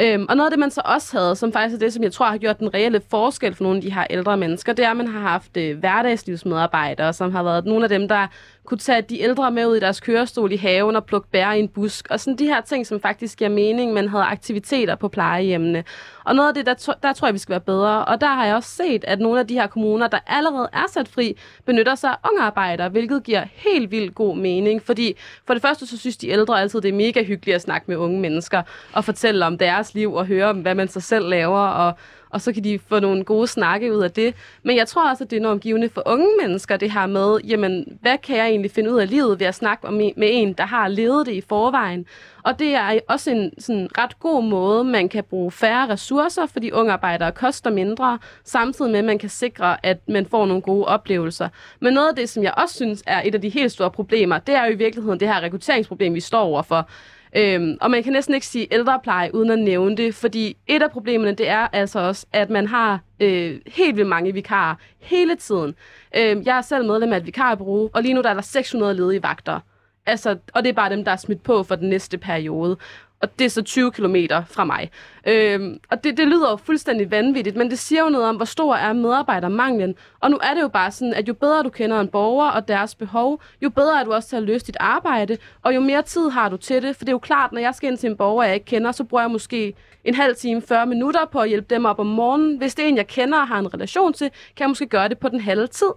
Øhm, 0.00 0.26
og 0.28 0.36
noget 0.36 0.46
af 0.46 0.50
det, 0.50 0.58
man 0.58 0.70
så 0.70 0.80
også 0.84 1.18
havde, 1.18 1.36
som 1.36 1.52
faktisk 1.52 1.74
er 1.74 1.78
det, 1.78 1.92
som 1.92 2.02
jeg 2.02 2.12
tror 2.12 2.26
har 2.26 2.38
gjort 2.38 2.58
den 2.58 2.74
reelle 2.74 3.00
forskel 3.10 3.54
for 3.54 3.64
nogle 3.64 3.76
af 3.76 3.82
de 3.82 3.92
her 3.92 4.06
ældre 4.10 4.36
mennesker, 4.36 4.72
det 4.72 4.84
er, 4.84 4.90
at 4.90 4.96
man 4.96 5.08
har 5.08 5.20
haft 5.20 5.56
øh, 5.56 5.78
hverdagslivsmedarbejdere, 5.78 7.12
som 7.12 7.32
har 7.32 7.42
været 7.42 7.64
nogle 7.64 7.84
af 7.84 7.88
dem, 7.88 8.08
der 8.08 8.26
kunne 8.68 8.78
tage 8.78 9.02
de 9.02 9.20
ældre 9.20 9.50
med 9.50 9.66
ud 9.66 9.76
i 9.76 9.80
deres 9.80 10.00
kørestol 10.00 10.52
i 10.52 10.56
haven 10.56 10.96
og 10.96 11.04
plukke 11.04 11.28
bær 11.30 11.52
i 11.52 11.58
en 11.58 11.68
busk. 11.68 12.06
Og 12.10 12.20
sådan 12.20 12.38
de 12.38 12.46
her 12.46 12.60
ting, 12.60 12.86
som 12.86 13.00
faktisk 13.00 13.38
giver 13.38 13.50
mening, 13.50 13.92
man 13.92 14.08
havde 14.08 14.24
aktiviteter 14.24 14.94
på 14.94 15.08
plejehjemmene. 15.08 15.84
Og 16.24 16.34
noget 16.34 16.48
af 16.48 16.54
det, 16.54 16.66
der, 16.66 16.74
to, 16.74 16.92
der 17.02 17.12
tror 17.12 17.28
jeg, 17.28 17.34
vi 17.34 17.38
skal 17.38 17.50
være 17.50 17.60
bedre. 17.60 18.04
Og 18.04 18.20
der 18.20 18.26
har 18.26 18.46
jeg 18.46 18.54
også 18.54 18.70
set, 18.70 19.04
at 19.04 19.20
nogle 19.20 19.40
af 19.40 19.46
de 19.46 19.54
her 19.54 19.66
kommuner, 19.66 20.08
der 20.08 20.18
allerede 20.26 20.68
er 20.72 20.84
sat 20.90 21.08
fri, 21.08 21.36
benytter 21.66 21.94
sig 21.94 22.10
af 22.10 22.16
ungarbejdere, 22.30 22.88
hvilket 22.88 23.24
giver 23.24 23.44
helt 23.54 23.90
vildt 23.90 24.14
god 24.14 24.36
mening. 24.36 24.82
Fordi 24.82 25.14
for 25.46 25.54
det 25.54 25.62
første, 25.62 25.86
så 25.86 25.98
synes 25.98 26.16
de 26.16 26.28
ældre 26.28 26.60
altid, 26.60 26.80
det 26.80 26.88
er 26.88 26.92
mega 26.92 27.22
hyggeligt 27.22 27.54
at 27.54 27.62
snakke 27.62 27.84
med 27.88 27.96
unge 27.96 28.20
mennesker 28.20 28.62
og 28.92 29.04
fortælle 29.04 29.46
om 29.46 29.58
deres 29.58 29.94
liv 29.94 30.14
og 30.14 30.26
høre 30.26 30.46
om, 30.46 30.60
hvad 30.60 30.74
man 30.74 30.88
sig 30.88 31.02
selv 31.02 31.28
laver. 31.28 31.60
Og, 31.60 31.92
og 32.30 32.40
så 32.40 32.52
kan 32.52 32.64
de 32.64 32.78
få 32.88 33.00
nogle 33.00 33.24
gode 33.24 33.46
snakke 33.46 33.96
ud 33.96 34.02
af 34.02 34.10
det. 34.10 34.34
Men 34.62 34.76
jeg 34.76 34.88
tror 34.88 35.10
også, 35.10 35.24
at 35.24 35.30
det 35.30 35.36
er 35.36 35.40
enormt 35.40 35.62
givende 35.62 35.88
for 35.88 36.02
unge 36.06 36.28
mennesker, 36.42 36.76
det 36.76 36.90
her 36.90 37.06
med, 37.06 37.38
jamen, 37.44 37.98
hvad 38.00 38.18
kan 38.18 38.36
jeg 38.36 38.46
egentlig 38.46 38.70
finde 38.70 38.92
ud 38.92 38.98
af 38.98 39.10
livet 39.10 39.40
ved 39.40 39.46
at 39.46 39.54
snakke 39.54 39.90
med 40.16 40.28
en, 40.32 40.52
der 40.52 40.66
har 40.66 40.88
levet 40.88 41.26
det 41.26 41.32
i 41.32 41.40
forvejen? 41.40 42.06
Og 42.42 42.58
det 42.58 42.74
er 42.74 42.98
også 43.08 43.30
en 43.30 43.52
sådan 43.58 43.88
ret 43.98 44.18
god 44.18 44.44
måde, 44.44 44.84
man 44.84 45.08
kan 45.08 45.24
bruge 45.24 45.50
færre 45.50 45.88
ressourcer, 45.88 46.46
fordi 46.46 46.70
unge 46.70 46.92
arbejdere 46.92 47.32
koster 47.32 47.70
mindre, 47.70 48.18
samtidig 48.44 48.90
med, 48.90 48.98
at 48.98 49.04
man 49.04 49.18
kan 49.18 49.28
sikre, 49.28 49.86
at 49.86 50.08
man 50.08 50.26
får 50.26 50.46
nogle 50.46 50.62
gode 50.62 50.84
oplevelser. 50.84 51.48
Men 51.80 51.94
noget 51.94 52.08
af 52.08 52.16
det, 52.16 52.28
som 52.28 52.42
jeg 52.42 52.54
også 52.56 52.74
synes 52.74 53.02
er 53.06 53.22
et 53.24 53.34
af 53.34 53.40
de 53.40 53.48
helt 53.48 53.72
store 53.72 53.90
problemer, 53.90 54.38
det 54.38 54.54
er 54.54 54.64
jo 54.64 54.72
i 54.72 54.76
virkeligheden 54.76 55.20
det 55.20 55.28
her 55.28 55.40
rekrutteringsproblem, 55.40 56.14
vi 56.14 56.20
står 56.20 56.40
overfor. 56.40 56.88
Øhm, 57.36 57.76
og 57.80 57.90
man 57.90 58.02
kan 58.02 58.12
næsten 58.12 58.34
ikke 58.34 58.46
sige 58.46 58.66
ældrepleje 58.70 59.34
uden 59.34 59.50
at 59.50 59.58
nævne 59.58 59.96
det, 59.96 60.14
fordi 60.14 60.56
et 60.66 60.82
af 60.82 60.90
problemerne, 60.90 61.34
det 61.34 61.48
er 61.48 61.68
altså 61.72 61.98
også, 62.00 62.26
at 62.32 62.50
man 62.50 62.66
har 62.66 63.00
øh, 63.20 63.60
helt 63.66 63.96
vildt 63.96 64.08
mange 64.08 64.32
vikarer 64.32 64.74
hele 64.98 65.36
tiden. 65.36 65.74
Øhm, 66.16 66.42
jeg 66.46 66.56
er 66.56 66.62
selv 66.62 66.86
medlem 66.86 67.12
af 67.12 67.16
et 67.16 67.26
vikarbureau, 67.26 67.90
og 67.92 68.02
lige 68.02 68.14
nu 68.14 68.22
der 68.22 68.30
er 68.30 68.34
der 68.34 68.42
600 68.42 68.94
ledige 68.94 69.22
vagter. 69.22 69.60
Altså, 70.06 70.36
og 70.54 70.62
det 70.62 70.68
er 70.68 70.74
bare 70.74 70.90
dem, 70.90 71.04
der 71.04 71.12
er 71.12 71.16
smidt 71.16 71.42
på 71.42 71.62
for 71.62 71.74
den 71.74 71.88
næste 71.88 72.18
periode 72.18 72.76
og 73.20 73.38
det 73.38 73.44
er 73.44 73.48
så 73.48 73.62
20 73.62 73.92
km 73.92 74.16
fra 74.50 74.64
mig. 74.64 74.90
Øhm, 75.26 75.80
og 75.90 76.04
det, 76.04 76.16
det 76.16 76.28
lyder 76.28 76.50
jo 76.50 76.56
fuldstændig 76.56 77.10
vanvittigt, 77.10 77.56
men 77.56 77.70
det 77.70 77.78
siger 77.78 78.02
jo 78.02 78.08
noget 78.08 78.26
om, 78.28 78.36
hvor 78.36 78.44
stor 78.44 78.74
er 78.74 78.92
medarbejdermanglen. 78.92 79.94
Og 80.20 80.30
nu 80.30 80.38
er 80.42 80.54
det 80.54 80.60
jo 80.62 80.68
bare 80.68 80.90
sådan, 80.90 81.14
at 81.14 81.28
jo 81.28 81.34
bedre 81.34 81.62
du 81.62 81.68
kender 81.68 82.00
en 82.00 82.08
borger 82.08 82.50
og 82.50 82.68
deres 82.68 82.94
behov, 82.94 83.42
jo 83.62 83.70
bedre 83.70 84.00
er 84.00 84.04
du 84.04 84.12
også 84.12 84.28
til 84.28 84.36
at 84.36 84.42
løse 84.42 84.66
dit 84.66 84.76
arbejde, 84.80 85.36
og 85.62 85.74
jo 85.74 85.80
mere 85.80 86.02
tid 86.02 86.30
har 86.30 86.48
du 86.48 86.56
til 86.56 86.82
det. 86.82 86.96
For 86.96 87.04
det 87.04 87.08
er 87.08 87.14
jo 87.14 87.18
klart, 87.18 87.52
når 87.52 87.60
jeg 87.60 87.74
skal 87.74 87.90
ind 87.90 87.98
til 87.98 88.10
en 88.10 88.16
borger, 88.16 88.44
jeg 88.44 88.54
ikke 88.54 88.66
kender, 88.66 88.92
så 88.92 89.04
bruger 89.04 89.22
jeg 89.22 89.30
måske 89.30 89.74
en 90.04 90.14
halv 90.14 90.36
time, 90.36 90.62
40 90.62 90.86
minutter 90.86 91.20
på 91.32 91.40
at 91.40 91.48
hjælpe 91.48 91.74
dem 91.74 91.84
op 91.84 91.98
om 91.98 92.06
morgenen. 92.06 92.58
Hvis 92.58 92.74
det 92.74 92.84
er 92.84 92.88
en, 92.88 92.96
jeg 92.96 93.06
kender 93.06 93.38
og 93.38 93.48
har 93.48 93.58
en 93.58 93.74
relation 93.74 94.12
til, 94.12 94.30
kan 94.30 94.64
jeg 94.64 94.68
måske 94.68 94.86
gøre 94.86 95.08
det 95.08 95.18
på 95.18 95.28
den 95.28 95.40
halve 95.40 95.66
tid. 95.66 95.90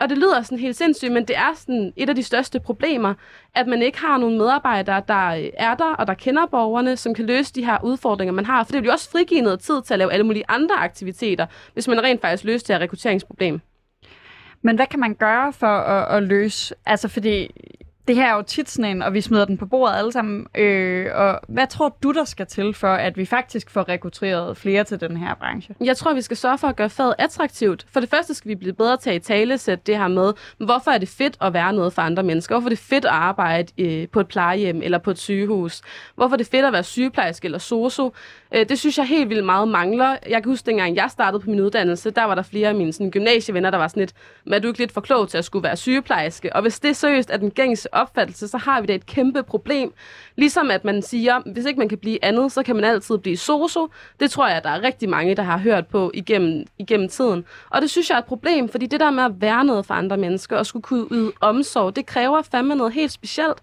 Og 0.00 0.08
det 0.08 0.18
lyder 0.18 0.42
sådan 0.42 0.58
helt 0.58 0.76
sindssygt, 0.76 1.12
men 1.12 1.24
det 1.24 1.36
er 1.36 1.54
sådan 1.54 1.92
et 1.96 2.08
af 2.08 2.14
de 2.14 2.22
største 2.22 2.60
problemer, 2.60 3.14
at 3.54 3.66
man 3.66 3.82
ikke 3.82 3.98
har 3.98 4.18
nogen 4.18 4.38
medarbejdere, 4.38 5.02
der 5.08 5.26
øh, 5.26 5.50
er 5.56 5.74
der, 5.74 5.94
og 5.94 6.06
der 6.06 6.14
kender 6.14 6.46
borgerne, 6.46 6.96
som 6.96 7.14
kan 7.14 7.26
løse 7.26 7.54
de 7.54 7.64
her 7.64 7.84
udfordringer, 7.84 8.32
man 8.32 8.46
har. 8.46 8.64
For 8.64 8.72
det 8.72 8.82
vil 8.82 8.86
jo 8.86 8.92
også 8.92 9.10
frigive 9.10 9.40
noget 9.40 9.60
tid 9.60 9.82
til 9.82 9.94
at 9.94 9.98
lave 9.98 10.12
alle 10.12 10.26
mulige 10.26 10.44
andre 10.48 10.74
aktiviteter, 10.74 11.46
hvis 11.72 11.88
man 11.88 12.02
rent 12.02 12.20
faktisk 12.20 12.44
løser 12.44 12.66
det 12.66 12.76
her 12.76 12.82
rekrutteringsproblem. 12.82 13.60
Men 14.62 14.76
hvad 14.76 14.86
kan 14.86 15.00
man 15.00 15.14
gøre 15.14 15.52
for 15.52 15.66
at, 15.66 16.16
at 16.16 16.22
løse, 16.22 16.74
altså 16.86 17.08
fordi 17.08 17.50
det 18.08 18.16
her 18.16 18.32
er 18.32 18.36
jo 18.36 18.42
tit 18.42 18.70
sådan 18.70 18.96
en, 18.96 19.02
og 19.02 19.14
vi 19.14 19.20
smider 19.20 19.44
den 19.44 19.58
på 19.58 19.66
bordet 19.66 19.96
alle 19.96 20.12
sammen. 20.12 20.46
Øh, 20.54 21.06
og 21.14 21.40
hvad 21.48 21.66
tror 21.66 21.96
du, 22.02 22.12
der 22.12 22.24
skal 22.24 22.46
til 22.46 22.74
for, 22.74 22.88
at 22.88 23.16
vi 23.16 23.24
faktisk 23.24 23.70
får 23.70 23.88
rekrutteret 23.88 24.56
flere 24.56 24.84
til 24.84 25.00
den 25.00 25.16
her 25.16 25.34
branche? 25.34 25.74
Jeg 25.84 25.96
tror, 25.96 26.14
vi 26.14 26.22
skal 26.22 26.36
sørge 26.36 26.58
for 26.58 26.68
at 26.68 26.76
gøre 26.76 26.90
faget 26.90 27.14
attraktivt. 27.18 27.86
For 27.92 28.00
det 28.00 28.10
første 28.10 28.34
skal 28.34 28.48
vi 28.48 28.54
blive 28.54 28.72
bedre 28.72 28.96
til 28.96 29.10
at 29.10 29.22
tale 29.22 29.58
sætte 29.58 29.82
det 29.86 29.98
her 29.98 30.08
med, 30.08 30.32
hvorfor 30.58 30.90
er 30.90 30.98
det 30.98 31.08
fedt 31.08 31.36
at 31.40 31.52
være 31.52 31.72
noget 31.72 31.92
for 31.92 32.02
andre 32.02 32.22
mennesker? 32.22 32.54
Hvorfor 32.54 32.68
er 32.68 32.74
det 32.74 32.78
fedt 32.78 33.04
at 33.04 33.10
arbejde 33.10 33.72
øh, 33.78 34.08
på 34.08 34.20
et 34.20 34.28
plejehjem 34.28 34.80
eller 34.82 34.98
på 34.98 35.10
et 35.10 35.18
sygehus? 35.18 35.82
Hvorfor 36.14 36.34
er 36.34 36.38
det 36.38 36.46
fedt 36.46 36.64
at 36.64 36.72
være 36.72 36.84
sygeplejerske 36.84 37.44
eller 37.44 37.58
sosu? 37.58 38.10
Øh, 38.54 38.68
det 38.68 38.78
synes 38.78 38.98
jeg 38.98 39.06
helt 39.06 39.28
vildt 39.28 39.44
meget 39.44 39.68
mangler. 39.68 40.16
Jeg 40.28 40.42
kan 40.42 40.52
huske, 40.52 40.66
dengang 40.66 40.96
jeg 40.96 41.10
startede 41.10 41.42
på 41.42 41.50
min 41.50 41.60
uddannelse, 41.60 42.10
der 42.10 42.24
var 42.24 42.34
der 42.34 42.42
flere 42.42 42.68
af 42.68 42.74
mine 42.74 42.92
sådan, 42.92 43.10
gymnasievenner, 43.10 43.70
der 43.70 43.78
var 43.78 43.88
sådan 43.88 44.00
lidt, 44.00 44.12
men 44.44 44.54
er 44.54 44.58
du 44.58 44.68
ikke 44.68 44.78
lidt 44.78 44.92
for 44.92 45.00
klog 45.00 45.28
til 45.28 45.38
at 45.38 45.44
skulle 45.44 45.62
være 45.62 45.76
sygeplejerske? 45.76 46.56
Og 46.56 46.62
hvis 46.62 46.80
det 46.80 46.96
seriøst 46.96 47.30
er 47.30 47.36
den 47.36 47.50
gængse 47.50 47.94
opfattelse, 47.94 48.48
så 48.48 48.58
har 48.58 48.80
vi 48.80 48.86
da 48.86 48.94
et 48.94 49.06
kæmpe 49.06 49.42
problem. 49.42 49.92
Ligesom 50.36 50.70
at 50.70 50.84
man 50.84 51.02
siger, 51.02 51.40
hvis 51.52 51.64
ikke 51.64 51.78
man 51.78 51.88
kan 51.88 51.98
blive 51.98 52.24
andet, 52.24 52.52
så 52.52 52.62
kan 52.62 52.76
man 52.76 52.84
altid 52.84 53.18
blive 53.18 53.36
soso. 53.36 53.88
Det 54.20 54.30
tror 54.30 54.48
jeg, 54.48 54.64
der 54.64 54.70
er 54.70 54.82
rigtig 54.82 55.08
mange, 55.08 55.34
der 55.34 55.42
har 55.42 55.58
hørt 55.58 55.86
på 55.86 56.10
igennem, 56.14 56.64
igennem 56.78 57.08
tiden. 57.08 57.44
Og 57.70 57.82
det 57.82 57.90
synes 57.90 58.10
jeg 58.10 58.16
er 58.16 58.20
et 58.20 58.24
problem, 58.24 58.68
fordi 58.68 58.86
det 58.86 59.00
der 59.00 59.10
med 59.10 59.24
at 59.24 59.32
være 59.40 59.64
noget 59.64 59.86
for 59.86 59.94
andre 59.94 60.16
mennesker 60.16 60.56
og 60.56 60.66
skulle 60.66 60.82
kunne 60.82 61.06
yde 61.10 61.32
omsorg, 61.40 61.96
det 61.96 62.06
kræver 62.06 62.42
fandme 62.42 62.74
noget 62.74 62.92
helt 62.92 63.12
specielt. 63.12 63.58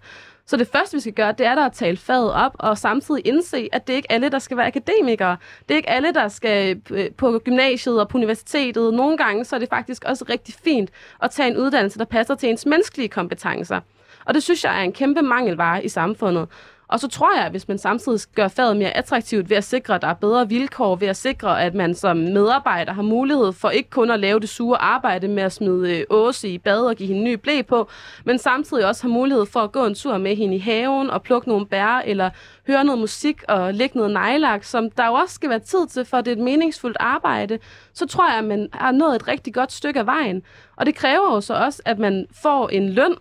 Så 0.48 0.58
det 0.58 0.68
første, 0.68 0.98
vi 0.98 1.02
skal 1.02 1.14
gøre, 1.14 1.32
det 1.32 1.46
er 1.46 1.56
da 1.56 1.66
at 1.66 1.74
tale 1.74 1.98
faget 1.98 2.34
op, 2.34 2.52
og 2.60 2.78
samtidig 2.78 3.28
indse, 3.28 3.70
at 3.72 3.88
det 3.88 3.94
ikke 3.94 4.08
er 4.10 4.14
alle, 4.14 4.30
der 4.30 4.40
skal 4.40 4.58
være 4.58 4.68
akademikere. 4.68 5.38
Det 5.68 5.72
er 5.72 5.78
ikke 5.78 5.90
alle, 5.90 6.14
der 6.14 6.28
skal 6.28 6.82
øh, 6.92 7.12
på 7.12 7.40
gymnasiet 7.46 8.02
og 8.02 8.10
på 8.10 8.18
universitetet. 8.18 8.94
Nogle 8.94 9.18
gange 9.18 9.46
så 9.46 9.56
er 9.56 9.60
det 9.60 9.70
faktisk 9.70 10.04
også 10.06 10.26
rigtig 10.30 10.56
fint 10.64 10.90
at 11.24 11.32
tage 11.32 11.50
en 11.50 11.58
uddannelse, 11.58 12.00
der 12.00 12.06
passer 12.06 12.36
til 12.36 12.50
ens 12.50 12.66
menneskelige 12.66 13.10
kompetencer. 13.10 13.80
Og 14.26 14.34
det 14.34 14.44
synes 14.44 14.64
jeg 14.64 14.80
er 14.80 14.82
en 14.84 14.94
kæmpe 14.94 15.22
mangelvare 15.22 15.86
i 15.86 15.90
samfundet. 15.90 16.48
Og 16.88 17.00
så 17.00 17.08
tror 17.08 17.36
jeg, 17.38 17.46
at 17.46 17.52
hvis 17.52 17.68
man 17.68 17.78
samtidig 17.78 18.20
gør 18.36 18.48
faget 18.48 18.78
mere 18.78 18.98
attraktivt 18.98 19.50
ved 19.50 19.58
at 19.58 19.64
sikre, 19.64 19.96
at 19.96 20.02
der 20.02 20.08
er 20.08 20.14
bedre 20.14 20.50
vilkår, 20.50 20.96
ved 20.96 21.08
at 21.08 21.18
sikre, 21.18 21.64
at 21.64 21.74
man 21.74 21.96
som 21.96 22.18
medarbejder 22.18 22.94
har 22.94 23.02
mulighed 23.02 23.54
for 23.54 23.70
ikke 23.70 23.90
kun 23.90 24.12
at 24.12 24.20
lave 24.20 24.40
det 24.40 24.50
sure 24.50 24.78
arbejde 24.82 25.28
med 25.28 25.44
at 25.44 25.52
smide 25.52 25.98
øh, 25.98 26.06
Åse 26.10 26.50
i 26.50 26.58
bad 26.58 26.82
og 26.82 26.96
give 26.96 27.08
hende 27.08 27.22
en 27.22 27.26
ny 27.26 27.34
blæ 27.34 27.62
på, 27.62 27.90
men 28.26 28.38
samtidig 28.38 28.88
også 28.88 29.04
har 29.04 29.10
mulighed 29.10 29.46
for 29.46 29.60
at 29.60 29.72
gå 29.72 29.86
en 29.86 29.96
tur 29.96 30.18
med 30.18 30.36
hende 30.36 30.56
i 30.56 30.60
haven 30.60 31.10
og 31.10 31.24
plukke 31.24 31.50
nogle 31.50 31.66
bær, 31.66 32.02
eller 32.06 32.30
høre 32.68 32.84
noget 32.84 33.00
musik 33.00 33.44
og 33.48 33.74
lægge 33.74 33.98
noget 33.98 34.14
nejlak, 34.14 34.64
som 34.64 34.92
der 34.92 35.06
jo 35.06 35.14
også 35.14 35.36
skal 35.36 35.50
være 35.50 35.60
tid 35.60 35.88
til, 35.88 36.06
for 36.06 36.22
det 36.22 36.32
er 36.32 36.36
et 36.36 36.44
meningsfuldt 36.44 36.98
arbejde, 37.00 37.60
så 37.94 38.06
tror 38.06 38.30
jeg, 38.30 38.38
at 38.38 38.44
man 38.44 38.70
har 38.74 38.92
nået 38.92 39.16
et 39.16 39.28
rigtig 39.28 39.54
godt 39.54 39.72
stykke 39.72 40.00
af 40.00 40.06
vejen. 40.06 40.44
Og 40.76 40.86
det 40.86 40.96
kræver 40.96 41.34
jo 41.34 41.42
så 41.42 41.54
også, 41.54 41.82
at 41.86 42.00
man 42.00 42.28
får 42.44 42.70
en 42.70 42.90
løn, 42.90 43.16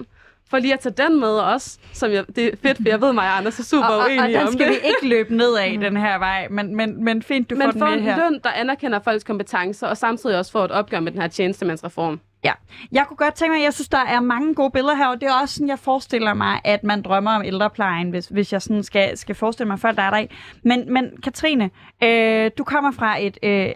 for 0.51 0.59
lige 0.59 0.72
at 0.74 0.80
tage 0.80 0.95
den 0.97 1.20
med 1.20 1.28
også, 1.28 1.78
som 1.92 2.11
jeg, 2.11 2.24
det 2.36 2.47
er 2.47 2.57
fedt, 2.62 2.76
for 2.76 2.88
jeg 2.88 3.01
ved 3.01 3.12
mig, 3.12 3.24
at 3.24 3.38
Anders 3.38 3.59
er 3.59 3.62
super 3.62 3.86
og, 3.86 3.97
og, 3.99 4.05
uenig 4.07 4.36
og 4.40 4.47
om 4.47 4.53
skal 4.53 4.66
det. 4.66 4.70
vi 4.82 4.88
ikke 4.88 5.09
løbe 5.09 5.36
ned 5.36 5.57
af 5.57 5.78
den 5.80 5.97
her 5.97 6.18
vej, 6.18 6.49
men, 6.51 6.76
men, 6.76 7.05
men 7.05 7.22
fint, 7.22 7.51
du 7.51 7.55
Man 7.55 7.66
får 7.66 7.72
den 7.72 7.80
med 7.80 7.92
en 7.99 8.03
her. 8.05 8.30
løn, 8.30 8.40
der 8.45 8.51
anerkender 8.51 8.99
folks 9.05 9.24
kompetencer, 9.24 9.86
og 9.86 9.97
samtidig 9.97 10.38
også 10.38 10.53
får 10.53 10.64
et 10.64 10.70
opgør 10.70 11.01
med 11.01 11.12
den 11.12 11.20
her 11.20 11.28
tjenestemandsreform. 11.28 12.20
Ja. 12.45 12.53
Jeg 12.92 13.05
kunne 13.09 13.16
godt 13.16 13.34
tænke 13.34 13.55
mig, 13.55 13.64
jeg 13.64 13.74
synes, 13.74 13.88
der 13.88 13.99
er 13.99 14.20
mange 14.20 14.55
gode 14.55 14.70
billeder 14.70 14.95
her, 14.95 15.07
og 15.07 15.20
det 15.20 15.28
er 15.28 15.32
også 15.42 15.55
sådan, 15.55 15.68
jeg 15.68 15.78
forestiller 15.78 16.34
mig, 16.34 16.61
at 16.64 16.84
man 16.84 17.03
drømmer 17.03 17.30
om 17.30 17.42
ældreplejen, 17.45 18.11
hvis, 18.11 18.26
hvis 18.26 18.53
jeg 18.53 18.62
sådan 18.62 18.82
skal, 18.82 19.18
skal 19.18 19.34
forestille 19.34 19.68
mig 19.68 19.78
folk, 19.80 19.97
der 19.97 20.03
er 20.03 20.11
der 20.11 20.18
i. 20.18 20.26
Men, 20.62 20.92
men 20.92 21.11
Katrine, 21.22 21.70
øh, 22.03 22.51
du 22.59 22.64
kommer 22.64 22.90
fra 22.92 23.22
et 23.22 23.38
øh, 23.42 23.68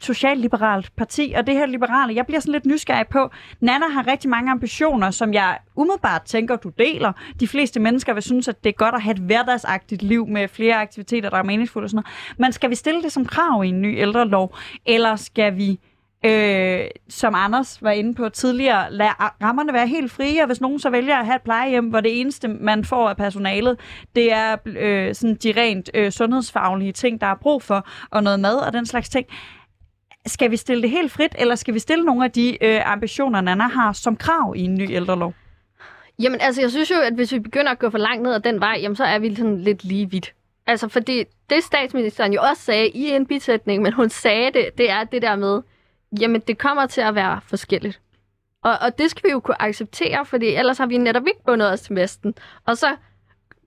socialliberalt 0.00 0.96
parti, 0.96 1.34
og 1.36 1.46
det 1.46 1.54
her 1.54 1.66
liberale, 1.66 2.14
jeg 2.14 2.26
bliver 2.26 2.40
sådan 2.40 2.52
lidt 2.52 2.66
nysgerrig 2.66 3.06
på, 3.08 3.30
Nana 3.60 3.88
har 3.88 4.06
rigtig 4.06 4.30
mange 4.30 4.50
ambitioner, 4.50 5.10
som 5.10 5.34
jeg 5.34 5.58
umiddelbart 5.76 6.22
tænker, 6.22 6.56
du 6.56 6.68
deler. 6.78 7.12
De 7.40 7.48
fleste 7.48 7.80
mennesker 7.80 8.14
vil 8.14 8.22
synes, 8.22 8.48
at 8.48 8.64
det 8.64 8.70
er 8.70 8.74
godt 8.74 8.94
at 8.94 9.02
have 9.02 9.12
et 9.12 9.18
hverdagsagtigt 9.18 10.02
liv 10.02 10.26
med 10.26 10.48
flere 10.48 10.74
aktiviteter, 10.74 11.30
der 11.30 11.36
er 11.36 11.42
meningsfulde 11.42 11.86
og 11.86 11.90
sådan 11.90 12.02
noget. 12.04 12.38
Men 12.38 12.52
skal 12.52 12.70
vi 12.70 12.74
stille 12.74 13.02
det 13.02 13.12
som 13.12 13.26
krav 13.26 13.64
i 13.64 13.68
en 13.68 13.82
ny 13.82 13.98
ældrelov, 13.98 14.56
eller 14.86 15.16
skal 15.16 15.56
vi 15.56 15.78
øh, 16.24 16.80
som 17.08 17.34
Anders 17.36 17.82
var 17.82 17.90
inde 17.90 18.14
på 18.14 18.28
tidligere, 18.28 18.92
lad 18.92 19.08
rammerne 19.42 19.72
være 19.72 19.86
helt 19.86 20.12
frie, 20.12 20.42
og 20.42 20.46
hvis 20.46 20.60
nogen 20.60 20.78
så 20.78 20.90
vælger 20.90 21.16
at 21.16 21.26
have 21.26 21.36
et 21.36 21.42
plejehjem, 21.42 21.88
hvor 21.88 22.00
det 22.00 22.20
eneste, 22.20 22.48
man 22.48 22.84
får 22.84 23.08
af 23.08 23.16
personalet, 23.16 23.80
det 24.16 24.32
er 24.32 24.56
øh, 24.66 25.14
sådan 25.14 25.36
de 25.36 25.52
rent 25.56 25.90
øh, 25.94 26.12
sundhedsfaglige 26.12 26.92
ting, 26.92 27.20
der 27.20 27.26
er 27.26 27.34
brug 27.34 27.62
for, 27.62 27.86
og 28.10 28.22
noget 28.22 28.40
mad 28.40 28.56
og 28.56 28.72
den 28.72 28.86
slags 28.86 29.08
ting. 29.08 29.26
Skal 30.26 30.50
vi 30.50 30.56
stille 30.56 30.82
det 30.82 30.90
helt 30.90 31.12
frit, 31.12 31.34
eller 31.38 31.54
skal 31.54 31.74
vi 31.74 31.78
stille 31.78 32.04
nogle 32.04 32.24
af 32.24 32.30
de 32.30 32.64
øh, 32.64 32.92
ambitioner, 32.92 33.40
Nana 33.40 33.68
har 33.68 33.92
som 33.92 34.16
krav 34.16 34.54
i 34.56 34.60
en 34.60 34.74
ny 34.74 34.90
ældrelov? 34.90 35.34
Jamen 36.18 36.40
altså, 36.40 36.60
jeg 36.60 36.70
synes 36.70 36.90
jo, 36.90 36.96
at 36.96 37.14
hvis 37.14 37.32
vi 37.32 37.38
begynder 37.38 37.72
at 37.72 37.78
gå 37.78 37.90
for 37.90 37.98
langt 37.98 38.22
ned 38.22 38.34
ad 38.34 38.40
den 38.40 38.60
vej, 38.60 38.78
jamen 38.82 38.96
så 38.96 39.04
er 39.04 39.18
vi 39.18 39.34
sådan 39.34 39.60
lidt 39.60 39.84
lige 39.84 40.10
vidt. 40.10 40.34
Altså, 40.66 40.88
fordi 40.88 41.24
det 41.50 41.64
statsministeren 41.64 42.32
jo 42.32 42.40
også 42.42 42.62
sagde 42.62 42.88
i 42.88 43.10
en 43.10 43.26
bisætning, 43.26 43.82
men 43.82 43.92
hun 43.92 44.08
sagde 44.08 44.52
det, 44.52 44.68
det 44.78 44.90
er 44.90 45.04
det 45.04 45.22
der 45.22 45.36
med, 45.36 45.62
jamen 46.20 46.40
det 46.40 46.58
kommer 46.58 46.86
til 46.86 47.00
at 47.00 47.14
være 47.14 47.40
forskelligt. 47.46 48.00
Og, 48.62 48.78
og 48.80 48.98
det 48.98 49.10
skal 49.10 49.28
vi 49.28 49.32
jo 49.32 49.40
kunne 49.40 49.62
acceptere, 49.62 50.26
fordi 50.26 50.46
ellers 50.46 50.78
har 50.78 50.86
vi 50.86 50.98
netop 50.98 51.26
ikke 51.26 51.44
bundet 51.46 51.72
os 51.72 51.80
til 51.80 51.96
Vesten. 51.96 52.34
Og 52.66 52.76
så 52.76 52.96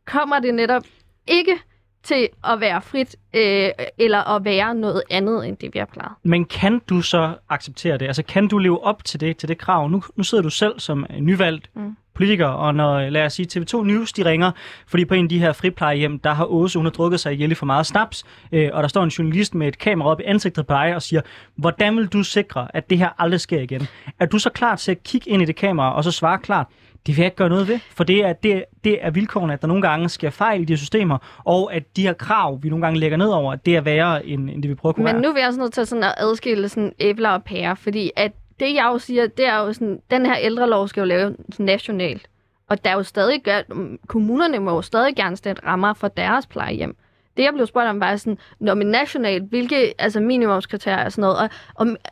kommer 0.06 0.40
det 0.40 0.54
netop 0.54 0.84
ikke 1.28 1.60
til 2.04 2.30
at 2.44 2.60
være 2.60 2.82
frit, 2.82 3.16
øh, 3.34 3.70
eller 3.98 4.36
at 4.36 4.46
være 4.46 4.76
noget 4.76 5.04
andet, 5.10 5.48
end 5.48 5.58
det 5.58 5.70
vi 5.74 5.80
har 5.80 5.86
plejet. 5.86 6.12
Men 6.24 6.46
kan 6.46 6.82
du 6.90 7.02
så 7.02 7.36
acceptere 7.50 7.98
det? 7.98 8.06
Altså 8.08 8.24
kan 8.24 8.48
du 8.48 8.58
leve 8.58 8.84
op 8.84 9.04
til 9.04 9.20
det, 9.20 9.38
til 9.38 9.50
det 9.50 9.58
krav? 9.58 9.90
Nu, 9.90 10.04
nu 10.16 10.24
sidder 10.24 10.42
du 10.42 10.50
selv 10.50 10.80
som 10.80 11.06
nyvalgt 11.20 11.70
mm. 11.76 11.96
politiker, 12.14 12.48
og 12.48 12.76
når, 12.76 13.10
lad 13.10 13.26
os 13.26 13.34
sige, 13.34 13.60
TV2 13.60 13.84
News, 13.84 14.14
de 14.14 14.26
ringer, 14.26 14.52
fordi 14.88 15.06
på 15.06 15.14
en 15.14 15.26
af 15.26 15.30
de 15.30 15.40
her 15.40 15.54
friplejehjem, 15.54 16.20
der 16.20 16.34
har 16.34 16.46
Åse, 16.46 16.80
hun 16.80 16.86
har 16.86 16.92
drukket 16.92 17.20
sig 17.20 17.34
ihjel 17.34 17.56
for 17.56 17.66
meget 17.66 17.86
snaps, 17.86 18.24
øh, 18.52 18.70
og 18.74 18.84
der 18.84 18.90
står 18.90 19.04
en 19.04 19.10
journalist 19.10 19.56
med 19.56 19.68
et 19.68 19.78
kamera 19.78 20.10
op 20.10 20.20
i 20.20 20.24
ansigtet 20.24 20.68
på 20.68 20.74
dig 20.74 20.96
og 20.96 21.02
siger, 21.02 21.22
hvordan 21.56 21.98
vil 21.98 22.08
du 22.08 22.24
sikre, 22.24 22.76
at 22.76 22.90
det 22.90 22.98
her 22.98 23.10
aldrig 23.18 23.40
sker 23.40 23.62
igen? 23.62 23.88
Er 24.20 24.26
du 24.26 24.40
så 24.40 24.50
klar 24.50 24.76
til 24.76 24.92
at 24.92 25.04
kigge 25.04 25.30
ind 25.30 25.42
i 25.42 25.46
det 25.46 25.56
kamera, 25.56 25.94
og 25.94 26.04
så 26.04 26.12
svare 26.12 26.40
klart, 26.40 26.68
det 27.08 27.18
vil 27.18 27.18
jeg 27.18 27.26
ikke 27.26 27.38
gøre 27.38 27.50
noget 27.50 27.68
ved, 27.68 27.80
for 27.90 28.04
det 28.04 28.26
er, 28.26 28.34
det, 28.34 28.64
det 28.84 29.06
er 29.06 29.12
vilkårene, 29.12 29.54
at 29.54 29.62
der 29.62 29.68
nogle 29.68 29.82
gange 29.82 30.10
sker 30.10 30.30
fejl 30.30 30.62
i 30.62 30.66
de 30.66 30.78
systemer, 30.78 31.42
og 31.44 31.74
at 31.74 31.84
de 31.96 32.02
her 32.02 32.14
krav, 32.14 32.60
vi 32.64 32.70
nogle 32.70 32.86
gange 32.86 33.00
lægger 33.00 33.18
ned 33.18 33.28
over, 33.28 33.56
det 33.56 33.76
er 33.76 33.82
værre, 33.82 34.26
end, 34.26 34.50
end 34.50 34.64
det 34.64 34.70
vi 34.70 34.76
prøver 34.76 34.92
at 34.92 34.96
kunne 34.96 35.04
Men 35.04 35.14
være. 35.14 35.22
nu 35.22 35.30
er 35.30 35.34
vi 35.34 35.40
også 35.40 35.60
nødt 35.60 35.74
til 35.74 35.86
sådan 35.86 36.04
at 36.04 36.14
adskille 36.18 36.70
sådan 36.70 36.94
æbler 37.00 37.30
og 37.30 37.44
pærer, 37.44 37.76
fordi 37.76 38.12
at 38.16 38.32
det 38.60 38.74
jeg 38.74 38.90
jo 38.94 38.98
siger, 38.98 39.28
det 39.28 39.48
er 39.48 39.58
jo 39.58 39.74
sådan, 39.74 40.00
den 40.12 40.26
her 40.26 40.36
ældrelov 40.42 40.88
skal 40.88 41.02
jo 41.02 41.06
lave 41.06 41.36
nationalt. 41.60 42.28
Og 42.70 42.86
der 42.86 42.90
er 42.90 42.94
jo 42.94 43.04
stadig 43.04 43.44
gør, 43.44 43.62
kommunerne 44.08 44.60
må 44.60 44.72
jo 44.76 44.82
stadig 44.82 45.16
gerne 45.16 45.38
sætte 45.38 45.66
rammer 45.66 45.94
for 45.94 46.08
deres 46.08 46.48
plejehjem. 46.48 46.96
Det, 47.38 47.44
jeg 47.44 47.54
blev 47.54 47.66
spurgt 47.66 47.88
om, 47.88 48.00
var 48.00 48.16
sådan, 48.16 48.38
når 48.60 48.74
man 48.74 48.88
nationalt, 48.88 49.44
hvilke 49.44 49.94
altså 50.02 50.20
minimumskriterier 50.20 51.06
og 51.06 51.12
sådan 51.12 51.22
noget, 51.22 51.38
og, 51.38 51.50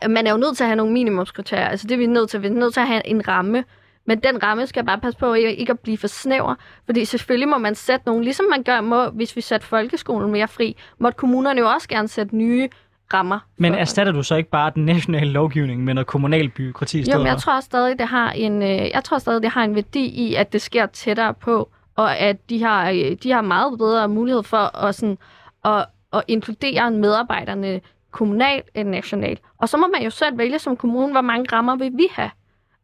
og 0.02 0.12
man 0.12 0.28
er 0.28 0.32
jo 0.32 0.38
nødt 0.38 0.58
til 0.58 0.64
at 0.64 0.68
have 0.68 0.76
nogle 0.76 0.94
minimumskriterier, 0.94 1.68
altså 1.68 1.88
det 1.88 1.94
er 1.94 1.98
vi 1.98 2.06
nødt 2.06 2.30
til, 2.30 2.42
vi 2.42 2.48
er 2.48 2.52
nødt 2.52 2.74
til 2.74 2.80
at 2.80 2.88
have 2.88 3.08
en 3.08 3.28
ramme, 3.28 3.64
men 4.06 4.20
den 4.20 4.44
ramme 4.44 4.68
skal 4.68 4.86
bare 4.86 5.00
passe 5.00 5.20
på 5.20 5.34
ikke, 5.34 5.56
ikke 5.56 5.72
at 5.72 5.80
blive 5.80 5.98
for 5.98 6.08
snæver, 6.08 6.56
fordi 6.86 7.06
selvfølgelig 7.06 7.50
må 7.50 7.58
man 7.58 7.76
sætte 7.76 8.06
nogle, 8.06 8.24
ligesom 8.24 8.46
man 8.50 8.64
gør, 8.64 8.82
må, 8.82 9.10
hvis 9.10 9.36
vi 9.36 9.42
sætter 9.42 9.68
folkeskolen 9.68 10.32
mere 10.32 10.48
fri, 10.48 10.78
må 11.00 11.12
kommunerne 11.12 11.60
jo 11.60 11.70
også 11.70 11.88
gerne 11.88 12.08
sætte 12.08 12.36
nye 12.36 12.70
rammer. 13.14 13.40
Men 13.58 13.74
erstatter 13.74 14.14
du 14.14 14.24
så 14.24 14.36
ikke 14.36 14.50
bare 14.50 14.72
den 14.76 14.86
nationale 14.86 15.32
lovgivning 15.32 15.84
med 15.84 15.94
noget 15.94 16.08
kommunal 16.08 16.50
byråkrati 16.50 17.00
i 17.00 17.04
stedet? 17.04 17.18
Jo, 17.18 17.24
men 17.24 17.28
jeg 17.28 17.38
tror 17.38 17.60
stadig, 17.60 18.00
det 18.00 18.08
har 18.08 18.32
en, 18.32 18.62
øh, 18.62 18.90
jeg 18.94 19.04
tror 19.04 19.18
stadig, 19.18 19.42
det 19.44 19.52
har 19.52 19.64
en 19.64 19.76
værdi 19.76 20.06
i, 20.06 20.36
at 20.36 20.54
det 20.54 20.62
sker 20.62 20.86
tættere 20.86 21.34
på, 21.34 21.70
og 21.96 22.18
at 22.18 22.50
de 22.50 22.64
har, 22.64 22.90
øh, 22.90 23.18
de 23.24 23.32
har 23.32 23.42
meget 23.42 23.78
bedre 23.78 24.08
mulighed 24.08 24.44
for 24.44 24.86
at, 24.86 24.96
sådan, 24.96 25.18
at, 25.66 25.86
at 26.14 26.24
inkludere 26.28 26.92
medarbejderne 26.92 27.82
kommunalt 28.12 28.66
end 28.76 28.90
nationalt. 28.90 29.42
Og 29.58 29.70
så 29.70 29.78
må 29.78 29.88
man 29.88 30.04
jo 30.04 30.10
selv 30.10 30.38
vælge 30.38 30.60
som 30.60 30.78
kommune, 30.78 31.12
hvor 31.12 31.22
mange 31.22 31.46
rammer 31.52 31.76
vil 31.76 31.92
vi 31.94 32.08
have. 32.12 32.32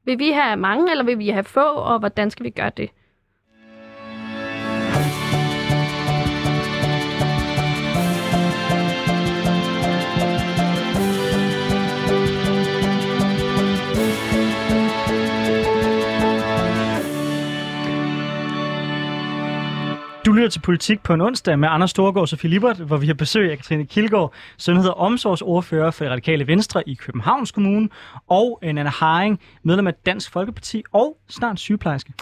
Vil 0.07 0.19
vi 0.19 0.31
have 0.31 0.57
mange, 0.57 0.91
eller 0.91 1.03
vil 1.03 1.19
vi 1.19 1.29
have 1.29 1.43
få, 1.43 1.65
og 1.75 1.99
hvordan 1.99 2.31
skal 2.31 2.43
vi 2.43 2.49
gøre 2.49 2.71
det? 2.77 2.89
Lytter 20.47 20.59
til 20.59 20.65
Politik 20.65 21.03
på 21.03 21.13
en 21.13 21.21
onsdag 21.21 21.59
med 21.59 21.69
Anders 21.71 21.89
Storgård 21.89 22.33
og 22.33 22.39
Filibert, 22.39 22.77
hvor 22.77 22.97
vi 22.97 23.07
har 23.07 23.13
besøg 23.13 23.51
af 23.51 23.57
Katrine 23.57 23.85
Kilgaard, 23.85 24.33
sundhed- 24.57 24.89
og 24.89 24.97
omsorgsordfører 24.97 25.91
for 25.91 26.03
det 26.03 26.11
radikale 26.11 26.47
Venstre 26.47 26.89
i 26.89 26.93
Københavns 26.93 27.51
Kommune, 27.51 27.89
og 28.27 28.59
Anna 28.61 28.89
Haring, 28.89 29.39
medlem 29.63 29.87
af 29.87 29.93
Dansk 29.93 30.31
Folkeparti 30.31 30.83
og 30.93 31.17
snart 31.29 31.59
sygeplejerske. 31.59 32.13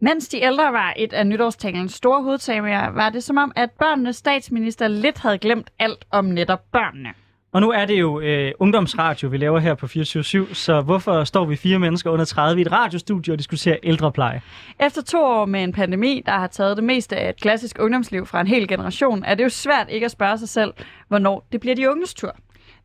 Mens 0.00 0.28
de 0.28 0.42
ældre 0.42 0.72
var 0.72 0.94
et 0.96 1.12
af 1.12 1.26
nytårstalens 1.26 1.92
store 1.92 2.22
hovedtemaer, 2.22 2.90
var 2.90 3.10
det 3.10 3.24
som 3.24 3.36
om, 3.36 3.52
at 3.56 3.70
børnenes 3.70 4.16
statsminister 4.16 4.88
lidt 4.88 5.18
havde 5.18 5.38
glemt 5.38 5.70
alt 5.78 6.04
om 6.10 6.24
netop 6.24 6.60
børnene. 6.72 7.08
Og 7.52 7.60
nu 7.60 7.70
er 7.70 7.84
det 7.84 8.00
jo 8.00 8.20
øh, 8.20 8.52
ungdomsradio, 8.58 9.28
vi 9.28 9.36
laver 9.36 9.58
her 9.58 9.74
på 9.74 9.86
24 9.86 10.46
så 10.52 10.80
hvorfor 10.80 11.24
står 11.24 11.44
vi 11.44 11.56
fire 11.56 11.78
mennesker 11.78 12.10
under 12.10 12.24
30 12.24 12.60
i 12.60 12.62
et 12.62 12.72
radiostudie 12.72 13.34
og 13.34 13.38
diskuterer 13.38 13.76
ældrepleje? 13.82 14.40
Efter 14.80 15.02
to 15.02 15.24
år 15.24 15.44
med 15.44 15.62
en 15.62 15.72
pandemi, 15.72 16.22
der 16.26 16.32
har 16.32 16.46
taget 16.46 16.76
det 16.76 16.84
meste 16.84 17.16
af 17.16 17.28
et 17.28 17.40
klassisk 17.40 17.76
ungdomsliv 17.80 18.26
fra 18.26 18.40
en 18.40 18.46
hel 18.46 18.68
generation, 18.68 19.24
er 19.24 19.34
det 19.34 19.44
jo 19.44 19.48
svært 19.48 19.86
ikke 19.90 20.04
at 20.04 20.10
spørge 20.10 20.38
sig 20.38 20.48
selv, 20.48 20.72
hvornår 21.08 21.46
det 21.52 21.60
bliver 21.60 21.76
de 21.76 21.90
unges 21.90 22.14
tur. 22.14 22.36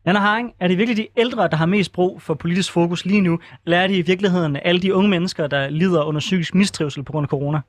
Nana 0.04 0.18
Haring, 0.18 0.52
er 0.60 0.68
det 0.68 0.78
virkelig 0.78 0.96
de 0.96 1.08
ældre, 1.16 1.48
der 1.48 1.56
har 1.56 1.66
mest 1.66 1.92
brug 1.92 2.22
for 2.22 2.34
politisk 2.34 2.72
fokus 2.72 3.04
lige 3.04 3.20
nu, 3.20 3.38
eller 3.64 3.78
er 3.78 3.86
det 3.86 3.94
i 3.94 4.02
virkeligheden 4.02 4.56
alle 4.64 4.80
de 4.80 4.94
unge 4.94 5.08
mennesker, 5.10 5.46
der 5.46 5.68
lider 5.70 6.04
under 6.04 6.20
psykisk 6.20 6.54
mistrivsel 6.54 7.02
på 7.02 7.12
grund 7.12 7.24
af 7.24 7.28
corona? 7.28 7.60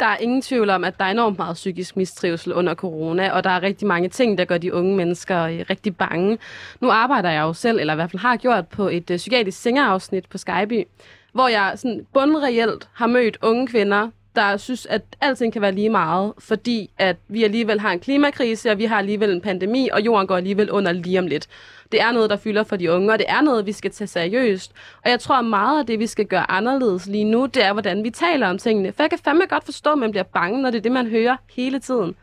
Der 0.00 0.06
er 0.06 0.16
ingen 0.16 0.42
tvivl 0.42 0.70
om, 0.70 0.84
at 0.84 0.98
der 0.98 1.04
er 1.04 1.10
enormt 1.10 1.38
meget 1.38 1.54
psykisk 1.54 1.96
mistrivsel 1.96 2.52
under 2.52 2.74
corona, 2.74 3.32
og 3.32 3.44
der 3.44 3.50
er 3.50 3.62
rigtig 3.62 3.88
mange 3.88 4.08
ting, 4.08 4.38
der 4.38 4.44
gør 4.44 4.58
de 4.58 4.74
unge 4.74 4.96
mennesker 4.96 5.42
øh, 5.42 5.64
rigtig 5.70 5.96
bange. 5.96 6.38
Nu 6.80 6.90
arbejder 6.90 7.30
jeg 7.30 7.40
jo 7.42 7.52
selv, 7.52 7.78
eller 7.78 7.92
i 7.92 7.96
hvert 7.96 8.10
fald 8.10 8.22
har 8.22 8.36
gjort, 8.36 8.68
på 8.68 8.88
et 8.88 9.10
øh, 9.10 9.16
psykiatrisk 9.16 9.62
sengeafsnit 9.62 10.28
på 10.28 10.38
Skyby, 10.38 10.84
hvor 11.32 11.48
jeg 11.48 11.72
sådan 11.76 12.06
bundreelt 12.14 12.88
har 12.92 13.06
mødt 13.06 13.38
unge 13.42 13.66
kvinder, 13.66 14.08
der 14.36 14.56
synes, 14.56 14.86
at 14.86 15.02
alting 15.20 15.52
kan 15.52 15.62
være 15.62 15.72
lige 15.72 15.88
meget, 15.88 16.32
fordi 16.38 16.90
at 16.98 17.16
vi 17.28 17.44
alligevel 17.44 17.80
har 17.80 17.92
en 17.92 18.00
klimakrise, 18.00 18.70
og 18.70 18.78
vi 18.78 18.84
har 18.84 18.98
alligevel 18.98 19.30
en 19.30 19.40
pandemi, 19.40 19.88
og 19.92 20.00
jorden 20.00 20.26
går 20.26 20.36
alligevel 20.36 20.70
under 20.70 20.92
lige 20.92 21.18
om 21.18 21.26
lidt. 21.26 21.48
Det 21.92 22.00
er 22.00 22.12
noget, 22.12 22.30
der 22.30 22.36
fylder 22.36 22.64
for 22.64 22.76
de 22.76 22.92
unge, 22.92 23.12
og 23.12 23.18
det 23.18 23.26
er 23.28 23.40
noget, 23.40 23.66
vi 23.66 23.72
skal 23.72 23.90
tage 23.90 24.08
seriøst. 24.08 24.72
Og 25.04 25.10
jeg 25.10 25.20
tror, 25.20 25.34
at 25.34 25.44
meget 25.44 25.78
af 25.78 25.86
det, 25.86 25.98
vi 25.98 26.06
skal 26.06 26.26
gøre 26.26 26.50
anderledes 26.50 27.06
lige 27.06 27.24
nu, 27.24 27.46
det 27.46 27.64
er, 27.64 27.72
hvordan 27.72 28.04
vi 28.04 28.10
taler 28.10 28.48
om 28.48 28.58
tingene. 28.58 28.92
For 28.92 29.02
jeg 29.02 29.10
kan 29.10 29.18
fandme 29.18 29.46
godt 29.46 29.64
forstå, 29.64 29.92
at 29.92 29.98
man 29.98 30.10
bliver 30.10 30.24
bange, 30.24 30.62
når 30.62 30.70
det 30.70 30.78
er 30.78 30.82
det, 30.82 30.92
man 30.92 31.06
hører 31.06 31.36
hele 31.50 31.78
tiden. 31.78 32.14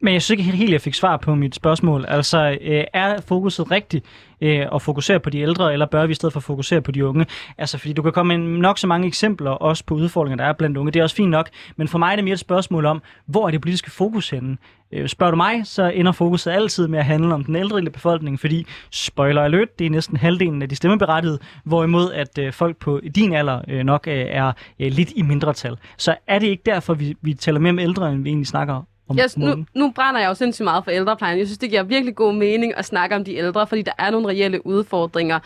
Men 0.00 0.14
jeg 0.14 0.22
synes 0.22 0.40
ikke 0.40 0.56
helt, 0.56 0.72
jeg 0.72 0.80
fik 0.80 0.94
svar 0.94 1.16
på 1.16 1.34
mit 1.34 1.54
spørgsmål. 1.54 2.04
Altså, 2.08 2.58
øh, 2.60 2.84
er 2.92 3.20
fokuset 3.20 3.70
rigtigt 3.70 4.06
øh, 4.40 4.66
at 4.74 4.82
fokusere 4.82 5.20
på 5.20 5.30
de 5.30 5.40
ældre, 5.40 5.72
eller 5.72 5.86
bør 5.86 6.06
vi 6.06 6.10
i 6.10 6.14
stedet 6.14 6.32
for 6.32 6.40
fokusere 6.40 6.80
på 6.80 6.92
de 6.92 7.06
unge? 7.06 7.26
Altså, 7.58 7.78
fordi 7.78 7.92
du 7.92 8.02
kan 8.02 8.12
komme 8.12 8.38
med 8.38 8.58
nok 8.58 8.78
så 8.78 8.86
mange 8.86 9.06
eksempler 9.06 9.50
også 9.50 9.84
på 9.84 9.94
udfordringer, 9.94 10.36
der 10.36 10.44
er 10.44 10.52
blandt 10.52 10.76
unge. 10.76 10.92
Det 10.92 11.00
er 11.00 11.02
også 11.02 11.16
fint 11.16 11.30
nok. 11.30 11.48
Men 11.76 11.88
for 11.88 11.98
mig 11.98 12.12
er 12.12 12.16
det 12.16 12.24
mere 12.24 12.32
et 12.32 12.38
spørgsmål 12.38 12.86
om, 12.86 13.02
hvor 13.26 13.46
er 13.46 13.50
det 13.50 13.60
politiske 13.60 13.90
fokus 13.90 14.30
henne? 14.30 14.56
Øh, 14.92 15.08
spørger 15.08 15.30
du 15.30 15.36
mig, 15.36 15.60
så 15.64 15.88
ender 15.88 16.12
fokuset 16.12 16.50
altid 16.50 16.88
med 16.88 16.98
at 16.98 17.04
handle 17.04 17.34
om 17.34 17.44
den 17.44 17.56
ældre 17.56 17.90
befolkning, 17.90 18.40
fordi, 18.40 18.66
spoiler 18.90 19.42
alert, 19.42 19.78
det 19.78 19.86
er 19.86 19.90
næsten 19.90 20.16
halvdelen 20.16 20.62
af 20.62 20.68
de 20.68 20.76
stemmeberettigede, 20.76 21.38
hvorimod 21.64 22.12
at 22.12 22.38
øh, 22.38 22.52
folk 22.52 22.76
på 22.76 23.00
din 23.14 23.32
alder 23.32 23.60
øh, 23.68 23.84
nok 23.84 24.08
øh, 24.08 24.26
er 24.28 24.52
øh, 24.80 24.92
lidt 24.92 25.12
i 25.16 25.22
mindretal. 25.22 25.76
Så 25.96 26.16
er 26.26 26.38
det 26.38 26.46
ikke 26.46 26.62
derfor, 26.66 26.94
vi, 26.94 27.14
vi 27.22 27.34
taler 27.34 27.60
mere 27.60 27.70
om 27.70 27.78
ældre, 27.78 28.12
end 28.12 28.22
vi 28.22 28.28
egentlig 28.28 28.46
snakker 28.46 28.82
om 29.08 29.18
Yes, 29.18 29.36
nu, 29.36 29.64
nu 29.74 29.90
brænder 29.90 30.20
jeg 30.20 30.28
jo 30.28 30.34
sindssygt 30.34 30.64
meget 30.64 30.84
for 30.84 30.90
ældreplejen. 30.90 31.38
Jeg 31.38 31.46
synes, 31.46 31.58
det 31.58 31.70
giver 31.70 31.82
virkelig 31.82 32.14
god 32.14 32.34
mening 32.34 32.76
at 32.76 32.84
snakke 32.84 33.16
om 33.16 33.24
de 33.24 33.36
ældre, 33.36 33.66
fordi 33.66 33.82
der 33.82 33.92
er 33.98 34.10
nogle 34.10 34.28
reelle 34.28 34.66
udfordringer, 34.66 35.38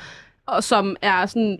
og 0.46 0.64
som 0.64 0.96
er 1.02 1.26
sådan 1.26 1.58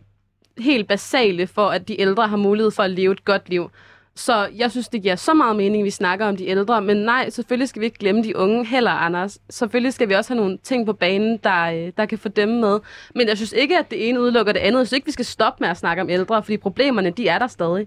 helt 0.59 0.89
basale 0.89 1.47
for, 1.47 1.67
at 1.67 1.89
de 1.89 2.01
ældre 2.01 2.29
har 2.29 2.37
mulighed 2.37 2.71
for 2.71 2.83
at 2.83 2.91
leve 2.91 3.13
et 3.13 3.25
godt 3.25 3.49
liv. 3.49 3.71
Så 4.15 4.49
jeg 4.57 4.71
synes, 4.71 4.89
det 4.89 5.03
giver 5.03 5.17
så 5.17 5.35
meget 5.35 5.57
mening, 5.57 5.83
at 5.83 5.85
vi 5.85 5.91
snakker 5.91 6.27
om 6.27 6.37
de 6.37 6.49
ældre. 6.49 6.83
Men 6.83 6.97
nej, 6.97 7.31
selvfølgelig 7.31 7.69
skal 7.69 7.81
vi 7.81 7.85
ikke 7.85 7.99
glemme 7.99 8.23
de 8.23 8.37
unge 8.37 8.67
heller, 8.67 8.91
Anders. 8.91 9.39
Selvfølgelig 9.51 9.93
skal 9.93 10.09
vi 10.09 10.15
også 10.15 10.35
have 10.35 10.41
nogle 10.41 10.59
ting 10.63 10.87
på 10.87 10.93
banen, 10.93 11.39
der, 11.45 11.63
øh, 11.65 11.93
der 11.97 12.07
kan 12.07 12.19
få 12.19 12.29
dem 12.29 12.49
med. 12.49 12.81
Men 13.15 13.29
jeg 13.29 13.37
synes 13.37 13.53
ikke, 13.53 13.79
at 13.79 13.91
det 13.91 14.09
ene 14.09 14.21
udelukker 14.21 14.53
det 14.53 14.61
andet. 14.61 14.79
Jeg 14.79 14.87
synes 14.87 14.97
ikke, 14.97 15.07
vi 15.07 15.13
skal 15.13 15.25
stoppe 15.25 15.57
med 15.61 15.69
at 15.69 15.77
snakke 15.77 16.03
om 16.03 16.11
ældre, 16.11 16.43
fordi 16.43 16.57
problemerne, 16.57 17.11
de 17.11 17.29
er 17.29 17.39
der 17.39 17.47
stadig. 17.47 17.87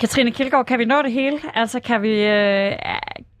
Katrine 0.00 0.30
Kildgaard, 0.30 0.66
kan 0.66 0.78
vi 0.78 0.84
nå 0.84 1.02
det 1.02 1.12
hele? 1.12 1.38
Altså, 1.54 1.80
kan 1.80 2.02
vi... 2.02 2.24
Øh, 2.24 2.72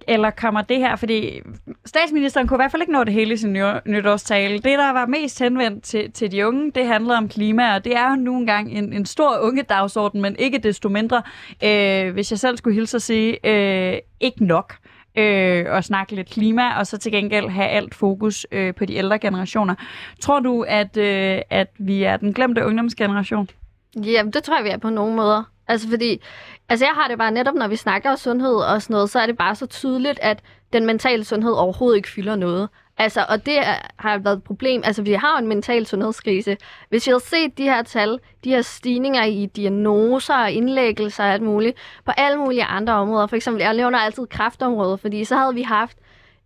eller 0.08 0.30
kommer 0.30 0.62
det 0.62 0.78
her, 0.78 0.96
fordi 0.96 1.40
statsministeren 1.84 2.46
kunne 2.46 2.56
i 2.56 2.62
hvert 2.62 2.70
fald 2.70 2.82
ikke 2.82 2.92
nå 2.92 3.04
det 3.04 3.12
hele 3.14 3.34
i 3.34 3.36
sin 3.36 3.52
nytårstale. 3.86 4.54
Det, 4.54 4.64
der 4.64 4.92
var 4.92 5.06
mest 5.06 5.38
henvendt 5.38 5.84
til, 5.84 6.12
til 6.12 6.32
de 6.32 6.46
unge, 6.46 6.72
det 6.74 6.86
handlede 6.86 7.18
om 7.18 7.28
klima, 7.28 7.74
og 7.74 7.84
det 7.84 7.96
er 7.96 8.10
jo 8.10 8.16
nu 8.16 8.36
engang 8.38 8.72
en, 8.72 8.92
en 8.92 9.06
stor 9.06 9.38
unge 9.38 9.62
dagsorden, 9.62 10.20
men 10.20 10.36
ikke 10.38 10.58
desto 10.58 10.88
mindre, 10.88 11.22
øh, 11.64 12.12
hvis 12.12 12.30
jeg 12.30 12.38
selv 12.38 12.56
skulle 12.56 12.74
hilse 12.74 12.96
at 12.96 13.02
sige, 13.02 13.46
øh, 13.46 13.98
ikke 14.20 14.44
nok 14.44 14.74
øh, 15.18 15.66
og 15.68 15.84
snakke 15.84 16.14
lidt 16.14 16.30
klima, 16.30 16.78
og 16.78 16.86
så 16.86 16.98
til 16.98 17.12
gengæld 17.12 17.48
have 17.48 17.68
alt 17.68 17.94
fokus 17.94 18.46
øh, 18.52 18.74
på 18.74 18.84
de 18.84 18.94
ældre 18.94 19.18
generationer. 19.18 19.74
Tror 20.20 20.40
du, 20.40 20.64
at, 20.68 20.96
øh, 20.96 21.38
at 21.50 21.68
vi 21.78 22.02
er 22.02 22.16
den 22.16 22.32
glemte 22.32 22.66
ungdomsgeneration? 22.66 23.48
Jamen, 23.96 24.32
det 24.32 24.42
tror 24.42 24.56
jeg, 24.56 24.64
vi 24.64 24.70
er 24.70 24.78
på 24.78 24.90
nogle 24.90 25.16
måder. 25.16 25.51
Altså, 25.68 25.88
fordi, 25.88 26.22
altså 26.68 26.84
jeg 26.84 26.92
har 26.94 27.08
det 27.08 27.18
bare 27.18 27.30
netop, 27.30 27.54
når 27.54 27.68
vi 27.68 27.76
snakker 27.76 28.10
om 28.10 28.16
sundhed 28.16 28.54
og 28.54 28.82
sådan 28.82 28.94
noget, 28.94 29.10
så 29.10 29.20
er 29.20 29.26
det 29.26 29.36
bare 29.36 29.54
så 29.54 29.66
tydeligt, 29.66 30.18
at 30.22 30.42
den 30.72 30.86
mentale 30.86 31.24
sundhed 31.24 31.52
overhovedet 31.52 31.96
ikke 31.96 32.08
fylder 32.08 32.36
noget. 32.36 32.68
Altså, 32.98 33.26
og 33.28 33.46
det 33.46 33.58
har 33.96 34.18
været 34.18 34.36
et 34.36 34.42
problem. 34.42 34.82
Altså, 34.84 35.02
vi 35.02 35.12
har 35.12 35.32
jo 35.32 35.38
en 35.38 35.48
mental 35.48 35.86
sundhedskrise. 35.86 36.56
Hvis 36.88 37.06
vi 37.06 37.10
havde 37.10 37.24
set 37.24 37.58
de 37.58 37.62
her 37.62 37.82
tal, 37.82 38.18
de 38.44 38.50
her 38.50 38.62
stigninger 38.62 39.24
i 39.24 39.46
diagnoser 39.46 40.34
og 40.34 40.50
indlæggelser 40.50 41.24
og 41.24 41.30
alt 41.30 41.42
muligt, 41.42 41.78
på 42.04 42.12
alle 42.16 42.38
mulige 42.38 42.64
andre 42.64 42.92
områder, 42.92 43.26
for 43.26 43.36
eksempel, 43.36 43.62
jeg 43.62 43.74
nævner 43.74 43.98
altid 43.98 44.26
kræftområdet, 44.26 45.00
fordi 45.00 45.24
så 45.24 45.36
havde 45.36 45.54
vi 45.54 45.62
haft 45.62 45.96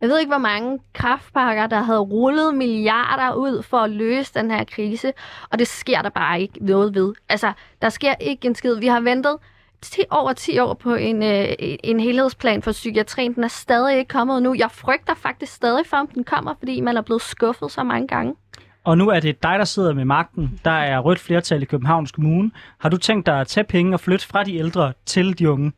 jeg 0.00 0.08
ved 0.08 0.18
ikke, 0.18 0.30
hvor 0.30 0.38
mange 0.38 0.78
kraftpakker, 0.92 1.66
der 1.66 1.82
havde 1.82 2.00
rullet 2.00 2.54
milliarder 2.54 3.34
ud 3.34 3.62
for 3.62 3.78
at 3.78 3.90
løse 3.90 4.34
den 4.34 4.50
her 4.50 4.64
krise, 4.64 5.12
og 5.50 5.58
det 5.58 5.68
sker 5.68 6.02
der 6.02 6.08
bare 6.10 6.40
ikke 6.40 6.64
noget 6.64 6.94
ved. 6.94 7.14
Altså, 7.28 7.52
der 7.82 7.88
sker 7.88 8.14
ikke 8.20 8.48
en 8.48 8.54
skid. 8.54 8.74
Vi 8.74 8.86
har 8.86 9.00
ventet 9.00 9.36
10, 9.82 10.00
over 10.10 10.32
10 10.32 10.58
år 10.58 10.74
på 10.74 10.94
en, 10.94 11.22
øh, 11.22 11.48
en 11.58 12.00
helhedsplan 12.00 12.62
for 12.62 12.72
psykiatrien. 12.72 13.34
Den 13.34 13.44
er 13.44 13.48
stadig 13.48 13.98
ikke 13.98 14.08
kommet 14.08 14.42
nu. 14.42 14.54
Jeg 14.54 14.70
frygter 14.70 15.14
faktisk 15.14 15.52
stadig 15.52 15.86
for, 15.86 15.96
om 15.96 16.06
den 16.06 16.24
kommer, 16.24 16.54
fordi 16.58 16.80
man 16.80 16.96
er 16.96 17.02
blevet 17.02 17.22
skuffet 17.22 17.72
så 17.72 17.82
mange 17.82 18.08
gange. 18.08 18.34
Og 18.84 18.98
nu 18.98 19.08
er 19.08 19.20
det 19.20 19.42
dig, 19.42 19.58
der 19.58 19.64
sidder 19.64 19.94
med 19.94 20.04
magten. 20.04 20.60
Der 20.64 20.70
er 20.70 20.98
rødt 20.98 21.18
flertal 21.18 21.62
i 21.62 21.64
Københavns 21.64 22.12
Kommune. 22.12 22.50
Har 22.78 22.88
du 22.88 22.96
tænkt 22.96 23.26
dig 23.26 23.40
at 23.40 23.46
tage 23.46 23.64
penge 23.64 23.94
og 23.94 24.00
flytte 24.00 24.26
fra 24.26 24.44
de 24.44 24.56
ældre 24.56 24.92
til 25.06 25.38
de 25.38 25.50
unge? 25.50 25.72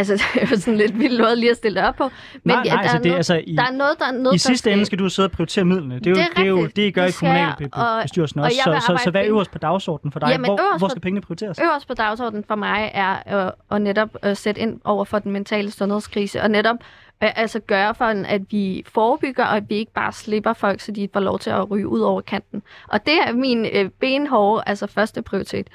Altså, 0.00 0.14
det 0.34 0.42
er 0.42 0.46
jo 0.50 0.56
sådan 0.56 0.76
lidt 0.76 0.98
vildt 0.98 1.20
noget 1.20 1.38
lige 1.38 1.50
at 1.50 1.56
stille 1.56 1.88
op 1.88 1.94
på. 1.96 2.04
Men 2.04 2.12
nej, 2.44 2.62
ja, 2.64 2.74
nej, 2.74 2.82
der, 2.82 2.82
altså, 2.82 2.96
er 2.96 3.00
det, 3.00 3.06
noget, 3.06 3.16
altså, 3.16 3.42
i, 3.46 3.54
der 3.56 3.62
er 3.62 3.72
noget, 3.72 3.98
der 3.98 4.04
er 4.06 4.12
noget, 4.12 4.34
i 4.34 4.38
sidste 4.38 4.72
ende 4.72 4.84
skal 4.86 4.98
du 4.98 5.08
sidde 5.08 5.26
og 5.26 5.30
prioritere 5.32 5.64
midlerne. 5.64 5.98
Det 5.98 6.06
er 6.06 6.10
jo 6.10 6.16
Det 6.16 6.22
er 6.22 6.34
det, 6.36 6.42
er 6.44 6.48
jo, 6.48 6.66
det 6.66 6.78
I 6.78 6.90
gør 6.90 7.02
i 7.02 7.06
Det 7.06 7.14
skal 7.14 7.26
jeg, 7.28 7.54
kommunalbestyrelsen 7.72 8.40
og- 8.40 8.44
også. 8.44 8.70
og 8.70 8.82
Så, 8.82 8.86
så, 8.98 9.04
så 9.04 9.10
hvad 9.10 9.20
er 9.20 9.28
øverst 9.28 9.50
på 9.50 9.58
dagsordenen 9.58 10.12
for 10.12 10.20
dig? 10.20 10.28
Jamen, 10.28 10.44
hvor, 10.50 10.78
hvor 10.78 10.88
skal 10.88 11.00
pengene 11.02 11.20
prioriteres? 11.20 11.58
Øverst 11.62 11.88
på 11.88 11.94
dagsordenen 11.94 12.44
for 12.48 12.54
mig 12.54 12.90
er 12.94 13.46
øh, 13.46 13.52
at 13.70 13.82
netop 13.82 14.08
øh, 14.24 14.36
sætte 14.36 14.60
ind 14.60 14.80
over 14.84 15.04
for 15.04 15.18
den 15.18 15.32
mentale 15.32 15.70
sundhedskrise, 15.70 16.42
og 16.42 16.50
netop 16.50 16.76
øh, 17.22 17.30
altså 17.36 17.60
gøre 17.60 17.94
for, 17.94 18.04
at 18.04 18.42
vi 18.50 18.84
forebygger, 18.88 19.44
og 19.44 19.56
at 19.56 19.64
vi 19.70 19.74
ikke 19.74 19.92
bare 19.92 20.12
slipper 20.12 20.52
folk, 20.52 20.80
så 20.80 20.92
de 20.92 21.08
får 21.12 21.20
lov 21.20 21.38
til 21.38 21.50
at 21.50 21.70
ryge 21.70 21.88
ud 21.88 22.00
over 22.00 22.20
kanten. 22.20 22.62
Og 22.88 23.06
det 23.06 23.14
er 23.26 23.32
min 23.32 23.66
øh, 23.72 23.90
benhårde, 24.00 24.62
altså 24.66 24.86
første 24.86 25.22
prioritet. 25.22 25.66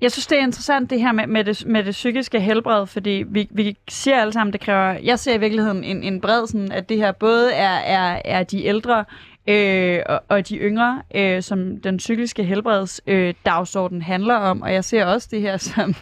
Jeg 0.00 0.12
synes, 0.12 0.26
det 0.26 0.38
er 0.38 0.42
interessant 0.42 0.90
det 0.90 1.00
her 1.00 1.12
med, 1.12 1.26
med, 1.26 1.44
det, 1.44 1.66
med 1.66 1.84
det 1.84 1.92
psykiske 1.92 2.40
helbred, 2.40 2.86
fordi 2.86 3.24
vi, 3.26 3.48
vi 3.50 3.76
ser 3.88 4.16
alle 4.16 4.32
sammen, 4.32 4.52
det 4.52 4.60
kræver... 4.60 4.98
Jeg 5.02 5.18
ser 5.18 5.34
i 5.34 5.38
virkeligheden 5.40 5.84
en, 5.84 6.02
en 6.02 6.20
bred 6.20 6.46
sådan, 6.46 6.72
at 6.72 6.88
det 6.88 6.96
her 6.96 7.12
både 7.12 7.52
er, 7.52 7.74
er, 7.74 8.22
er 8.24 8.42
de 8.42 8.64
ældre 8.64 9.04
øh, 9.46 10.02
og, 10.06 10.22
og 10.28 10.48
de 10.48 10.56
yngre, 10.56 11.02
øh, 11.14 11.42
som 11.42 11.80
den 11.80 11.96
psykiske 11.96 12.44
helbreds 12.44 13.00
øh, 13.06 13.34
dagsorden 13.44 14.02
handler 14.02 14.34
om, 14.34 14.62
og 14.62 14.72
jeg 14.72 14.84
ser 14.84 15.04
også 15.04 15.28
det 15.30 15.40
her 15.40 15.56
som, 15.74 15.94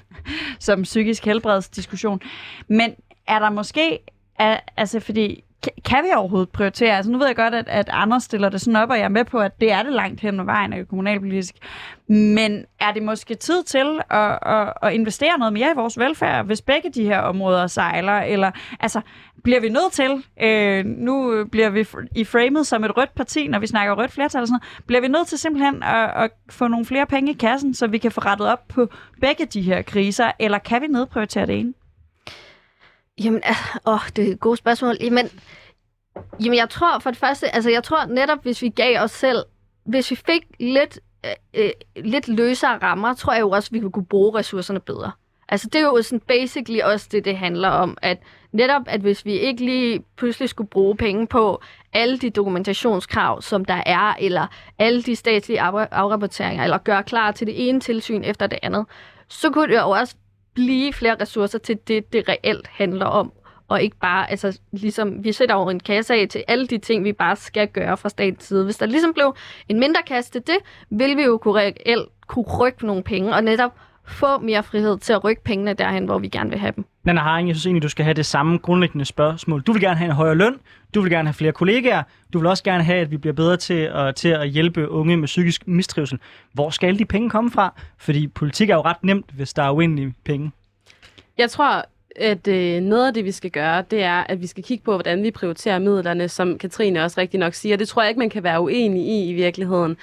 som 0.59 0.83
psykisk 0.83 1.25
helbredsdiskussion. 1.25 2.21
Men 2.69 2.95
er 3.27 3.39
der 3.39 3.51
måske... 3.51 3.99
Er, 4.39 4.61
altså, 4.77 5.01
fordi 5.01 5.45
kan 5.85 6.05
vi 6.05 6.09
overhovedet 6.15 6.49
prioritere? 6.49 6.97
Altså 6.97 7.13
nu 7.13 7.19
ved 7.19 7.27
jeg 7.27 7.37
godt, 7.37 7.55
at, 7.55 7.69
at 7.69 7.89
Anders 7.93 8.23
stiller 8.23 8.49
det 8.49 8.61
sådan 8.61 8.77
op, 8.77 8.91
og 8.91 8.97
jeg 8.97 9.05
er 9.05 9.09
med 9.09 9.25
på, 9.25 9.39
at 9.39 9.61
det 9.61 9.73
er 9.73 9.83
det 9.83 9.93
langt 9.93 10.21
hen 10.21 10.41
ad 10.41 10.45
vejen 10.45 10.73
af 10.73 10.89
kommunalpolitisk. 10.89 11.55
Men 12.09 12.65
er 12.81 12.93
det 12.93 13.03
måske 13.03 13.35
tid 13.35 13.63
til 13.63 14.01
at, 14.11 14.39
at, 14.43 14.73
at 14.83 14.93
investere 14.93 15.39
noget 15.39 15.53
mere 15.53 15.71
i 15.71 15.75
vores 15.77 15.99
velfærd, 15.99 16.47
hvis 16.47 16.63
begge 16.63 16.91
de 16.91 17.05
her 17.05 17.19
områder 17.19 17.67
sejler? 17.67 18.13
Eller 18.13 18.51
altså, 18.81 19.01
bliver 19.45 19.61
vi 19.61 19.69
nødt 19.69 19.93
til, 19.93 20.25
øh, 20.43 20.85
nu 20.85 21.45
bliver 21.45 21.71
vi 21.71 21.87
i 22.17 22.25
framet 22.25 22.67
som 22.67 22.85
et 22.85 22.97
rødt 22.97 23.15
parti, 23.15 23.47
når 23.47 23.59
vi 23.59 23.67
snakker 23.67 23.95
rødt 23.95 24.13
flertal 24.13 24.41
og 24.41 24.47
sådan 24.47 24.61
noget, 24.63 24.87
bliver 24.87 25.01
vi 25.01 25.09
nødt 25.09 25.29
til 25.29 25.39
simpelthen 25.39 25.83
at, 25.83 26.25
at 26.25 26.31
få 26.51 26.69
nogle 26.69 26.87
flere 26.87 27.07
penge 27.07 27.33
i 27.33 27.35
kassen, 27.35 27.75
så 27.75 27.87
vi 27.87 27.99
kan 27.99 28.13
få 28.13 28.21
rettet 28.21 28.49
op 28.49 28.69
på 28.69 28.89
begge 29.21 29.47
de 29.47 29.63
her 29.63 29.83
kriser, 29.83 30.31
eller 30.39 30.59
kan 30.59 30.83
vi 30.83 30.87
nedprioritere 30.87 31.47
det 31.47 31.59
ene? 31.59 31.73
Jamen, 33.25 33.41
ah, 33.45 33.77
åh, 33.87 34.09
det 34.17 34.29
er 34.29 34.33
et 34.33 34.41
godt 34.41 34.59
spørgsmål. 34.59 34.97
Jamen, 35.01 35.29
jamen, 36.45 36.59
jeg 36.59 36.71
tror 36.71 36.99
for 36.99 37.11
det 37.11 37.19
første, 37.19 37.55
altså 37.55 37.71
jeg 37.71 37.85
tror 37.85 38.07
netop, 38.07 38.43
hvis 38.43 38.63
vi 38.63 38.69
gav 38.69 39.01
os 39.01 39.11
selv, 39.11 39.45
hvis 39.85 40.11
vi 40.11 40.17
fik 40.17 40.43
lidt, 40.61 40.99
øh, 41.27 41.31
øh 41.55 41.71
lidt 41.97 42.29
løsere 42.29 42.79
rammer, 42.79 43.15
tror 43.15 43.33
jeg 43.33 43.41
jo 43.41 43.51
også, 43.51 43.69
vi 43.73 43.81
kunne 43.81 44.07
bruge 44.07 44.39
ressourcerne 44.39 44.81
bedre. 44.81 45.13
Altså 45.49 45.69
det 45.73 45.79
er 45.79 45.83
jo 45.83 46.03
sådan 46.03 46.21
basically 46.21 46.81
også 46.81 47.09
det, 47.13 47.25
det 47.25 47.37
handler 47.37 47.69
om, 47.69 47.99
at 48.03 48.19
netop, 48.53 48.83
at 48.87 49.01
hvis 49.01 49.25
vi 49.25 49.33
ikke 49.33 49.65
lige 49.65 50.05
pludselig 50.17 50.49
skulle 50.49 50.71
bruge 50.71 50.97
penge 50.97 51.27
på 51.27 51.63
alle 51.93 52.19
de 52.19 52.31
dokumentationskrav, 52.31 53.43
som 53.43 53.65
der 53.65 53.83
er, 53.87 54.15
eller 54.21 54.47
alle 54.79 55.03
de 55.03 55.17
statslige 55.17 55.61
afrapporteringer, 55.61 56.65
eller 56.65 56.79
gøre 56.79 57.03
klar 57.03 57.33
til 57.33 57.47
det 57.47 57.69
ene 57.69 57.81
tilsyn 57.81 58.23
efter 58.25 58.47
det 58.47 58.59
andet, 58.63 58.87
så 59.29 59.51
kunne 59.51 59.69
det 59.69 59.81
jo 59.81 59.91
også 59.91 60.15
blive 60.59 60.93
flere 60.93 61.17
ressourcer 61.21 61.59
til 61.59 61.79
det, 61.89 62.13
det 62.13 62.29
reelt 62.29 62.67
handler 62.67 63.07
om. 63.07 63.33
Og 63.69 63.83
ikke 63.83 63.97
bare, 63.97 64.31
altså 64.31 64.59
ligesom, 64.73 65.25
vi 65.25 65.33
sætter 65.33 65.55
over 65.55 65.71
en 65.71 65.81
kasse 65.81 66.15
af 66.15 66.29
til 66.29 66.45
alle 66.49 66.67
de 66.67 66.79
ting, 66.79 67.05
vi 67.05 67.13
bare 67.13 67.37
skal 67.37 67.69
gøre 67.69 67.97
fra 67.97 68.09
statens 68.09 68.45
side. 68.45 68.65
Hvis 68.65 68.77
der 68.77 68.87
ligesom 68.87 69.15
blev 69.15 69.37
en 69.69 69.81
mindre 69.81 70.03
kasse 70.07 70.31
til 70.31 70.43
det, 70.47 70.57
vil 70.91 71.17
vi 71.17 71.23
jo 71.23 71.39
kunne 71.39 71.61
reelt 71.61 72.09
kunne 72.27 72.45
rykke 72.45 72.87
nogle 72.87 73.03
penge, 73.03 73.35
og 73.35 73.45
netop 73.45 73.75
få 74.11 74.39
mere 74.39 74.63
frihed 74.63 74.99
til 74.99 75.13
at 75.13 75.25
rykke 75.25 75.43
pengene 75.45 75.75
derhen, 75.75 76.05
hvor 76.05 76.19
vi 76.19 76.29
gerne 76.29 76.51
vil 76.51 76.59
have 76.59 76.73
dem. 76.77 76.85
Nana 77.05 77.21
Haring, 77.21 77.49
jeg 77.49 77.57
synes 77.57 77.67
egentlig, 77.67 77.83
du 77.83 77.89
skal 77.89 78.05
have 78.05 78.15
det 78.15 78.27
samme 78.27 78.59
grundlæggende 78.59 79.05
spørgsmål. 79.05 79.63
Du 79.63 79.73
vil 79.73 79.83
gerne 79.83 79.97
have 79.97 80.07
en 80.07 80.15
højere 80.15 80.35
løn, 80.35 80.55
du 80.95 81.01
vil 81.01 81.11
gerne 81.11 81.29
have 81.29 81.35
flere 81.35 81.53
kollegaer, 81.53 82.03
du 82.33 82.39
vil 82.39 82.47
også 82.47 82.65
gerne 82.65 82.85
have, 82.85 83.01
at 83.01 83.11
vi 83.11 83.17
bliver 83.17 83.35
bedre 83.35 83.57
til 83.57 83.91
at, 83.95 84.15
til 84.15 84.29
at 84.29 84.49
hjælpe 84.49 84.91
unge 84.91 85.17
med 85.17 85.27
psykisk 85.27 85.69
mistrivsel. 85.69 86.19
Hvor 86.53 86.71
skal 86.71 86.87
alle 86.87 86.99
de 86.99 87.05
penge 87.05 87.31
komme 87.31 87.51
fra? 87.51 87.75
Fordi 87.99 88.27
politik 88.27 88.71
er 88.71 88.75
jo 88.75 88.81
ret 88.81 89.05
nemt, 89.05 89.31
hvis 89.35 89.55
der 89.55 89.63
er 89.63 89.71
uendelige 89.71 90.15
penge. 90.25 90.51
Jeg 91.39 91.51
tror, 91.51 91.85
at 92.17 92.49
øh, 92.49 92.81
noget 92.81 93.07
af 93.07 93.15
det, 93.15 93.25
vi 93.25 93.33
skal 93.33 93.51
gøre, 93.51 93.85
det 93.91 94.03
er, 94.03 94.25
at 94.29 94.41
vi 94.41 94.47
skal 94.47 94.65
kigge 94.65 94.85
på, 94.85 94.93
hvordan 94.93 95.23
vi 95.23 95.31
prioriterer 95.31 95.79
midlerne, 95.79 96.29
som 96.29 96.59
Katrine 96.59 97.05
også 97.05 97.21
rigtig 97.21 97.41
nok 97.41 97.55
siger. 97.55 97.77
Det 97.77 97.89
tror 97.89 98.03
jeg 98.03 98.09
ikke, 98.09 98.19
man 98.19 98.31
kan 98.31 98.43
være 98.43 98.61
uenig 98.61 99.03
i 99.03 99.31
i 99.31 99.33
virkeligheden. 99.33 99.97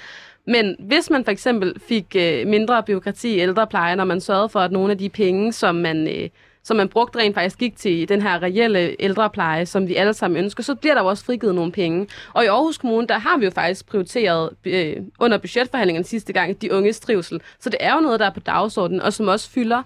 Men 0.46 0.76
hvis 0.78 1.10
man 1.10 1.24
for 1.24 1.30
eksempel 1.32 1.74
fik 1.80 2.16
øh, 2.16 2.46
mindre 2.46 2.82
byråkrati 2.82 3.34
i 3.34 3.38
ældrepleje, 3.38 3.96
når 3.96 4.04
man 4.04 4.20
sørgede 4.20 4.48
for, 4.48 4.60
at 4.60 4.72
nogle 4.72 4.92
af 4.92 4.98
de 4.98 5.08
penge, 5.08 5.52
som 5.52 5.74
man, 5.74 6.08
øh, 6.08 6.28
som 6.62 6.76
man 6.76 6.88
brugte 6.88 7.18
rent 7.18 7.34
faktisk 7.34 7.58
gik 7.58 7.76
til 7.76 8.08
den 8.08 8.22
her 8.22 8.42
reelle 8.42 9.02
ældrepleje, 9.02 9.66
som 9.66 9.88
vi 9.88 9.94
alle 9.94 10.14
sammen 10.14 10.44
ønsker, 10.44 10.62
så 10.62 10.74
bliver 10.74 10.94
der 10.94 11.02
jo 11.02 11.08
også 11.08 11.24
frigivet 11.24 11.54
nogle 11.54 11.72
penge. 11.72 12.06
Og 12.32 12.44
i 12.44 12.46
Aarhus 12.46 12.78
Kommune, 12.78 13.06
der 13.06 13.18
har 13.18 13.38
vi 13.38 13.44
jo 13.44 13.50
faktisk 13.50 13.86
prioriteret 13.86 14.50
øh, 14.64 14.96
under 15.18 15.38
budgetforhandlingerne 15.38 16.04
sidste 16.04 16.32
gang 16.32 16.62
de 16.62 16.72
unges 16.72 17.00
trivsel. 17.00 17.40
Så 17.60 17.70
det 17.70 17.78
er 17.80 17.94
jo 17.94 18.00
noget, 18.00 18.20
der 18.20 18.26
er 18.26 18.30
på 18.34 18.40
dagsordenen, 18.40 19.00
og 19.00 19.12
som 19.12 19.28
også 19.28 19.50
fylder. 19.50 19.82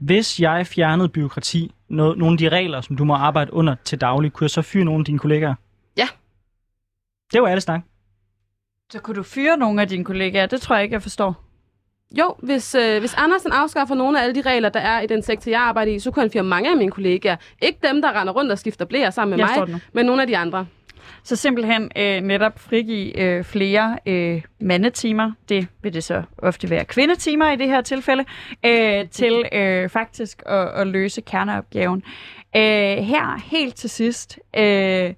Hvis 0.00 0.40
jeg 0.40 0.66
fjernede 0.66 1.08
byråkrati, 1.08 1.70
no- 1.90 1.94
nogle 1.94 2.32
af 2.32 2.38
de 2.38 2.48
regler, 2.48 2.80
som 2.80 2.96
du 2.96 3.04
må 3.04 3.14
arbejde 3.14 3.52
under 3.52 3.74
til 3.84 4.00
daglig, 4.00 4.32
kunne 4.32 4.44
jeg 4.44 4.50
så 4.50 4.62
fyre 4.62 4.84
nogle 4.84 5.00
af 5.00 5.04
dine 5.04 5.18
kollegaer? 5.18 5.54
Ja. 5.96 6.08
Det 7.32 7.42
var 7.42 7.48
alle 7.48 7.60
snak. 7.60 7.80
Så 8.92 8.98
kunne 8.98 9.14
du 9.14 9.22
fyre 9.22 9.56
nogle 9.56 9.82
af 9.82 9.88
dine 9.88 10.04
kollegaer? 10.04 10.46
Det 10.46 10.60
tror 10.60 10.74
jeg 10.74 10.82
ikke, 10.82 10.94
jeg 10.94 11.02
forstår. 11.02 11.44
Jo, 12.18 12.34
hvis, 12.42 12.74
øh, 12.74 13.00
hvis 13.00 13.14
Andersen 13.14 13.52
afskaffer 13.52 13.94
nogle 13.94 14.20
af 14.20 14.22
alle 14.22 14.34
de 14.34 14.40
regler, 14.50 14.68
der 14.68 14.80
er 14.80 15.00
i 15.00 15.06
den 15.06 15.22
sektor, 15.22 15.50
jeg 15.50 15.60
arbejder 15.60 15.92
i, 15.92 15.98
så 15.98 16.10
kunne 16.10 16.22
han 16.22 16.30
fyre 16.30 16.42
mange 16.42 16.70
af 16.70 16.76
mine 16.76 16.90
kollegaer. 16.90 17.36
Ikke 17.62 17.78
dem, 17.88 18.02
der 18.02 18.20
render 18.20 18.32
rundt 18.32 18.52
og 18.52 18.58
skifter 18.58 18.84
blære 18.84 19.12
sammen 19.12 19.38
med 19.38 19.46
jeg 19.48 19.68
mig, 19.68 19.80
men 19.92 20.06
nogle 20.06 20.22
af 20.22 20.28
de 20.28 20.36
andre. 20.36 20.66
Så 21.22 21.36
simpelthen 21.36 21.90
øh, 21.96 22.20
netop 22.20 22.58
frigive 22.58 23.20
øh, 23.20 23.44
flere 23.44 23.98
øh, 24.06 24.42
mandetimer, 24.60 25.32
det 25.48 25.66
vil 25.82 25.94
det 25.94 26.04
så 26.04 26.22
ofte 26.38 26.70
være 26.70 26.84
kvindetimer 26.84 27.52
i 27.52 27.56
det 27.56 27.68
her 27.68 27.80
tilfælde, 27.80 28.24
øh, 28.64 29.08
til 29.08 29.44
øh, 29.52 29.88
faktisk 29.88 30.42
at, 30.46 30.68
at 30.68 30.86
løse 30.86 31.20
kerneopgaven. 31.20 32.02
Øh, 32.56 32.62
her 32.96 33.40
helt 33.50 33.74
til 33.74 33.90
sidst, 33.90 34.38
øh, 34.56 35.12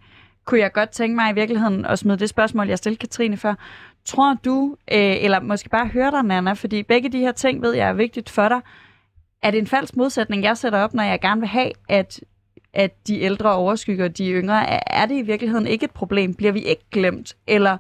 kunne 0.45 0.61
jeg 0.61 0.73
godt 0.73 0.91
tænke 0.91 1.17
mig 1.17 1.31
i 1.31 1.35
virkeligheden 1.35 1.87
at 1.87 1.99
smide 1.99 2.19
det 2.19 2.29
spørgsmål, 2.29 2.69
jeg 2.69 2.79
stillede 2.79 3.01
Katrine 3.01 3.37
før. 3.37 3.55
Tror 4.05 4.37
du, 4.45 4.77
øh, 4.93 5.25
eller 5.25 5.41
måske 5.41 5.69
bare 5.69 5.87
høre 5.87 6.11
dig, 6.11 6.23
Nana, 6.23 6.53
fordi 6.53 6.83
begge 6.83 7.09
de 7.09 7.19
her 7.19 7.33
ting 7.33 7.63
ved 7.63 7.73
jeg 7.73 7.89
er 7.89 7.93
vigtigt 7.93 8.31
for 8.31 8.49
dig. 8.49 8.61
Er 9.43 9.51
det 9.51 9.59
en 9.59 9.67
falsk 9.67 9.97
modsætning, 9.97 10.43
jeg 10.43 10.57
sætter 10.57 10.79
op, 10.79 10.95
når 10.95 11.03
jeg 11.03 11.21
gerne 11.21 11.41
vil 11.41 11.49
have, 11.49 11.71
at, 11.89 12.21
at 12.75 13.09
de 13.09 13.21
ældre 13.21 13.55
overskygger 13.55 14.09
de 14.09 14.31
yngre? 14.33 14.67
Er, 14.93 15.07
det 15.07 15.15
i 15.15 15.23
virkeligheden 15.23 15.67
ikke 15.67 15.85
et 15.85 15.91
problem? 15.91 16.35
Bliver 16.35 16.53
vi 16.53 16.61
ikke 16.61 16.85
glemt? 16.91 17.37
Eller 17.47 17.77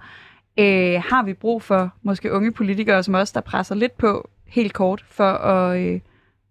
øh, 0.58 1.02
har 1.08 1.22
vi 1.22 1.34
brug 1.34 1.62
for 1.62 1.90
måske 2.02 2.32
unge 2.32 2.52
politikere 2.52 3.02
som 3.02 3.14
os, 3.14 3.32
der 3.32 3.40
presser 3.40 3.74
lidt 3.74 3.98
på 3.98 4.30
helt 4.46 4.72
kort 4.72 5.04
for 5.08 5.32
at... 5.32 5.80
Øh, 5.80 6.00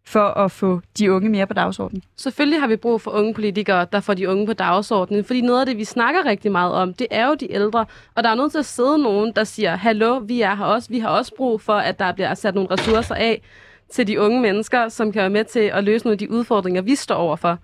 for 0.05 0.23
at 0.23 0.51
få 0.51 0.81
de 0.97 1.11
unge 1.11 1.29
mere 1.29 1.47
på 1.47 1.53
dagsordenen? 1.53 2.03
Selvfølgelig 2.15 2.59
har 2.59 2.67
vi 2.67 2.75
brug 2.75 3.01
for 3.01 3.11
unge 3.11 3.33
politikere, 3.33 3.87
der 3.91 3.99
får 3.99 4.13
de 4.13 4.29
unge 4.29 4.45
på 4.45 4.53
dagsordenen, 4.53 5.23
fordi 5.23 5.41
noget 5.41 5.59
af 5.59 5.65
det, 5.65 5.77
vi 5.77 5.83
snakker 5.83 6.25
rigtig 6.25 6.51
meget 6.51 6.73
om, 6.73 6.93
det 6.93 7.07
er 7.11 7.27
jo 7.27 7.33
de 7.33 7.51
ældre, 7.53 7.85
og 8.15 8.23
der 8.23 8.29
er 8.29 8.35
nødt 8.35 8.51
til 8.51 8.59
at 8.59 8.65
sidde 8.65 8.97
nogen, 8.97 9.33
der 9.35 9.43
siger, 9.43 9.75
hallo, 9.75 10.17
vi 10.17 10.41
er 10.41 10.55
her 10.55 10.65
også, 10.65 10.89
vi 10.89 10.99
har 10.99 11.09
også 11.09 11.35
brug 11.37 11.61
for, 11.61 11.73
at 11.73 11.99
der 11.99 12.11
bliver 12.11 12.33
sat 12.33 12.55
nogle 12.55 12.71
ressourcer 12.71 13.15
af 13.15 13.41
til 13.91 14.07
de 14.07 14.19
unge 14.19 14.41
mennesker, 14.41 14.89
som 14.89 15.11
kan 15.11 15.19
være 15.19 15.29
med 15.29 15.45
til 15.45 15.59
at 15.59 15.83
løse 15.83 16.05
nogle 16.05 16.13
af 16.13 16.17
de 16.17 16.31
udfordringer, 16.31 16.81
vi 16.81 16.95
står 16.95 17.15
overfor. 17.15 17.57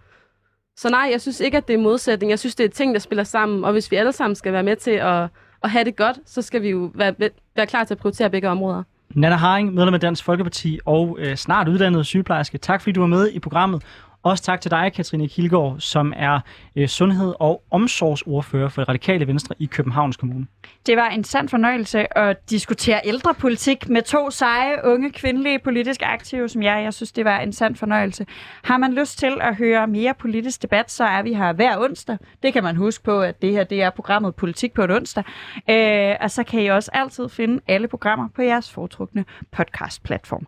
Så 0.78 0.90
nej, 0.90 1.10
jeg 1.12 1.22
synes 1.22 1.40
ikke, 1.40 1.58
at 1.58 1.68
det 1.68 1.74
er 1.74 1.78
modsætning. 1.78 2.30
Jeg 2.30 2.40
synes, 2.40 2.56
det 2.56 2.64
er 2.64 2.70
ting, 2.70 2.94
der 2.94 3.00
spiller 3.00 3.24
sammen, 3.24 3.64
og 3.64 3.72
hvis 3.72 3.92
vi 3.92 3.96
alle 3.96 4.12
sammen 4.12 4.36
skal 4.36 4.54
være 4.54 4.64
med 4.64 4.76
til 4.76 4.92
at, 4.92 5.28
at 5.64 5.70
have 5.70 5.84
det 5.84 5.96
godt, 5.96 6.20
så 6.26 6.42
skal 6.42 6.62
vi 6.62 6.70
jo 6.70 6.92
være, 6.96 7.14
være 7.56 7.68
klar 7.68 7.84
til 7.84 7.94
at 7.94 7.98
prioritere 7.98 8.30
begge 8.30 8.50
områder. 8.50 8.84
Nana 9.16 9.36
Haring, 9.36 9.74
medlem 9.74 9.94
af 9.94 10.00
Dansk 10.00 10.24
Folkeparti 10.24 10.80
og 10.86 11.18
øh, 11.20 11.36
snart 11.36 11.68
uddannet 11.68 12.06
sygeplejerske. 12.06 12.58
Tak 12.58 12.82
fordi 12.82 12.92
du 12.92 13.00
var 13.00 13.08
med 13.08 13.32
i 13.32 13.40
programmet. 13.40 13.84
Også 14.24 14.44
tak 14.44 14.62
til 14.62 14.72
dig, 14.72 14.94
Katrine 14.94 15.28
Kilgaard, 15.28 15.76
som 15.80 16.14
er 16.16 16.40
øh, 16.76 16.88
sundhed- 16.88 17.34
og 17.40 17.64
omsorgsordfører 17.72 18.70
for 18.70 18.82
det 18.82 18.90
radikale 18.90 19.28
venstre 19.28 19.56
i 19.60 19.66
Københavns 19.66 20.18
Kommune. 20.18 20.48
Det 20.86 20.98
var 20.98 21.10
en 21.10 21.24
sand 21.24 21.50
fornøjelse 21.50 22.18
at 22.18 22.50
diskutere 22.50 23.02
ældrepolitik 23.06 23.90
med 23.90 24.02
to 24.02 24.30
seje, 24.32 24.76
unge, 24.84 25.12
kvindelige 25.12 25.60
politisk 25.60 26.02
aktive 26.04 26.50
som 26.50 26.64
jeg. 26.64 26.84
Jeg 26.84 26.94
synes, 26.94 27.12
det 27.12 27.26
var 27.26 27.40
en 27.40 27.54
sand 27.54 27.76
fornøjelse. 27.76 28.26
Har 28.64 28.78
man 28.78 28.94
lyst 28.94 29.20
til 29.20 29.38
at 29.42 29.56
høre 29.56 29.88
mere 29.88 30.14
politisk 30.14 30.62
debat, 30.62 30.92
så 30.92 31.04
er 31.04 31.22
vi 31.22 31.34
her 31.34 31.54
hver 31.54 31.78
onsdag. 31.78 32.18
Det 32.44 32.54
kan 32.54 32.64
man 32.64 32.76
huske 32.76 33.04
på, 33.04 33.22
at 33.22 33.42
det 33.42 33.52
her 33.52 33.64
det 33.64 33.82
er 33.82 33.90
programmet 33.90 34.36
Politik 34.36 34.74
på 34.74 34.84
et 34.84 34.92
onsdag. 34.92 35.24
Øh, 35.70 36.16
og 36.22 36.32
så 36.32 36.44
kan 36.44 36.62
I 36.62 36.68
også 36.68 36.92
altid 36.94 37.30
finde 37.30 37.62
alle 37.68 37.88
programmer 37.88 38.28
på 38.36 38.42
jeres 38.42 38.72
foretrukne 38.72 39.26
podcast-platform. 39.52 40.46